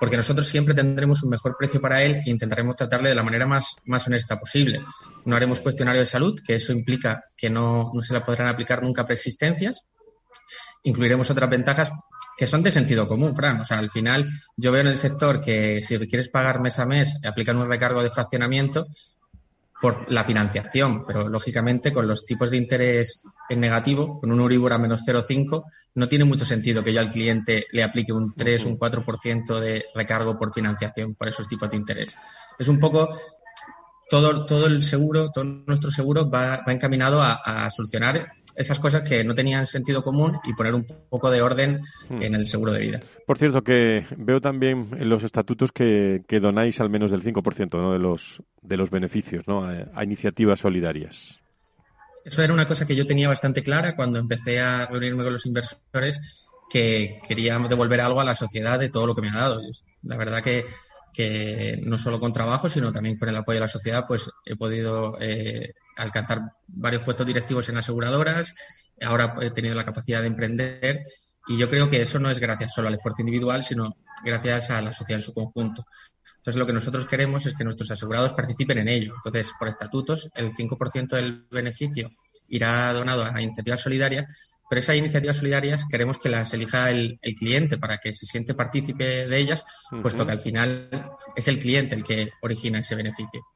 porque 0.00 0.16
nosotros 0.16 0.48
siempre 0.48 0.74
tendremos 0.74 1.22
un 1.22 1.30
mejor 1.30 1.56
precio 1.56 1.80
para 1.80 2.02
él 2.02 2.22
e 2.26 2.30
intentaremos 2.30 2.74
tratarle 2.74 3.10
de 3.10 3.14
la 3.14 3.22
manera 3.22 3.46
más, 3.46 3.76
honesta 4.06 4.40
posible. 4.40 4.80
No 5.24 5.36
haremos 5.36 5.60
cuestionario 5.60 6.00
de 6.00 6.06
salud, 6.06 6.40
que 6.44 6.56
eso 6.56 6.72
implica 6.72 7.24
que 7.36 7.48
no, 7.48 7.92
no 7.94 8.02
se 8.02 8.12
le 8.12 8.20
podrán 8.22 8.48
aplicar 8.48 8.82
nunca 8.82 9.06
preexistencias. 9.06 9.82
Incluiremos 10.82 11.30
otras 11.30 11.48
ventajas 11.48 11.92
que 12.36 12.46
son 12.46 12.62
de 12.62 12.72
sentido 12.72 13.06
común, 13.06 13.36
Fran. 13.36 13.60
O 13.60 13.64
sea, 13.64 13.78
al 13.78 13.90
final 13.90 14.26
yo 14.56 14.72
veo 14.72 14.80
en 14.80 14.88
el 14.88 14.98
sector 14.98 15.40
que 15.40 15.80
si 15.80 15.96
quieres 16.08 16.28
pagar 16.28 16.60
mes 16.60 16.78
a 16.78 16.86
mes, 16.86 17.16
aplican 17.24 17.58
un 17.58 17.68
recargo 17.68 18.02
de 18.02 18.10
fraccionamiento 18.10 18.86
por 19.82 20.10
la 20.12 20.22
financiación, 20.22 21.04
pero 21.04 21.28
lógicamente 21.28 21.90
con 21.90 22.06
los 22.06 22.24
tipos 22.24 22.52
de 22.52 22.56
interés 22.56 23.20
en 23.48 23.58
negativo, 23.58 24.20
con 24.20 24.30
un 24.30 24.38
Uribor 24.38 24.72
a 24.72 24.78
menos 24.78 25.02
0,5, 25.04 25.64
no 25.96 26.08
tiene 26.08 26.24
mucho 26.24 26.46
sentido 26.46 26.84
que 26.84 26.92
yo 26.92 27.00
al 27.00 27.08
cliente 27.08 27.66
le 27.72 27.82
aplique 27.82 28.12
un 28.12 28.30
3, 28.30 28.66
un 28.66 28.78
4% 28.78 29.58
de 29.58 29.86
recargo 29.92 30.38
por 30.38 30.52
financiación 30.52 31.16
por 31.16 31.26
esos 31.26 31.48
tipos 31.48 31.68
de 31.68 31.78
interés. 31.78 32.16
Es 32.56 32.68
un 32.68 32.78
poco 32.78 33.08
todo, 34.08 34.46
todo 34.46 34.66
el 34.66 34.84
seguro, 34.84 35.30
todo 35.32 35.42
nuestro 35.42 35.90
seguro 35.90 36.30
va, 36.30 36.62
va 36.66 36.72
encaminado 36.72 37.20
a, 37.20 37.32
a 37.32 37.68
solucionar 37.72 38.34
esas 38.56 38.78
cosas 38.78 39.02
que 39.02 39.24
no 39.24 39.34
tenían 39.34 39.66
sentido 39.66 40.02
común 40.02 40.38
y 40.44 40.52
poner 40.54 40.74
un 40.74 40.86
poco 41.08 41.30
de 41.30 41.42
orden 41.42 41.82
hmm. 42.08 42.22
en 42.22 42.34
el 42.34 42.46
seguro 42.46 42.72
de 42.72 42.80
vida. 42.80 43.00
Por 43.26 43.38
cierto, 43.38 43.62
que 43.62 44.06
veo 44.16 44.40
también 44.40 44.90
en 44.98 45.08
los 45.08 45.24
estatutos 45.24 45.72
que, 45.72 46.22
que 46.28 46.40
donáis 46.40 46.80
al 46.80 46.90
menos 46.90 47.10
del 47.10 47.22
5% 47.22 47.78
¿no? 47.78 47.92
de, 47.92 47.98
los, 47.98 48.42
de 48.60 48.76
los 48.76 48.90
beneficios 48.90 49.46
¿no? 49.46 49.64
a, 49.64 50.04
iniciativas 50.04 50.60
solidarias. 50.60 51.38
Eso 52.24 52.42
era 52.42 52.52
una 52.52 52.66
cosa 52.66 52.86
que 52.86 52.94
yo 52.94 53.04
tenía 53.04 53.28
bastante 53.28 53.62
clara 53.62 53.96
cuando 53.96 54.18
empecé 54.18 54.60
a 54.60 54.86
reunirme 54.86 55.24
con 55.24 55.32
los 55.32 55.46
inversores, 55.46 56.46
que 56.70 57.20
quería 57.26 57.58
devolver 57.58 58.00
algo 58.00 58.20
a 58.20 58.24
la 58.24 58.34
sociedad 58.34 58.78
de 58.78 58.88
todo 58.88 59.06
lo 59.06 59.14
que 59.14 59.22
me 59.22 59.30
ha 59.30 59.36
dado. 59.36 59.60
La 60.04 60.16
verdad 60.16 60.42
que, 60.42 60.64
que 61.12 61.80
no 61.84 61.98
solo 61.98 62.20
con 62.20 62.32
trabajo, 62.32 62.68
sino 62.68 62.92
también 62.92 63.18
con 63.18 63.28
el 63.28 63.36
apoyo 63.36 63.56
de 63.56 63.60
la 63.60 63.68
sociedad, 63.68 64.04
pues 64.06 64.30
he 64.46 64.56
podido 64.56 65.18
eh, 65.20 65.74
alcanzar 65.96 66.40
varios 66.66 67.02
puestos 67.02 67.26
directivos 67.26 67.68
en 67.68 67.78
aseguradoras, 67.78 68.54
ahora 69.00 69.34
he 69.40 69.50
tenido 69.50 69.74
la 69.74 69.84
capacidad 69.84 70.20
de 70.20 70.28
emprender 70.28 71.02
y 71.46 71.56
yo 71.56 71.68
creo 71.68 71.88
que 71.88 72.00
eso 72.00 72.18
no 72.18 72.30
es 72.30 72.38
gracias 72.38 72.74
solo 72.74 72.88
al 72.88 72.94
esfuerzo 72.94 73.22
individual, 73.22 73.62
sino 73.62 73.96
gracias 74.24 74.70
a 74.70 74.80
la 74.80 74.92
sociedad 74.92 75.20
en 75.20 75.24
su 75.24 75.32
conjunto. 75.32 75.84
Entonces, 76.36 76.58
lo 76.58 76.66
que 76.66 76.72
nosotros 76.72 77.06
queremos 77.06 77.46
es 77.46 77.54
que 77.54 77.64
nuestros 77.64 77.90
asegurados 77.90 78.34
participen 78.34 78.78
en 78.78 78.88
ello. 78.88 79.14
Entonces, 79.16 79.52
por 79.58 79.68
estatutos, 79.68 80.28
el 80.34 80.52
5% 80.52 81.08
del 81.10 81.46
beneficio 81.50 82.10
irá 82.48 82.92
donado 82.92 83.24
a 83.24 83.40
iniciativas 83.40 83.80
solidarias, 83.80 84.26
pero 84.68 84.80
esas 84.80 84.96
iniciativas 84.96 85.36
solidarias 85.36 85.84
queremos 85.88 86.18
que 86.18 86.28
las 86.28 86.52
elija 86.54 86.90
el, 86.90 87.18
cliente 87.38 87.78
para 87.78 87.98
que 87.98 88.12
se 88.12 88.26
siente 88.26 88.54
partícipe 88.54 89.26
de 89.26 89.36
ellas, 89.36 89.64
puesto 90.00 90.24
que 90.26 90.32
al 90.32 90.40
final 90.40 90.88
es 91.36 91.48
el 91.48 91.58
cliente 91.58 91.94
el 91.94 92.02
que 92.02 92.30
origina 92.40 92.78
ese 92.78 92.94
beneficio. 92.94 93.46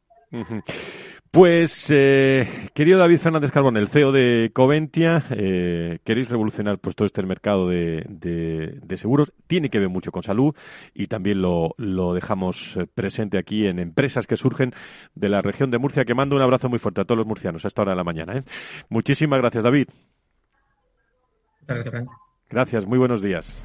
Pues, 1.36 1.90
eh, 1.90 2.70
querido 2.72 2.98
David 2.98 3.18
Fernández 3.18 3.50
Carbón, 3.50 3.76
el 3.76 3.88
CEO 3.88 4.10
de 4.10 4.50
Coventia, 4.54 5.26
eh, 5.32 5.98
queréis 6.02 6.30
revolucionar 6.30 6.78
pues 6.78 6.96
todo 6.96 7.04
este 7.04 7.22
mercado 7.24 7.68
de, 7.68 8.80
seguros. 8.96 9.34
Tiene 9.46 9.68
que 9.68 9.78
ver 9.78 9.90
mucho 9.90 10.10
con 10.10 10.22
salud 10.22 10.54
y 10.94 11.08
también 11.08 11.42
lo, 11.42 11.74
dejamos 12.14 12.78
eh, 12.78 12.86
presente 12.86 13.36
aquí 13.36 13.66
en 13.66 13.78
empresas 13.78 14.26
que 14.26 14.38
surgen 14.38 14.72
de 15.14 15.28
la 15.28 15.42
región 15.42 15.70
de 15.70 15.76
Murcia, 15.76 16.06
que 16.06 16.14
mando 16.14 16.36
un 16.36 16.42
abrazo 16.42 16.70
muy 16.70 16.78
fuerte 16.78 17.02
a 17.02 17.04
todos 17.04 17.18
los 17.18 17.26
murcianos 17.26 17.66
a 17.66 17.68
esta 17.68 17.82
hora 17.82 17.92
de 17.92 17.96
la 17.96 18.04
mañana. 18.04 18.42
Muchísimas 18.88 19.38
gracias, 19.38 19.62
David. 19.62 19.88
Gracias, 21.66 21.90
Frank. 21.90 22.08
Gracias, 22.48 22.86
muy 22.86 22.96
buenos 22.96 23.20
días. 23.20 23.62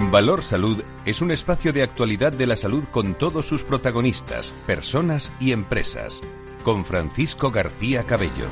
Valor 0.00 0.42
Salud 0.42 0.84
es 1.04 1.20
un 1.20 1.32
espacio 1.32 1.72
de 1.72 1.82
actualidad 1.82 2.32
de 2.32 2.46
la 2.46 2.54
salud 2.54 2.84
con 2.92 3.14
todos 3.14 3.46
sus 3.46 3.64
protagonistas, 3.64 4.52
personas 4.64 5.32
y 5.40 5.50
empresas. 5.50 6.20
Con 6.62 6.84
Francisco 6.84 7.50
García 7.50 8.04
Cabello. 8.04 8.46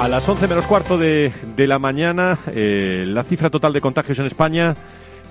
A 0.00 0.08
las 0.08 0.28
11 0.28 0.48
menos 0.48 0.66
cuarto 0.66 0.98
de, 0.98 1.32
la 1.56 1.78
mañana, 1.78 2.40
eh, 2.48 3.04
la 3.06 3.22
cifra 3.22 3.48
total 3.48 3.72
de 3.72 3.80
contagios 3.80 4.18
en 4.18 4.26
España 4.26 4.74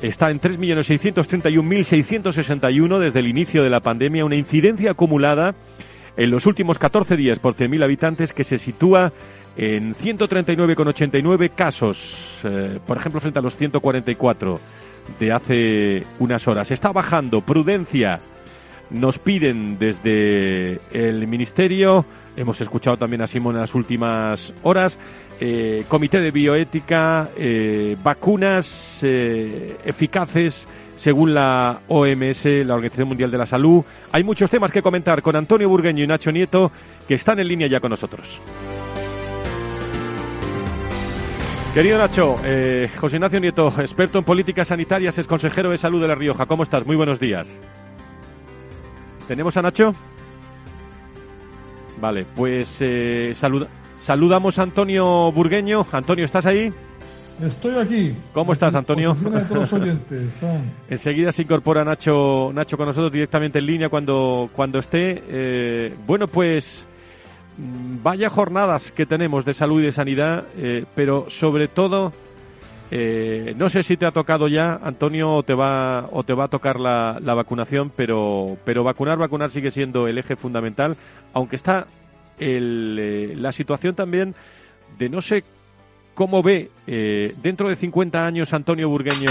está 0.02 0.32
en 0.32 0.40
3.631.661 0.40 2.98
desde 2.98 3.20
el 3.20 3.28
inicio 3.28 3.62
de 3.62 3.70
la 3.70 3.82
pandemia, 3.82 4.24
una 4.24 4.38
incidencia 4.38 4.92
acumulada 4.92 5.54
en 6.16 6.32
los 6.32 6.46
últimos 6.46 6.80
14 6.80 7.18
días 7.18 7.40
por 7.40 7.56
100.000 7.56 7.84
habitantes 7.84 8.32
que 8.32 8.46
se 8.46 8.58
sitúa 8.58 9.12
en 9.58 9.96
139,89 9.96 11.50
casos, 11.50 12.16
eh, 12.44 12.80
por 12.86 12.98
ejemplo, 12.98 13.20
frente 13.20 13.40
a 13.40 13.42
los 13.42 13.58
144 13.58 14.60
de 15.20 15.32
hace 15.32 16.04
unas 16.20 16.48
horas. 16.48 16.70
Está 16.70 16.92
bajando. 16.92 17.42
Prudencia. 17.42 18.20
Nos 18.90 19.20
piden 19.20 19.78
desde 19.78 20.80
el 20.92 21.28
Ministerio, 21.28 22.06
hemos 22.38 22.62
escuchado 22.62 22.96
también 22.96 23.22
a 23.22 23.28
Simón 23.28 23.56
en 23.56 23.62
las 23.62 23.76
últimas 23.76 24.54
horas, 24.64 24.98
eh, 25.42 25.84
Comité 25.90 26.22
de 26.22 26.32
Bioética, 26.32 27.28
eh, 27.36 27.98
vacunas 28.02 29.04
eficaces 29.04 30.66
según 30.96 31.34
la 31.34 31.82
OMS, 31.90 32.46
la 32.66 32.76
Organización 32.76 33.10
Mundial 33.10 33.30
de 33.30 33.38
la 33.38 33.46
Salud. 33.46 33.84
Hay 34.14 34.24
muchos 34.24 34.50
temas 34.50 34.72
que 34.72 34.82
comentar 34.82 35.22
con 35.22 35.36
Antonio 35.36 35.68
Burgueño 35.68 36.06
y 36.06 36.08
Nacho 36.08 36.32
Nieto, 36.32 36.72
que 37.10 37.16
están 37.16 37.40
en 37.40 37.50
línea 37.50 37.68
ya 37.68 37.82
con 37.82 37.90
nosotros. 37.90 38.42
Querido 41.78 42.00
Nacho, 42.00 42.38
eh, 42.44 42.90
José 42.98 43.18
Ignacio 43.18 43.40
Nieto, 43.40 43.68
experto 43.78 44.18
en 44.18 44.24
políticas 44.24 44.70
sanitarias, 44.70 45.16
es 45.20 45.28
consejero 45.28 45.70
de 45.70 45.78
salud 45.78 46.02
de 46.02 46.08
La 46.08 46.16
Rioja. 46.16 46.48
¿Cómo 46.48 46.64
estás? 46.64 46.84
Muy 46.88 46.96
buenos 46.96 47.20
días. 47.20 47.48
¿Tenemos 49.28 49.56
a 49.58 49.62
Nacho? 49.62 49.94
Vale, 52.02 52.26
pues 52.36 52.80
eh, 52.82 53.36
saludamos 54.00 54.58
a 54.58 54.64
Antonio 54.64 55.32
Burgueño. 55.32 55.86
Antonio, 55.92 56.26
¿estás 56.26 56.48
ahí? 56.48 56.74
Estoy 57.44 57.76
aquí. 57.76 58.16
¿Cómo 58.34 58.54
estás, 58.54 58.74
Antonio? 58.74 59.16
todos 59.22 59.52
los 59.52 59.74
oyentes. 59.74 60.30
Enseguida 60.90 61.32
se 61.32 61.44
incorpora 61.44 61.86
Nacho, 61.86 62.52
Nacho 62.56 62.76
con 62.76 62.88
nosotros 62.88 63.14
directamente 63.14 63.60
en 63.60 63.68
línea 63.68 63.90
cuando, 63.90 64.50
cuando 64.52 64.80
esté. 64.80 65.24
Eh, 65.30 65.96
bueno, 66.08 66.28
pues 66.28 66.87
vaya 67.58 68.30
jornadas 68.30 68.92
que 68.92 69.06
tenemos 69.06 69.46
de 69.46 69.54
salud 69.54 69.82
y 69.82 69.86
de 69.86 69.92
sanidad, 69.92 70.46
eh, 70.58 70.86
pero 70.96 71.30
sobre 71.30 71.68
todo, 71.68 72.14
eh, 72.92 73.54
no 73.58 73.70
sé 73.70 73.84
si 73.84 73.98
te 73.98 74.06
ha 74.06 74.12
tocado 74.12 74.48
ya, 74.48 74.80
Antonio, 74.84 75.34
o 75.34 75.44
te 75.44 75.54
va, 75.54 76.08
o 76.12 76.24
te 76.24 76.34
va 76.34 76.46
a 76.46 76.50
tocar 76.50 76.80
la, 76.80 77.20
vacunación, 77.20 77.92
pero, 77.96 78.58
pero 78.64 78.84
vacunar, 78.84 79.18
vacunar 79.18 79.52
sigue 79.52 79.72
siendo 79.72 80.08
el 80.08 80.18
eje 80.18 80.36
fundamental, 80.36 80.96
aunque 81.34 81.56
está 81.56 81.88
el, 82.40 82.98
eh, 83.00 83.34
la 83.36 83.52
situación 83.52 83.96
también 83.96 84.36
de 85.00 85.10
no 85.10 85.22
sé 85.22 85.44
cómo 86.14 86.42
ve 86.42 86.72
dentro 87.44 87.70
de 87.70 87.76
50 87.76 88.26
años 88.26 88.52
Antonio 88.52 88.90
Burgueño 88.90 89.30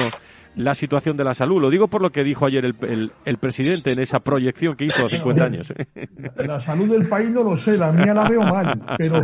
la 0.56 0.74
situación 0.74 1.16
de 1.16 1.24
la 1.24 1.34
salud. 1.34 1.60
Lo 1.60 1.70
digo 1.70 1.88
por 1.88 2.02
lo 2.02 2.10
que 2.10 2.24
dijo 2.24 2.46
ayer 2.46 2.64
el, 2.64 3.12
el, 3.24 3.38
presidente 3.38 3.92
en 3.92 4.00
esa 4.00 4.20
proyección 4.20 4.74
que 4.76 4.86
hizo 4.86 5.04
hace 5.04 5.18
50 5.18 5.44
años. 5.44 5.74
La 6.46 6.58
salud 6.60 6.90
del 6.90 7.08
país 7.08 7.30
no 7.30 7.44
lo 7.44 7.56
sé, 7.56 7.76
la 7.76 7.92
mía 7.92 8.14
la 8.14 8.24
veo 8.24 8.42
mal, 8.42 8.80
pero 8.98 9.20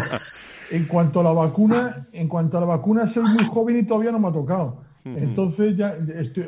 en 0.70 0.84
cuanto 0.84 1.20
a 1.20 1.24
la 1.24 1.32
vacuna, 1.32 2.06
en 2.12 2.28
cuanto 2.28 2.58
a 2.58 2.60
la 2.60 2.66
vacuna 2.66 3.06
soy 3.06 3.24
muy 3.24 3.44
joven 3.44 3.78
y 3.78 3.82
todavía 3.84 4.12
no 4.12 4.18
me 4.18 4.28
ha 4.28 4.32
tocado. 4.32 4.82
Entonces 5.04 5.76
ya 5.76 5.96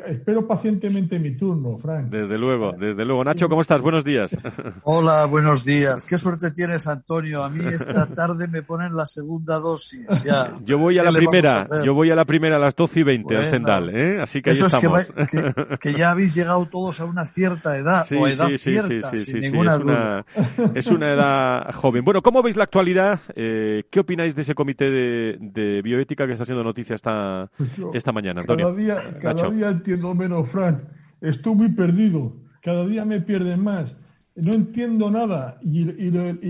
espero 0.07 0.47
pacientemente 0.47 1.19
mi 1.19 1.35
turno, 1.35 1.77
Frank. 1.77 2.09
Desde 2.09 2.37
luego, 2.37 2.71
desde 2.73 3.03
luego. 3.03 3.23
Nacho, 3.23 3.49
¿cómo 3.49 3.61
estás? 3.61 3.81
Buenos 3.81 4.03
días. 4.03 4.31
Hola, 4.83 5.25
buenos 5.25 5.65
días. 5.65 6.05
Qué 6.05 6.17
suerte 6.17 6.51
tienes, 6.51 6.87
Antonio. 6.87 7.43
A 7.43 7.49
mí 7.49 7.59
esta 7.65 8.07
tarde 8.07 8.47
me 8.47 8.63
ponen 8.63 8.95
la 8.95 9.05
segunda 9.05 9.59
dosis. 9.59 10.23
Ya. 10.23 10.47
Yo 10.65 10.77
voy 10.77 10.97
a 10.99 11.03
la 11.03 11.11
primera, 11.11 11.67
yo 11.83 11.93
voy 11.93 12.11
a 12.11 12.15
la 12.15 12.25
primera 12.25 12.55
a 12.55 12.59
las 12.59 12.75
12 12.75 12.99
y 12.99 13.03
20 13.03 13.37
al 13.37 13.49
Zendal, 13.49 13.89
¿eh? 13.89 14.13
Así 14.21 14.41
que 14.41 14.51
ahí 14.51 14.55
Eso 14.55 14.67
estamos. 14.67 15.05
Es 15.15 15.79
que, 15.79 15.93
ya 15.93 16.11
habéis 16.11 16.33
llegado 16.35 16.65
todos 16.67 16.99
a 16.99 17.05
una 17.05 17.25
cierta 17.25 17.77
edad, 17.77 18.05
o 18.11 18.27
edad 18.27 18.49
cierta, 18.49 19.17
sin 19.17 19.39
ninguna 19.39 19.75
es 19.75 19.81
duda. 19.81 20.25
Una, 20.57 20.71
es 20.75 20.87
una 20.87 21.13
edad 21.13 21.73
joven. 21.73 22.03
Bueno, 22.03 22.21
¿cómo 22.21 22.41
veis 22.41 22.55
la 22.55 22.63
actualidad? 22.63 23.19
Eh, 23.35 23.83
¿Qué 23.89 23.99
opináis 23.99 24.35
de 24.35 24.41
ese 24.41 24.55
comité 24.55 24.89
de, 24.89 25.81
bioética 25.83 26.25
que 26.25 26.33
está 26.33 26.43
haciendo 26.43 26.63
noticia 26.63 26.95
esta, 26.95 27.49
pues 27.57 27.69
esta 27.93 28.11
mañana, 28.11 28.43
Antonio? 28.51 28.75
cada 29.21 29.49
día 29.49 29.69
entiendo 29.69 30.13
menos, 30.13 30.49
Frank. 30.49 30.79
Estoy 31.21 31.55
muy 31.55 31.69
perdido. 31.69 32.33
Cada 32.61 32.85
día 32.85 33.05
me 33.05 33.21
pierden 33.21 33.63
más. 33.63 33.95
No 34.35 34.53
entiendo 34.53 35.09
nada. 35.09 35.57
Y, 35.61 35.85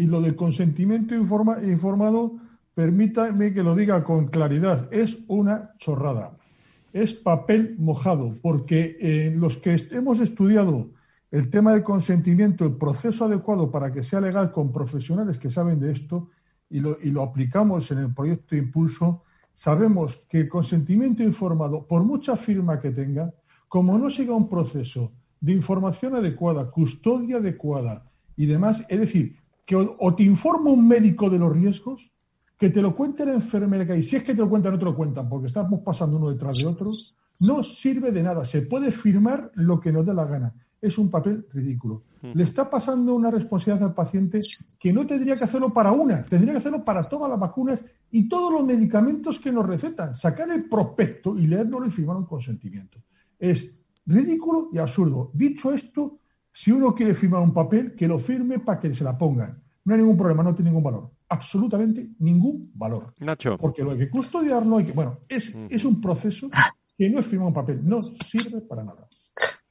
lo, 0.08 0.22
del 0.22 0.36
consentimiento 0.36 1.16
informado, 1.16 2.38
permítame 2.74 3.54
que 3.54 3.64
lo 3.64 3.76
diga 3.76 4.04
con 4.04 4.28
claridad, 4.28 4.88
es 4.92 5.18
una 5.28 5.74
chorrada. 5.78 6.38
Es 6.94 7.14
papel 7.14 7.76
mojado, 7.78 8.38
porque 8.42 8.98
eh, 9.00 9.34
los 9.36 9.58
que 9.58 9.88
hemos 9.92 10.20
estudiado 10.20 10.90
el 11.32 11.50
tema 11.50 11.74
del 11.74 11.84
consentimiento, 11.84 12.64
el 12.64 12.78
proceso 12.78 13.26
adecuado 13.26 13.70
para 13.70 13.92
que 13.92 14.04
sea 14.04 14.22
legal 14.22 14.54
con 14.54 14.72
profesionales 14.72 15.38
que 15.38 15.50
saben 15.50 15.82
de 15.82 15.92
esto 15.92 16.30
y 16.70 16.80
lo, 16.80 16.98
y 17.02 17.12
lo 17.12 17.24
aplicamos 17.24 17.92
en 17.92 17.98
el 17.98 18.14
proyecto 18.14 18.56
Impulso, 18.56 19.25
sabemos 19.56 20.18
que 20.30 20.42
el 20.42 20.50
consentimiento 20.50 21.24
informado, 21.24 21.88
por 21.88 22.04
mucha 22.04 22.38
firma 22.38 22.80
que 22.80 22.92
tenga, 22.92 23.34
como 23.68 23.98
no 23.98 24.10
siga 24.10 24.36
un 24.36 24.48
proceso 24.48 25.12
de 25.42 25.54
información 25.54 26.16
adecuada, 26.16 26.70
custodia 26.70 27.38
adecuada 27.38 28.06
y 28.38 28.46
demás, 28.46 28.86
es 28.88 29.00
decir, 29.00 29.36
que 29.66 29.76
o, 29.76 30.16
te 30.16 30.24
informa 30.24 30.70
un 30.70 30.88
médico 30.88 31.30
de 31.30 31.40
los 31.40 31.52
riesgos, 31.52 32.12
que 32.58 32.70
te 32.70 32.82
lo 32.82 32.96
cuente 32.96 33.26
la 33.26 33.34
enfermera, 33.34 33.96
y 33.98 34.04
si 34.04 34.18
es 34.18 34.24
que 34.24 34.34
te 34.36 34.42
lo 34.42 34.50
cuentan, 34.50 34.74
no 34.74 34.80
te 34.80 34.86
lo 34.86 34.96
cuentan, 34.96 35.28
porque 35.28 35.48
estamos 35.48 35.82
pasando 35.82 36.18
uno 36.18 36.32
detrás 36.32 36.60
de 36.60 36.68
otro, 36.68 36.92
no 37.42 37.64
sirve 37.64 38.12
de 38.12 38.24
nada. 38.24 38.46
Se 38.46 38.62
puede 38.62 38.92
firmar 38.92 39.52
lo 39.56 39.80
que 39.80 39.92
nos 39.92 40.06
dé 40.06 40.14
la 40.14 40.26
gana. 40.26 40.54
Es 40.82 40.98
un 40.98 41.10
papel 41.10 41.46
ridículo. 41.52 42.04
Le 42.22 42.44
está 42.44 42.70
pasando 42.70 43.14
una 43.14 43.30
responsabilidad 43.30 43.90
al 43.90 43.94
paciente 43.94 44.40
que 44.80 44.94
no 44.94 45.06
tendría 45.06 45.36
que 45.36 45.44
hacerlo 45.44 45.74
para 45.74 45.92
una, 45.92 46.24
tendría 46.26 46.54
que 46.54 46.60
hacerlo 46.60 46.84
para 46.84 47.08
todas 47.08 47.30
las 47.30 47.40
vacunas 47.40 47.84
y 48.12 48.28
todos 48.28 48.52
los 48.52 48.66
medicamentos 48.66 49.40
que 49.40 49.52
nos 49.52 49.66
recetan. 49.66 50.16
Sacar 50.16 50.50
el 50.52 50.70
prospecto 50.70 51.38
y 51.38 51.48
leerlo 51.48 51.86
y 51.86 51.92
firmar 51.92 52.18
un 52.18 52.26
consentimiento. 52.26 53.00
Es 53.38 53.66
ridículo 54.06 54.70
y 54.72 54.78
absurdo. 54.78 55.32
Dicho 55.34 55.74
esto, 55.74 56.20
si 56.52 56.72
uno 56.72 56.96
quiere 56.96 57.14
firmar 57.14 57.42
un 57.42 57.54
papel, 57.54 57.96
que 57.96 58.08
lo 58.08 58.20
firme 58.20 58.60
para 58.60 58.80
que 58.80 58.94
se 58.94 59.04
la 59.04 59.18
pongan. 59.18 59.62
No 59.84 59.94
hay 59.94 60.00
ningún 60.00 60.18
problema, 60.18 60.44
no 60.44 60.56
tiene 60.56 60.72
ningún 60.72 60.84
valor. 60.84 61.12
Absolutamente 61.28 62.10
ningún 62.20 62.72
valor. 62.74 63.14
Nacho. 63.20 63.58
Porque 63.58 63.84
lo 63.84 63.92
hay 63.92 63.98
que 63.98 64.10
custodiarlo, 64.10 64.78
hay 64.78 64.86
que. 64.86 64.94
Bueno, 64.94 65.20
es, 65.28 65.54
es 65.70 65.84
un 65.86 66.00
proceso 66.00 66.48
que 66.98 67.10
no 67.10 67.20
es 67.20 67.26
firmar 67.26 67.50
un 67.50 67.54
papel, 67.54 67.82
no 67.84 68.02
sirve 68.02 68.62
para 68.62 68.84
nada. 68.84 69.08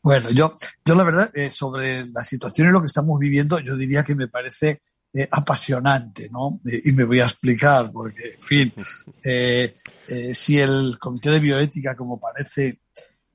Bueno, 0.03 0.28
yo, 0.30 0.53
yo 0.85 0.95
la 0.95 1.05
verdad, 1.05 1.30
eh, 1.35 1.49
sobre 1.49 2.07
la 2.09 2.22
situación 2.22 2.68
y 2.68 2.72
lo 2.72 2.80
que 2.80 2.87
estamos 2.87 3.18
viviendo, 3.18 3.59
yo 3.61 3.74
diría 3.74 4.05
que 4.05 4.14
me 4.14 4.28
parece 4.28 4.82
eh, 5.15 5.29
apasionante, 5.31 6.29
¿no? 6.29 6.61
Eh, 6.67 6.83
y 6.85 6.93
me 6.93 7.05
voy 7.05 7.21
a 7.21 7.25
explicar, 7.25 7.91
porque, 7.93 8.35
en 8.35 8.43
fin, 8.43 8.75
si 10.35 10.59
el 10.59 10.99
Comité 10.99 11.31
de 11.31 11.41
Bioética, 11.41 11.95
como 11.95 12.19
parece, 12.19 12.81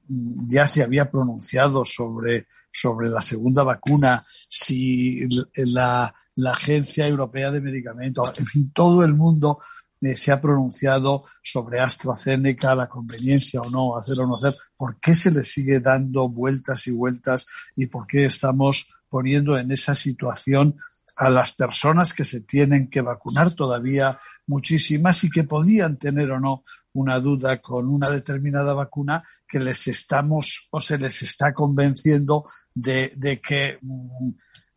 mm, 0.07 0.47
ya 0.47 0.67
se 0.67 0.83
había 0.83 1.09
pronunciado 1.09 1.85
sobre, 1.85 2.47
sobre 2.71 3.09
la 3.09 3.21
segunda 3.21 3.63
vacuna, 3.63 4.21
si 4.47 5.27
la, 5.55 6.13
la 6.35 6.51
Agencia 6.51 7.07
Europea 7.07 7.51
de 7.51 7.61
Medicamentos, 7.61 8.31
en 8.37 8.45
fin, 8.45 8.71
todo 8.73 9.03
el 9.03 9.13
mundo 9.13 9.59
eh, 10.01 10.15
se 10.15 10.31
ha 10.31 10.39
pronunciado 10.39 11.25
sobre 11.43 11.81
AstraZeneca, 11.81 12.73
la 12.73 12.87
conveniencia 12.87 13.59
o 13.59 13.69
no, 13.69 13.97
hacer 13.97 14.17
o 14.21 14.27
no 14.27 14.35
hacer, 14.35 14.55
por 14.77 14.97
qué 14.99 15.13
se 15.13 15.29
le 15.29 15.43
sigue 15.43 15.81
dando 15.81 16.29
vueltas 16.29 16.87
y 16.87 16.91
vueltas 16.91 17.45
y 17.75 17.87
por 17.87 18.07
qué 18.07 18.25
estamos 18.25 18.87
poniendo 19.09 19.57
en 19.57 19.71
esa 19.71 19.95
situación 19.95 20.77
a 21.19 21.29
las 21.29 21.51
personas 21.51 22.13
que 22.13 22.23
se 22.23 22.41
tienen 22.41 22.89
que 22.89 23.01
vacunar 23.01 23.51
todavía 23.51 24.17
muchísimas 24.47 25.21
y 25.25 25.29
que 25.29 25.43
podían 25.43 25.97
tener 25.97 26.31
o 26.31 26.39
no 26.39 26.63
una 26.93 27.19
duda 27.19 27.61
con 27.61 27.89
una 27.89 28.09
determinada 28.09 28.73
vacuna 28.73 29.21
que 29.45 29.59
les 29.59 29.85
estamos 29.89 30.69
o 30.71 30.79
se 30.79 30.97
les 30.97 31.21
está 31.21 31.53
convenciendo 31.53 32.45
de, 32.73 33.11
de 33.17 33.41
que 33.41 33.79
mm, 33.81 34.29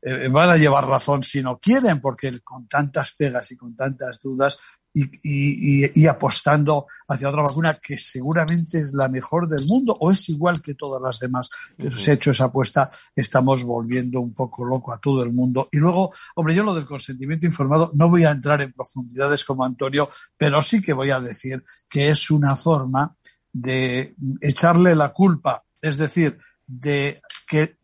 eh, 0.03 0.29
van 0.29 0.51
a 0.51 0.57
llevar 0.57 0.85
razón 0.85 1.23
si 1.23 1.45
no 1.45 1.61
quieren, 1.61 2.01
porque 2.01 2.41
con 2.41 2.67
tantas 2.67 3.13
pegas 3.13 3.53
y 3.53 3.57
con 3.57 3.77
tantas 3.77 4.21
dudas 4.21 4.59
y, 4.95 6.07
apostando 6.07 6.87
hacia 7.09 7.29
otra 7.29 7.43
vacuna 7.43 7.75
que 7.75 7.97
seguramente 7.97 8.79
es 8.79 8.93
la 8.93 9.09
mejor 9.09 9.49
del 9.49 9.67
mundo 9.67 9.97
o 9.99 10.11
es 10.11 10.29
igual 10.29 10.61
que 10.61 10.75
todas 10.75 11.01
las 11.01 11.19
demás. 11.19 11.51
se 11.89 12.11
ha 12.11 12.15
hecho 12.15 12.31
esa 12.31 12.45
apuesta, 12.45 12.91
estamos 13.15 13.63
volviendo 13.65 14.21
un 14.21 14.35
poco 14.35 14.65
loco 14.65 14.93
a 14.93 14.99
todo 14.99 15.23
el 15.23 15.33
mundo. 15.33 15.69
Y 15.73 15.79
luego, 15.79 16.13
hombre, 16.35 16.55
yo 16.55 16.63
lo 16.63 16.75
del 16.75 16.87
consentimiento 16.87 17.47
informado 17.47 17.91
no 17.95 18.09
voy 18.09 18.25
a 18.25 18.31
entrar 18.31 18.61
en 18.61 18.73
profundidades 18.73 19.45
como 19.45 19.65
Antonio, 19.65 20.09
pero 20.37 20.61
sí 20.63 20.83
que 20.83 20.93
voy 20.93 21.11
a 21.11 21.21
decir 21.21 21.65
que 21.89 22.11
es 22.11 22.31
una 22.31 22.57
forma 22.57 23.17
de 23.53 24.15
echarle 24.41 24.95
la 24.95 25.13
culpa, 25.13 25.65
es 25.81 25.99
decir, 25.99 26.39
de 26.67 27.21
que 27.47 27.77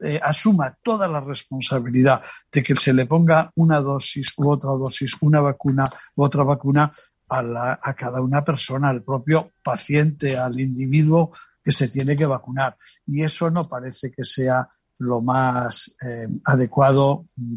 eh, 0.00 0.20
asuma 0.22 0.76
toda 0.82 1.08
la 1.08 1.20
responsabilidad 1.20 2.22
de 2.50 2.62
que 2.62 2.76
se 2.76 2.92
le 2.92 3.06
ponga 3.06 3.50
una 3.56 3.80
dosis 3.80 4.32
u 4.36 4.50
otra 4.50 4.70
dosis, 4.70 5.16
una 5.20 5.40
vacuna 5.40 5.84
u 6.16 6.24
otra 6.24 6.44
vacuna 6.44 6.90
a, 7.30 7.78
a 7.82 7.94
cada 7.94 8.20
una 8.20 8.44
persona, 8.44 8.90
al 8.90 9.02
propio 9.02 9.52
paciente, 9.62 10.36
al 10.36 10.60
individuo 10.60 11.32
que 11.62 11.72
se 11.72 11.88
tiene 11.88 12.16
que 12.16 12.26
vacunar. 12.26 12.76
Y 13.06 13.22
eso 13.22 13.50
no 13.50 13.68
parece 13.68 14.10
que 14.10 14.24
sea 14.24 14.68
lo 14.98 15.20
más 15.20 15.96
eh, 16.04 16.28
adecuado 16.44 17.24
mm, 17.36 17.56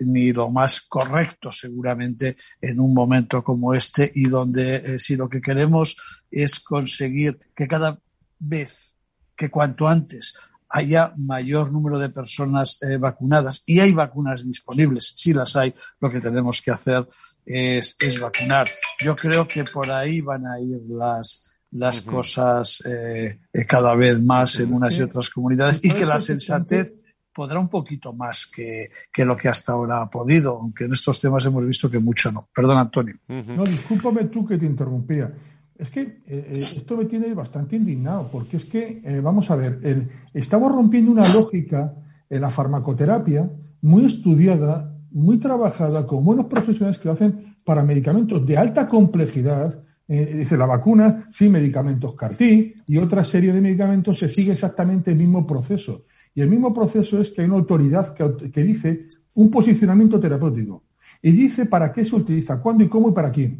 ni 0.00 0.32
lo 0.32 0.50
más 0.50 0.82
correcto 0.82 1.52
seguramente 1.52 2.36
en 2.60 2.80
un 2.80 2.92
momento 2.92 3.42
como 3.42 3.74
este 3.74 4.10
y 4.14 4.26
donde 4.26 4.76
eh, 4.76 4.98
si 4.98 5.16
lo 5.16 5.28
que 5.28 5.40
queremos 5.40 5.96
es 6.30 6.60
conseguir 6.60 7.38
que 7.54 7.68
cada 7.68 7.98
vez 8.38 8.94
que 9.36 9.50
cuanto 9.50 9.88
antes 9.88 10.34
haya 10.74 11.14
mayor 11.16 11.70
número 11.70 12.00
de 12.00 12.08
personas 12.08 12.82
eh, 12.82 12.96
vacunadas 12.96 13.62
y 13.64 13.78
hay 13.78 13.92
vacunas 13.92 14.44
disponibles, 14.44 15.12
si 15.16 15.32
las 15.32 15.54
hay, 15.54 15.72
lo 16.00 16.10
que 16.10 16.20
tenemos 16.20 16.60
que 16.60 16.72
hacer 16.72 17.08
es, 17.46 17.96
vacunar. 18.20 18.66
Yo 19.00 19.14
creo 19.14 19.46
que 19.46 19.62
por 19.62 19.88
ahí 19.88 20.20
van 20.20 20.46
a 20.46 20.58
ir 20.58 20.80
las, 20.88 21.48
las 21.70 22.02
cosas 22.02 22.82
eh, 22.86 23.38
eh, 23.52 23.66
cada 23.66 23.94
vez 23.94 24.20
más 24.20 24.58
en 24.58 24.72
unas 24.72 24.98
y 24.98 25.02
otras 25.02 25.30
comunidades 25.30 25.80
y 25.84 25.90
que 25.90 26.04
la 26.04 26.18
sensatez 26.18 26.92
podrá 27.32 27.60
un 27.60 27.68
poquito 27.68 28.12
más 28.12 28.46
que, 28.46 28.90
que, 29.12 29.24
lo 29.24 29.36
que 29.36 29.48
hasta 29.48 29.72
ahora 29.72 30.02
ha 30.02 30.10
podido, 30.10 30.58
aunque 30.58 30.86
en 30.86 30.92
estos 30.92 31.20
temas 31.20 31.44
hemos 31.44 31.64
visto 31.64 31.88
que 31.88 32.00
mucho 32.00 32.32
no. 32.32 32.48
Perdón, 32.52 32.78
Antonio. 32.78 33.14
No, 33.28 33.64
discúlpame 33.64 34.24
tú 34.24 34.44
que 34.44 34.58
te 34.58 34.66
interrumpía. 34.66 35.32
Es 35.76 35.90
que 35.90 36.00
eh, 36.00 36.18
eh, 36.26 36.58
esto 36.58 36.96
me 36.96 37.06
tiene 37.06 37.34
bastante 37.34 37.76
indignado, 37.76 38.28
porque 38.30 38.58
es 38.58 38.64
que, 38.64 39.02
eh, 39.04 39.20
vamos 39.20 39.50
a 39.50 39.56
ver, 39.56 39.80
el, 39.82 40.08
estamos 40.32 40.70
rompiendo 40.70 41.10
una 41.10 41.28
lógica 41.32 41.94
en 42.30 42.40
la 42.40 42.50
farmacoterapia 42.50 43.50
muy 43.82 44.06
estudiada, 44.06 44.96
muy 45.10 45.38
trabajada, 45.38 46.06
con 46.06 46.24
buenos 46.24 46.46
profesionales 46.46 46.98
que 46.98 47.08
lo 47.08 47.14
hacen 47.14 47.56
para 47.64 47.82
medicamentos 47.82 48.46
de 48.46 48.56
alta 48.56 48.88
complejidad. 48.88 49.82
dice 50.06 50.56
la 50.56 50.66
vacuna, 50.66 51.28
sí, 51.32 51.48
medicamentos 51.48 52.14
car 52.14 52.30
y 52.40 52.98
otra 52.98 53.24
serie 53.24 53.52
de 53.52 53.60
medicamentos 53.60 54.16
se 54.16 54.28
sigue 54.28 54.52
exactamente 54.52 55.10
el 55.10 55.16
mismo 55.16 55.46
proceso. 55.46 56.04
Y 56.34 56.40
el 56.40 56.48
mismo 56.48 56.74
proceso 56.74 57.20
es 57.20 57.30
que 57.30 57.42
hay 57.42 57.46
una 57.46 57.56
autoridad 57.56 58.12
que, 58.12 58.50
que 58.50 58.62
dice 58.62 59.06
un 59.34 59.50
posicionamiento 59.50 60.20
terapéutico 60.20 60.84
y 61.22 61.32
dice 61.32 61.66
para 61.66 61.92
qué 61.92 62.04
se 62.04 62.16
utiliza, 62.16 62.60
cuándo 62.60 62.84
y 62.84 62.88
cómo 62.88 63.08
y 63.08 63.12
para 63.12 63.32
quién. 63.32 63.56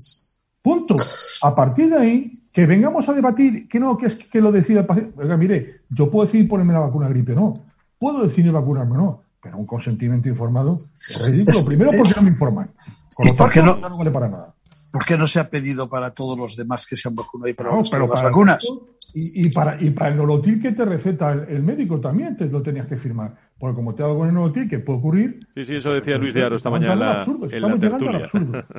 Punto. 0.65 0.97
A 1.43 1.55
partir 1.55 1.91
de 1.91 1.99
ahí, 1.99 2.33
que 2.51 2.65
vengamos 2.65 3.07
a 3.07 3.13
debatir 3.13 3.69
que 3.69 3.79
no, 3.79 3.99
que 3.99 4.07
es 4.07 4.17
que 4.17 4.41
lo 4.41 4.51
decida 4.51 4.81
el 4.81 4.87
paciente. 4.87 5.13
Oiga, 5.21 5.37
mire, 5.37 5.83
yo 5.91 6.11
puedo 6.11 6.25
decidir 6.25 6.49
ponerme 6.49 6.73
la 6.73 6.79
vacuna 6.79 7.07
gripe, 7.07 7.35
no. 7.35 7.67
Puedo 7.99 8.23
decidir 8.23 8.51
vacunarme, 8.51 8.97
no. 8.97 9.21
Pero 9.43 9.59
un 9.59 9.67
consentimiento 9.67 10.27
informado 10.27 10.77
es 10.77 11.31
ridículo. 11.31 11.67
Primero, 11.67 11.91
porque 11.95 12.15
no 12.17 12.23
me 12.23 12.31
informan. 12.31 12.71
¿Y 13.19 13.33
por 13.33 13.51
qué 13.51 13.63
no, 13.63 13.77
no 13.77 13.99
vale 13.99 14.11
para 14.11 14.29
nada. 14.31 14.55
¿Por 14.91 15.05
qué 15.05 15.19
no 15.19 15.27
se 15.27 15.39
ha 15.39 15.51
pedido 15.51 15.87
para 15.87 16.13
todos 16.13 16.39
los 16.39 16.57
demás 16.57 16.87
que 16.87 16.97
se 16.97 17.09
han 17.09 17.15
vacunado 17.15 17.51
y 17.51 17.53
para, 17.53 17.71
no, 17.71 17.83
pero 17.91 18.09
las 18.09 18.23
vacunas? 18.23 18.67
Y, 19.13 19.51
para, 19.51 19.77
y 19.83 19.91
para 19.91 20.13
el 20.13 20.17
nolotil 20.17 20.63
que 20.63 20.73
te 20.73 20.87
receta 20.87 21.33
el, 21.33 21.63
médico 21.63 22.01
también 22.01 22.39
te 22.39 22.47
lo 22.47 22.63
tenías 22.63 22.87
que 22.87 22.97
firmar. 22.97 23.37
Porque 23.59 23.77
como 23.77 23.95
te 23.95 24.03
hago 24.03 24.17
con 24.19 24.29
el 24.29 24.35
nolotil, 24.35 24.67
que 24.67 24.79
puede 24.79 24.99
ocurrir. 24.99 25.41
Sí, 25.55 25.67
sí, 25.67 25.77
eso 25.77 25.91
decía 25.91 26.17
Luis 26.17 26.33
de 26.33 26.43
Aro 26.43 26.57
esta 26.57 26.71
mañana 26.71 26.95
en 26.95 27.01
la, 27.01 27.47
en 27.51 27.63
la 27.63 27.79
tertulia. 27.79 28.31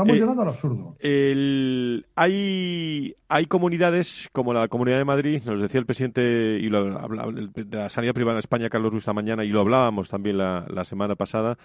Estamos 0.00 0.16
eh, 0.16 0.20
llegando 0.20 0.42
al 0.42 0.48
absurdo. 0.48 0.96
hay, 2.16 3.14
hay 3.28 3.46
comunidades 3.46 4.28
como 4.32 4.54
la 4.54 4.68
Comunidad 4.68 4.96
de 4.98 5.04
Madrid, 5.04 5.42
nos 5.44 5.60
decía 5.60 5.78
el 5.78 5.86
presidente 5.86 6.22
y 6.58 6.68
lo, 6.70 6.84
de 6.84 7.76
la 7.76 7.88
Sanidad 7.90 8.14
Privada 8.14 8.36
de 8.36 8.40
España, 8.40 8.70
Carlos 8.70 8.92
Ruiz, 8.92 9.02
esta 9.02 9.12
mañana, 9.12 9.44
y 9.44 9.48
lo 9.48 9.60
hablábamos 9.60 10.08
también 10.08 10.38
la, 10.38 10.84
semana 10.84 11.16
pasada, 11.16 11.58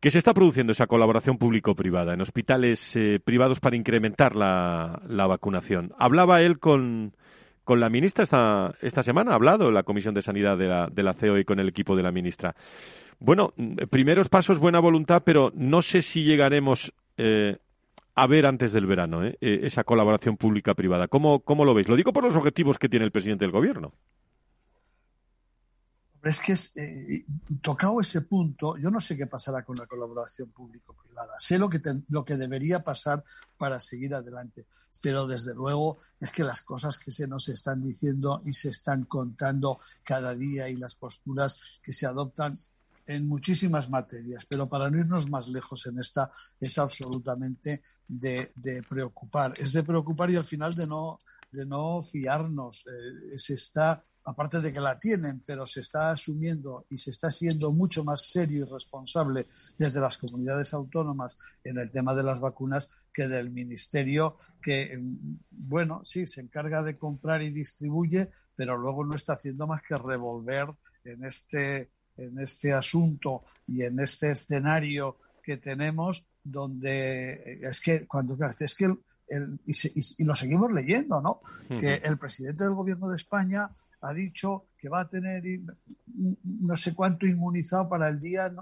que 0.00 0.10
se 0.10 0.18
está 0.18 0.32
produciendo 0.32 0.72
esa 0.72 0.86
colaboración 0.86 1.36
público-privada 1.36 2.14
en 2.14 2.22
hospitales 2.22 2.96
eh, 2.96 3.20
privados 3.22 3.60
para 3.60 3.76
incrementar 3.76 4.34
la, 4.34 5.02
la, 5.06 5.26
vacunación. 5.26 5.92
Hablaba 5.98 6.40
él 6.40 6.58
con, 6.58 7.12
con 7.64 7.78
la 7.78 7.90
ministra 7.90 8.24
esta, 8.24 8.74
esta 8.80 9.02
semana, 9.02 9.32
ha 9.32 9.34
hablado 9.34 9.70
la 9.70 9.82
Comisión 9.82 10.14
de 10.14 10.22
Sanidad 10.22 10.56
de 10.56 10.66
la, 10.66 10.88
de 10.90 11.02
la 11.02 11.12
CEO 11.12 11.38
y 11.38 11.44
con 11.44 11.60
el 11.60 11.68
equipo 11.68 11.94
de 11.94 12.02
la 12.02 12.10
ministra. 12.10 12.54
Bueno, 13.18 13.52
primeros 13.90 14.30
pasos, 14.30 14.58
buena 14.58 14.80
voluntad, 14.80 15.22
pero 15.26 15.52
no 15.54 15.82
sé 15.82 16.00
si 16.00 16.24
llegaremos 16.24 16.94
eh, 17.22 17.58
a 18.14 18.26
ver 18.26 18.46
antes 18.46 18.72
del 18.72 18.86
verano 18.86 19.22
eh, 19.24 19.36
eh, 19.42 19.60
esa 19.64 19.84
colaboración 19.84 20.38
pública-privada. 20.38 21.08
¿Cómo, 21.08 21.40
¿Cómo 21.40 21.66
lo 21.66 21.74
veis? 21.74 21.86
Lo 21.86 21.96
digo 21.96 22.14
por 22.14 22.24
los 22.24 22.34
objetivos 22.34 22.78
que 22.78 22.88
tiene 22.88 23.04
el 23.04 23.12
presidente 23.12 23.44
del 23.44 23.52
gobierno. 23.52 23.92
Es 26.22 26.40
que 26.40 26.52
es, 26.52 26.74
tocado 27.62 28.00
ese 28.00 28.22
punto, 28.22 28.76
yo 28.78 28.90
no 28.90 29.00
sé 29.00 29.16
qué 29.16 29.26
pasará 29.26 29.64
con 29.64 29.76
la 29.76 29.86
colaboración 29.86 30.50
público-privada. 30.50 31.34
Sé 31.38 31.58
lo 31.58 31.68
que, 31.68 31.80
lo 32.08 32.24
que 32.24 32.36
debería 32.36 32.82
pasar 32.82 33.22
para 33.58 33.78
seguir 33.78 34.14
adelante, 34.14 34.66
pero 35.02 35.26
desde 35.26 35.54
luego 35.54 35.98
es 36.20 36.32
que 36.32 36.44
las 36.44 36.62
cosas 36.62 36.98
que 36.98 37.10
se 37.10 37.26
nos 37.26 37.48
están 37.48 37.82
diciendo 37.82 38.42
y 38.46 38.52
se 38.54 38.70
están 38.70 39.04
contando 39.04 39.78
cada 40.04 40.34
día 40.34 40.68
y 40.68 40.76
las 40.76 40.94
posturas 40.94 41.80
que 41.82 41.92
se 41.92 42.06
adoptan 42.06 42.54
en 43.10 43.26
muchísimas 43.26 43.90
materias, 43.90 44.46
pero 44.48 44.68
para 44.68 44.88
no 44.88 44.98
irnos 44.98 45.28
más 45.28 45.48
lejos 45.48 45.84
en 45.86 45.98
esta 45.98 46.30
es 46.60 46.78
absolutamente 46.78 47.82
de, 48.06 48.52
preocupar. 48.88 49.54
Es 49.58 49.72
de 49.72 49.82
preocupar 49.82 50.30
y 50.30 50.36
al 50.36 50.44
final 50.44 50.74
de 50.74 50.86
no, 50.86 51.18
de 51.50 51.66
no 51.66 52.02
fiarnos. 52.02 52.84
Eh, 52.86 53.36
se 53.36 53.54
está, 53.54 54.04
aparte 54.24 54.60
de 54.60 54.72
que 54.72 54.78
la 54.78 54.96
tienen, 54.96 55.42
pero 55.44 55.66
se 55.66 55.80
está 55.80 56.10
asumiendo 56.10 56.86
y 56.88 56.98
se 56.98 57.10
está 57.10 57.32
siendo 57.32 57.72
mucho 57.72 58.04
más 58.04 58.22
serio 58.30 58.64
y 58.64 58.72
responsable 58.72 59.48
desde 59.76 60.00
las 60.00 60.16
comunidades 60.16 60.72
autónomas 60.72 61.36
en 61.64 61.78
el 61.78 61.90
tema 61.90 62.14
de 62.14 62.22
las 62.22 62.38
vacunas 62.38 62.90
que 63.12 63.26
del 63.26 63.50
ministerio 63.50 64.36
que, 64.62 64.96
mm, 64.96 65.38
bueno, 65.50 66.02
sí, 66.04 66.28
se 66.28 66.42
encarga 66.42 66.80
de 66.84 66.96
comprar 66.96 67.42
y 67.42 67.50
distribuye, 67.50 68.30
pero 68.54 68.76
luego 68.76 69.04
no 69.04 69.16
está 69.16 69.32
haciendo 69.32 69.66
más 69.66 69.82
que 69.82 69.96
revolver 69.96 70.68
en 71.02 71.24
este 71.24 71.90
en 72.20 72.38
este 72.40 72.72
asunto 72.72 73.44
y 73.66 73.82
en 73.82 74.00
este 74.00 74.30
escenario 74.32 75.16
que 75.42 75.56
tenemos, 75.56 76.24
donde 76.42 77.32
eh, 77.32 77.60
es 77.62 77.80
que 77.80 78.06
cuando 78.06 78.36
es 78.58 78.76
que 78.76 78.84
el, 79.28 79.60
y, 79.66 80.24
lo 80.24 80.34
seguimos 80.34 80.72
leyendo, 80.72 81.20
¿no? 81.20 81.40
Que 81.68 81.94
el 81.94 82.18
presidente 82.18 82.64
del 82.64 82.74
gobierno 82.74 83.08
de 83.08 83.16
España 83.16 83.70
ha 84.00 84.12
dicho 84.12 84.66
que 84.76 84.88
va 84.88 85.02
a 85.02 85.08
tener 85.08 85.44
no 86.42 86.74
sé 86.76 86.94
cuánto 86.94 87.26
inmunizado 87.26 87.88
para 87.88 88.08
el 88.08 88.20
día. 88.20 88.52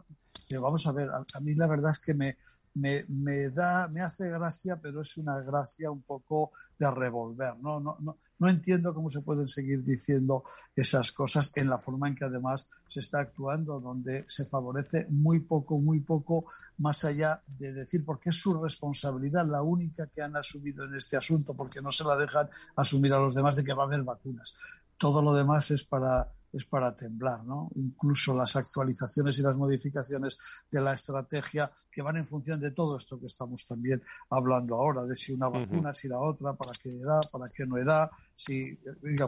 Pero 0.49 0.63
vamos 0.63 0.87
a 0.87 0.93
ver, 0.93 1.09
a, 1.11 1.41
mí 1.41 1.55
la 1.55 1.67
verdad 1.67 1.93
es 1.93 1.99
que 1.99 2.13
me, 2.13 2.37
me, 2.75 3.05
me, 3.09 3.51
da, 3.51 3.89
me 3.89 4.03
hace 4.03 4.29
gracia, 4.29 4.77
pero 4.77 5.01
es 5.01 5.17
una 5.17 5.41
gracia 5.41 5.91
un 5.91 6.03
poco 6.03 6.53
de 6.79 6.91
revolver, 6.91 7.57
¿no? 7.61 7.81
no, 7.81 7.97
no 8.01 8.19
No 8.39 8.49
entiendo 8.49 8.95
cómo 8.95 9.11
se 9.11 9.21
pueden 9.21 9.49
seguir 9.49 9.85
diciendo 9.85 10.45
esas 10.77 11.13
cosas 11.13 11.53
en 11.57 11.69
la 11.69 11.79
forma 11.79 12.09
en 12.09 12.15
que 12.15 12.25
además 12.25 12.69
se 12.89 13.01
está 13.01 13.21
actuando, 13.21 13.81
donde 13.81 14.25
se 14.29 14.47
favorece 14.47 15.07
muy 15.11 15.41
poco, 15.41 15.79
muy 15.79 16.01
poco, 16.01 16.47
más 16.79 17.05
allá 17.05 17.43
de 17.47 17.73
decir, 17.73 18.05
porque 18.05 18.31
es 18.31 18.37
su 18.37 18.55
responsabilidad 18.63 19.47
la 19.47 19.63
única 19.63 20.07
que 20.07 20.23
han 20.23 20.37
asumido 20.37 20.85
en 20.85 20.95
este 20.95 21.17
asunto, 21.17 21.55
porque 21.55 21.83
no 21.83 21.91
se 21.91 22.05
la 22.05 22.17
dejan 22.17 22.49
asumir 22.77 23.13
a 23.13 23.19
los 23.19 23.35
demás 23.35 23.57
de 23.57 23.65
que 23.65 23.75
va 23.75 23.83
a 23.83 23.87
haber 23.87 24.03
vacunas. 24.03 24.55
Todo 24.97 25.21
lo 25.21 25.35
demás 25.35 25.71
es 25.71 25.85
para 25.85 26.29
es 26.53 26.65
para 26.67 26.95
temblar, 26.97 27.45
¿no? 27.45 27.71
Incluso 27.77 28.35
las 28.35 28.57
actualizaciones 28.57 29.39
y 29.39 29.43
las 29.43 29.57
modificaciones 29.57 30.39
de 30.71 30.81
la 30.81 30.95
estrategia 30.95 31.71
que 31.91 32.03
van 32.03 32.17
en 32.17 32.27
función 32.27 32.61
de 32.61 32.71
todo 32.71 32.97
esto 32.97 33.19
que 33.19 33.27
estamos 33.27 33.67
también 33.67 34.03
hablando 34.31 34.77
ahora, 34.77 35.05
de 35.05 35.15
si 35.17 35.33
una 35.33 35.49
vacuna, 35.49 35.95
si 35.95 36.09
la 36.09 36.19
otra, 36.19 36.55
para 36.55 36.73
qué 36.83 36.91
edad, 36.91 37.21
para 37.31 37.51
qué 37.55 37.67
no 37.67 37.77
edad, 37.77 38.11
si 38.35 38.79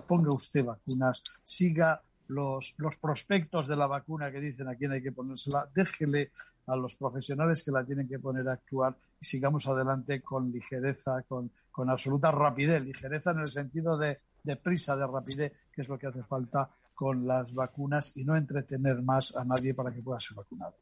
ponga 0.06 0.34
usted 0.34 0.64
vacunas, 0.64 1.22
siga 1.44 2.02
los, 2.28 2.74
los 2.78 2.96
prospectos 2.96 3.66
de 3.66 3.76
la 3.76 3.86
vacuna 3.86 4.30
que 4.30 4.40
dicen 4.40 4.68
a 4.68 4.76
quién 4.76 4.92
hay 4.92 5.02
que 5.02 5.12
ponérsela, 5.12 5.68
déjele 5.74 6.30
a 6.66 6.76
los 6.76 6.96
profesionales 6.96 7.64
que 7.64 7.72
la 7.72 7.84
tienen 7.84 8.08
que 8.08 8.18
poner 8.18 8.48
a 8.48 8.52
actuar 8.52 8.96
y 9.20 9.24
sigamos 9.24 9.66
adelante 9.66 10.22
con 10.22 10.50
ligereza, 10.50 11.22
con, 11.28 11.50
con 11.70 11.90
absoluta 11.90 12.30
rapidez, 12.30 12.82
ligereza 12.82 13.32
en 13.32 13.40
el 13.40 13.48
sentido 13.48 13.98
de, 13.98 14.20
de 14.42 14.56
prisa, 14.56 14.96
de 14.96 15.06
rapidez, 15.06 15.52
que 15.72 15.80
es 15.80 15.88
lo 15.88 15.98
que 15.98 16.06
hace 16.06 16.22
falta 16.22 16.70
con 17.00 17.26
las 17.26 17.54
vacunas 17.54 18.12
y 18.14 18.24
no 18.24 18.36
entretener 18.36 19.00
más 19.00 19.34
a 19.34 19.42
nadie 19.42 19.72
para 19.72 19.90
que 19.90 20.02
pueda 20.02 20.20
ser 20.20 20.36
vacunado. 20.36 20.74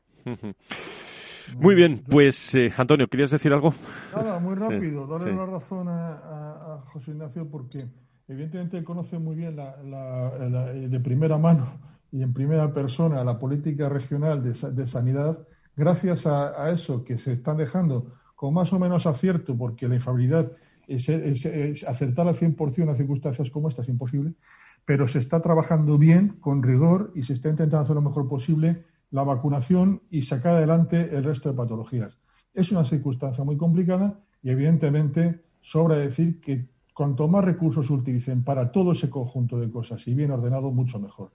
Muy 1.57 1.77
bien, 1.77 2.03
pues 2.11 2.57
eh, 2.57 2.73
Antonio, 2.77 3.07
¿querías 3.07 3.31
decir 3.31 3.53
algo? 3.53 3.73
Nada, 4.12 4.41
muy 4.41 4.57
rápido, 4.57 5.07
darle 5.07 5.33
la 5.33 5.47
razón 5.47 5.87
a, 5.89 6.83
José 6.87 7.12
Ignacio 7.12 7.49
porque 7.49 7.85
evidentemente 8.27 8.83
conoce 8.83 9.21
muy 9.21 9.37
bien 9.37 9.61
eh, 9.61 10.89
de 10.89 10.99
primera 10.99 11.39
mano 11.39 11.79
y 12.11 12.21
en 12.23 12.33
primera 12.33 12.75
persona 12.75 13.23
la 13.23 13.39
política 13.39 13.89
regional 13.89 14.43
de, 14.43 14.87
sanidad, 14.89 15.39
gracias 15.77 16.27
a, 16.27 16.69
eso 16.73 17.05
que 17.05 17.16
se 17.16 17.35
están 17.35 17.59
dejando 17.59 18.12
con 18.35 18.53
más 18.55 18.73
o 18.73 18.81
menos 18.81 19.07
acierto, 19.07 19.57
porque 19.57 19.87
la 19.87 19.95
infabilidad 19.95 20.51
es, 20.89 21.09
es 21.09 21.85
acertar 21.85 22.27
al 22.27 22.35
100% 22.35 22.91
a 22.91 22.97
circunstancias 22.97 23.51
como 23.51 23.69
esta 23.69 23.83
es 23.83 23.89
imposible, 23.89 24.35
pero 24.89 25.07
se 25.07 25.18
está 25.18 25.43
trabajando 25.43 25.99
bien, 25.99 26.39
con 26.41 26.62
rigor, 26.62 27.12
y 27.14 27.22
se 27.22 27.34
está 27.34 27.51
intentando 27.51 27.82
hacer 27.82 27.95
lo 27.95 28.01
mejor 28.01 28.26
posible 28.26 28.84
la 29.11 29.22
vacunación 29.22 30.01
y 30.11 30.22
sacar 30.22 30.57
adelante 30.57 31.14
el 31.14 31.24
resto 31.24 31.51
de 31.51 31.55
patologías. 31.55 32.16
Es 32.55 32.72
una 32.72 32.86
circunstancia 32.86 33.45
muy 33.45 33.59
complicada 33.59 34.18
y, 34.43 34.49
evidentemente, 34.49 35.43
sobra 35.61 35.97
decir 35.97 36.41
que 36.41 36.70
cuanto 36.95 37.28
más 37.28 37.45
recursos 37.45 37.86
se 37.86 37.93
utilicen 37.93 38.43
para 38.45 38.72
todo 38.72 38.93
ese 38.93 39.11
conjunto 39.11 39.61
de 39.61 39.70
cosas 39.70 40.09
y 40.09 40.14
bien 40.14 40.30
ordenado, 40.30 40.70
mucho 40.70 40.99
mejor. 40.99 41.32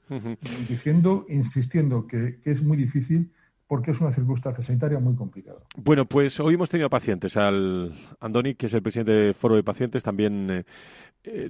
Diciendo, 0.67 1.27
insistiendo 1.29 2.07
que, 2.07 2.39
que 2.41 2.49
es 2.49 2.63
muy 2.63 2.75
difícil 2.75 3.31
porque 3.73 3.89
es 3.89 4.01
una 4.01 4.11
circunstancia 4.11 4.63
sanitaria 4.63 4.99
muy 4.99 5.15
complicada. 5.15 5.57
Bueno, 5.75 6.05
pues 6.05 6.39
hoy 6.39 6.53
hemos 6.53 6.69
tenido 6.69 6.91
pacientes. 6.91 7.35
Al 7.35 7.91
Andoni, 8.19 8.53
que 8.53 8.67
es 8.67 8.73
el 8.75 8.83
presidente 8.83 9.13
del 9.13 9.33
Foro 9.33 9.55
de 9.55 9.63
Pacientes, 9.63 10.03
también, 10.03 10.47
eh, 10.51 10.63
eh, 11.23 11.49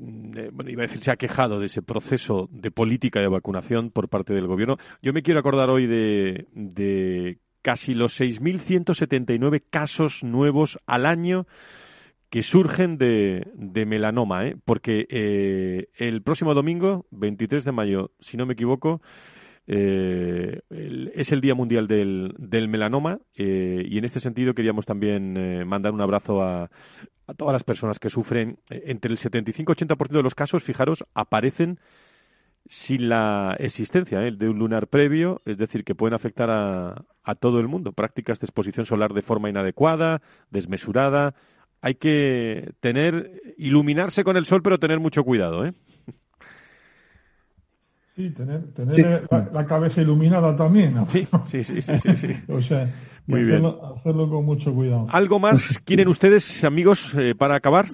bueno, 0.54 0.72
iba 0.72 0.84
a 0.84 0.88
decir, 0.88 1.02
se 1.02 1.12
ha 1.12 1.18
quejado 1.18 1.60
de 1.60 1.66
ese 1.66 1.82
proceso 1.82 2.48
de 2.50 2.72
política 2.72 3.20
de 3.20 3.28
vacunación 3.28 3.92
por 3.92 4.08
parte 4.08 4.34
del 4.34 4.48
gobierno. 4.48 4.78
Yo 5.02 5.12
me 5.12 5.22
quiero 5.22 5.42
acordar 5.42 5.70
hoy 5.70 5.86
de, 5.86 6.48
de 6.54 7.40
casi 7.62 7.94
los 7.94 8.18
6.179 8.22 9.62
casos 9.70 10.24
nuevos 10.24 10.80
al 10.86 11.06
año 11.06 11.46
que 12.30 12.42
surgen 12.42 12.98
de, 12.98 13.52
de 13.54 13.86
melanoma, 13.86 14.48
¿eh? 14.48 14.56
porque 14.64 15.08
eh, 15.10 15.90
el 15.98 16.22
próximo 16.22 16.54
domingo, 16.54 17.06
23 17.12 17.66
de 17.66 17.72
mayo, 17.74 18.12
si 18.22 18.38
no 18.38 18.46
me 18.46 18.54
equivoco, 18.54 19.02
eh, 19.66 20.60
es 21.16 21.32
el 21.32 21.42
Día 21.42 21.56
Mundial 21.56 21.88
del, 21.88 22.68
Melanoma 22.68 23.20
eh, 23.36 23.86
y 23.88 23.98
en 23.98 24.04
este 24.04 24.20
sentido 24.20 24.54
queríamos 24.54 24.86
también 24.86 25.38
eh, 25.38 25.64
mandar 25.64 25.94
un 25.94 26.02
abrazo 26.02 26.44
a, 26.44 26.70
todas 27.38 27.54
las 27.54 27.64
personas 27.64 28.00
que 28.00 28.10
sufren. 28.10 28.60
Entre 28.70 29.10
el 29.10 29.18
75-80% 29.18 30.10
de 30.10 30.24
los 30.24 30.36
casos, 30.36 30.64
fijaros, 30.64 31.06
aparecen 31.14 31.80
sin 32.66 33.10
la 33.10 33.56
existencia 33.60 34.20
de 34.20 34.50
un 34.50 34.60
lunar 34.60 34.88
previo, 34.88 35.42
es 35.46 35.58
decir, 35.58 35.84
que 35.84 35.96
pueden 35.96 36.14
afectar 36.14 36.50
a, 36.50 37.06
a 37.24 37.36
todo 37.36 37.60
el 37.60 37.68
mundo. 37.70 37.94
Prácticas 37.94 38.40
de 38.40 38.46
exposición 38.46 38.86
solar 38.86 39.14
de 39.14 39.22
forma 39.22 39.50
inadecuada, 39.50 40.22
desmesurada. 40.50 41.34
Hay 41.82 41.96
que 41.96 42.74
tener, 42.82 43.42
iluminarse 43.58 44.24
con 44.24 44.36
el 44.36 44.46
sol, 44.46 44.62
pero 44.62 44.80
tener 44.80 45.00
mucho 45.00 45.24
cuidado. 45.24 45.66
Sí, 48.16 48.30
tener, 48.30 48.72
tener 48.74 49.28
La, 49.52 49.66
cabeza 49.66 50.02
iluminada 50.02 50.56
también. 50.56 50.96
Sí, 51.12 51.28
sí, 51.48 51.64
sí, 51.64 51.82
sí, 51.82 52.16
sí, 52.16 52.28
o 52.48 52.62
sea, 52.62 52.94
hacerlo, 53.96 54.30
con 54.30 54.46
mucho 54.46 54.74
cuidado. 54.74 55.08
¿Algo 55.10 55.40
más 55.40 55.80
quieren 55.86 56.08
ustedes, 56.08 56.64
amigos, 56.64 57.14
eh, 57.18 57.34
para 57.36 57.56
acabar? 57.56 57.88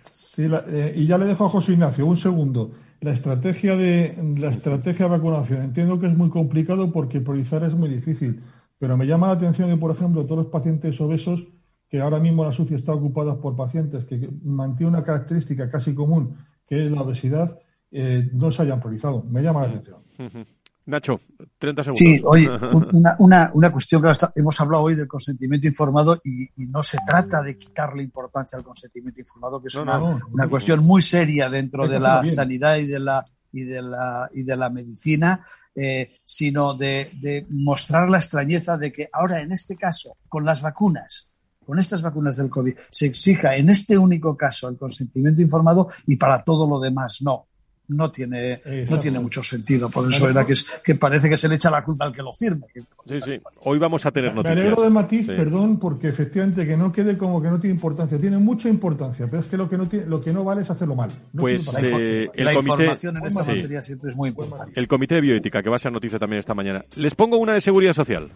sí, 0.00 0.46
eh, 0.68 0.92
y 0.96 1.06
ya 1.06 1.18
le 1.18 1.26
dejo 1.26 1.46
a 1.46 1.48
José 1.48 1.74
Ignacio, 1.74 2.04
un 2.04 2.16
segundo. 2.16 2.72
La 3.00 3.12
estrategia 3.12 3.76
de 3.76 4.16
la 4.38 4.50
estrategia 4.50 5.04
de 5.06 5.12
vacunación. 5.12 5.62
Entiendo 5.62 6.00
que 6.00 6.06
es 6.06 6.16
muy 6.16 6.30
complicado 6.30 6.90
porque 6.90 7.20
priorizar 7.20 7.62
es 7.62 7.74
muy 7.74 7.88
difícil, 7.88 8.42
pero 8.80 8.96
me 8.96 9.06
llama 9.06 9.28
la 9.28 9.34
atención 9.34 9.70
que, 9.70 9.76
por 9.76 9.92
ejemplo, 9.92 10.24
todos 10.24 10.44
los 10.44 10.52
pacientes 10.52 11.00
obesos, 11.00 11.46
que 11.88 12.00
ahora 12.00 12.18
mismo 12.18 12.44
la 12.44 12.52
SUCI 12.52 12.74
está 12.74 12.92
ocupada 12.92 13.40
por 13.40 13.54
pacientes 13.54 14.04
que 14.04 14.28
mantienen 14.42 14.96
una 14.96 15.04
característica 15.04 15.70
casi 15.70 15.94
común, 15.94 16.38
que 16.66 16.82
es 16.82 16.90
la 16.90 17.02
obesidad, 17.02 17.56
eh, 17.90 18.28
no 18.32 18.50
se 18.50 18.62
hayan 18.62 18.80
priorizado. 18.80 19.22
Me 19.24 19.42
llama 19.42 19.62
la 19.62 19.68
atención. 19.68 20.02
Nacho, 20.86 21.20
30 21.58 21.84
segundos. 21.84 21.98
Sí, 21.98 22.22
oye, 22.24 22.48
una, 22.94 23.14
una, 23.18 23.50
una 23.52 23.70
cuestión 23.70 24.00
que 24.00 24.08
hemos 24.36 24.58
hablado 24.58 24.84
hoy 24.84 24.94
del 24.94 25.06
consentimiento 25.06 25.66
informado 25.66 26.18
y, 26.24 26.48
no 26.56 26.82
se 26.82 26.98
trata 27.06 27.42
de 27.42 27.58
quitarle 27.58 28.02
importancia 28.02 28.56
al 28.56 28.64
consentimiento 28.64 29.20
informado, 29.20 29.60
que 29.60 29.66
es 29.66 29.74
una, 29.74 29.98
una 29.98 30.48
cuestión 30.48 30.82
muy 30.84 31.02
seria 31.02 31.50
dentro 31.50 31.86
de 31.86 32.00
la 32.00 32.24
sanidad 32.24 32.78
y 32.78 32.86
de 32.86 33.00
la, 33.00 33.24
y 33.52 33.64
de 33.64 33.82
la, 33.82 34.30
y 34.32 34.42
de 34.42 34.56
la 34.56 34.70
medicina. 34.70 35.44
Eh, 35.80 36.16
sino 36.24 36.74
de, 36.74 37.12
de, 37.20 37.46
mostrar 37.50 38.10
la 38.10 38.18
extrañeza 38.18 38.76
de 38.76 38.90
que 38.90 39.08
ahora, 39.12 39.40
en 39.40 39.52
este 39.52 39.76
caso, 39.76 40.16
con 40.28 40.44
las 40.44 40.60
vacunas, 40.60 41.30
con 41.64 41.78
estas 41.78 42.02
vacunas 42.02 42.36
del 42.36 42.48
COVID, 42.48 42.74
se 42.90 43.06
exija 43.06 43.54
en 43.54 43.68
este 43.68 43.96
único 43.96 44.36
caso 44.36 44.68
el 44.68 44.76
consentimiento 44.76 45.40
informado 45.40 45.88
y 46.06 46.16
para 46.16 46.42
todo 46.42 46.68
lo 46.68 46.80
demás 46.80 47.18
no 47.22 47.47
no 47.88 48.10
tiene, 48.10 48.60
no 48.88 49.00
tiene 49.00 49.18
mucho 49.18 49.42
sentido. 49.42 49.88
Por 49.90 50.12
eso 50.12 50.28
era 50.28 50.44
que, 50.44 50.54
que 50.84 50.94
parece 50.94 51.28
que 51.28 51.36
se 51.36 51.48
le 51.48 51.54
echa 51.54 51.70
la 51.70 51.82
culpa 51.82 52.04
al 52.04 52.12
que 52.12 52.22
lo 52.22 52.32
firme. 52.32 52.66
Sí, 53.06 53.20
sí. 53.24 53.40
Hoy 53.62 53.78
vamos 53.78 54.04
a 54.04 54.10
tener 54.10 54.34
noticias. 54.34 54.56
Me 54.56 54.62
alegro 54.62 54.82
de 54.82 54.90
matiz, 54.90 55.26
perdón, 55.26 55.78
porque 55.78 56.08
efectivamente 56.08 56.66
que 56.66 56.76
no 56.76 56.92
quede 56.92 57.16
como 57.16 57.40
que 57.40 57.48
no 57.48 57.58
tiene 57.58 57.74
importancia. 57.74 58.18
Tiene 58.18 58.38
mucha 58.38 58.68
importancia, 58.68 59.26
pero 59.30 59.42
es 59.42 59.48
que 59.48 59.56
lo 59.56 59.68
que 59.68 59.78
no, 59.78 59.88
tiene, 59.88 60.06
lo 60.06 60.20
que 60.20 60.32
no 60.32 60.44
vale 60.44 60.62
es 60.62 60.70
hacerlo 60.70 60.94
mal. 60.94 61.10
pues 61.34 61.66
eh, 61.82 62.28
el 62.34 62.44
la 62.44 62.54
comité, 62.54 62.72
información 62.72 63.16
en 63.16 63.26
esta 63.26 63.44
materia 63.44 63.82
siempre 63.82 64.10
es 64.10 64.16
muy 64.16 64.28
importante. 64.30 64.72
El 64.74 64.86
Comité 64.86 65.16
de 65.16 65.20
Bioética, 65.22 65.62
que 65.62 65.70
va 65.70 65.76
a 65.76 65.78
ser 65.78 65.92
noticia 65.92 66.18
también 66.18 66.40
esta 66.40 66.54
mañana. 66.54 66.84
Les 66.96 67.14
pongo 67.14 67.38
una 67.38 67.54
de 67.54 67.60
seguridad 67.60 67.94
social. 67.94 68.30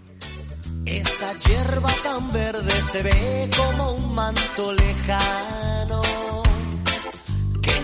Esa 0.86 1.32
hierba 1.48 1.90
tan 2.02 2.32
verde 2.32 2.72
se 2.80 3.02
ve 3.02 3.50
como 3.56 3.92
un 3.92 4.14
manto 4.14 4.72
lejano 4.72 6.31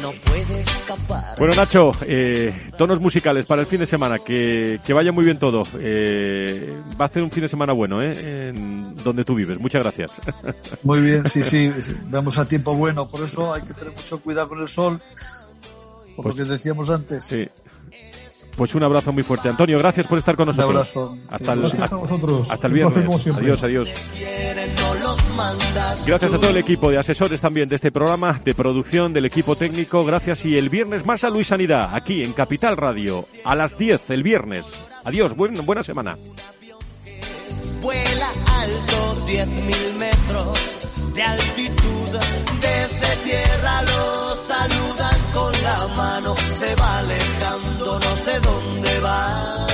no 0.03 0.13
puede 0.13 0.61
escapar. 0.61 1.37
Bueno, 1.39 1.55
Nacho, 1.55 1.93
eh, 2.03 2.71
tonos 2.77 3.01
musicales 3.01 3.45
para 3.47 3.63
el 3.63 3.67
fin 3.67 3.81
de 3.81 3.87
semana. 3.87 4.19
Que, 4.19 4.81
que 4.85 4.93
vaya 4.93 5.13
muy 5.13 5.25
bien 5.25 5.39
todo. 5.39 5.63
Eh, 5.79 6.73
va 7.01 7.07
a 7.07 7.09
ser 7.09 7.23
un 7.23 7.31
fin 7.31 7.43
de 7.43 7.49
semana 7.49 7.73
bueno, 7.73 8.03
¿eh? 8.03 8.49
En 8.49 8.95
donde 9.03 9.25
tú 9.25 9.35
vives. 9.35 9.59
Muchas 9.59 9.83
gracias. 9.83 10.13
Muy 10.83 11.01
bien, 11.01 11.27
sí, 11.27 11.45
sí. 11.45 11.73
Vamos 12.07 12.39
a 12.39 12.47
tiempo 12.47 12.75
bueno. 12.75 13.09
Por 13.09 13.23
eso 13.23 13.53
hay 13.53 13.63
que 13.63 13.75
tener 13.75 13.95
mucho 13.95 14.21
cuidado 14.21 14.49
con 14.49 14.61
el 14.61 14.69
sol. 14.69 15.01
Por 16.17 16.27
lo 16.27 16.33
pues 16.33 16.37
que 16.37 16.53
decíamos 16.53 16.91
antes. 16.91 17.25
Sí. 17.25 17.49
Pues 18.57 18.75
un 18.75 18.83
abrazo 18.83 19.13
muy 19.13 19.23
fuerte. 19.23 19.49
Antonio, 19.49 19.79
gracias 19.79 20.07
por 20.07 20.19
estar 20.19 20.35
con 20.35 20.47
nosotros. 20.47 20.69
Un 20.69 20.77
abrazo. 20.77 21.19
Hasta, 21.31 21.53
el, 21.53 21.65
hasta, 22.51 22.67
el 22.67 22.73
viernes. 22.73 23.27
Adiós, 23.37 23.63
adiós. 23.63 23.89
Gracias 26.07 26.35
a 26.35 26.39
todo 26.39 26.51
el 26.51 26.57
equipo 26.57 26.91
de 26.91 26.99
asesores 26.99 27.41
también 27.41 27.69
de 27.69 27.77
este 27.77 27.93
programa, 27.93 28.35
de 28.45 28.55
producción, 28.55 29.13
del 29.13 29.27
equipo 29.27 29.55
técnico. 29.55 30.05
Gracias 30.05 30.45
y 30.45 30.59
el 30.59 30.69
viernes 30.69 31.07
más 31.07 31.23
a 31.23 31.31
Luis 31.31 31.49
Sanidad, 31.49 31.95
aquí 31.95 32.25
en 32.25 32.33
Capital 32.33 32.77
Radio, 32.77 33.29
a 33.45 33.55
las 33.55 33.79
10 33.79 34.11
el 34.11 34.23
viernes. 34.23 34.67
Adiós, 35.05 35.37
buena 35.37 35.83
semana. 35.83 36.19
Vuela 37.81 38.29
alto, 38.59 39.15
10.000 39.29 39.99
metros 39.99 41.15
de 41.15 41.23
altitud. 41.23 42.19
Desde 42.61 43.17
tierra 43.25 43.83
lo 43.83 44.35
saludan 44.35 45.21
con 45.33 45.53
la 45.63 45.89
mano. 45.97 46.35
Se 46.37 46.75
va 46.75 46.99
alejando, 46.99 48.01
no 48.01 48.17
sé 48.17 48.41
dónde 48.41 49.01
va 49.01 49.68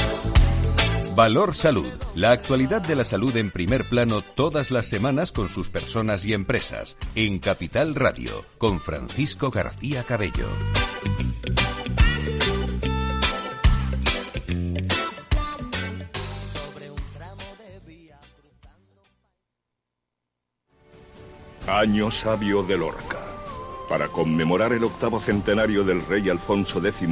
Valor 1.17 1.55
Salud. 1.55 1.87
La 2.17 2.33
actualidad 2.33 2.83
de 2.83 2.97
la 2.97 3.05
salud 3.05 3.37
en 3.37 3.53
primer 3.53 3.89
plano 3.89 4.23
todas 4.23 4.73
las 4.73 4.87
semanas 4.87 5.31
con 5.31 5.49
sus 5.49 5.71
personas 5.71 6.25
y 6.25 6.33
empresas. 6.33 6.97
En 7.15 7.39
Capital 7.39 7.95
Radio, 7.95 8.45
con 8.59 8.81
Francisco 8.81 9.51
García 9.51 10.03
Cabello. 10.03 10.49
Año 21.69 22.11
sabio 22.11 22.65
de 22.65 22.77
Lorca. 22.77 23.21
Para 23.89 24.09
conmemorar 24.09 24.73
el 24.73 24.83
octavo 24.83 25.21
centenario 25.21 25.85
del 25.85 26.05
rey 26.05 26.29
Alfonso 26.29 26.85
X, 26.85 27.09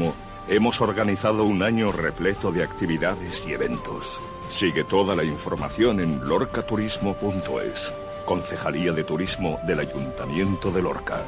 hemos 0.49 0.81
organizado 0.81 1.45
un 1.45 1.63
año 1.63 1.93
repleto 1.93 2.53
de 2.53 2.63
actividades 2.63 3.45
y 3.47 3.53
eventos. 3.53 4.19
Sigue 4.49 4.85
toda 4.85 5.17
la 5.17 5.25
información 5.25 6.01
en 6.01 6.27
lorcaturismo.es, 6.29 7.93
Concejalía 8.25 8.93
de 8.93 9.05
Turismo 9.05 9.59
del 9.67 9.81
Ayuntamiento 9.81 10.71
de 10.71 10.83
Lorca. 10.83 11.25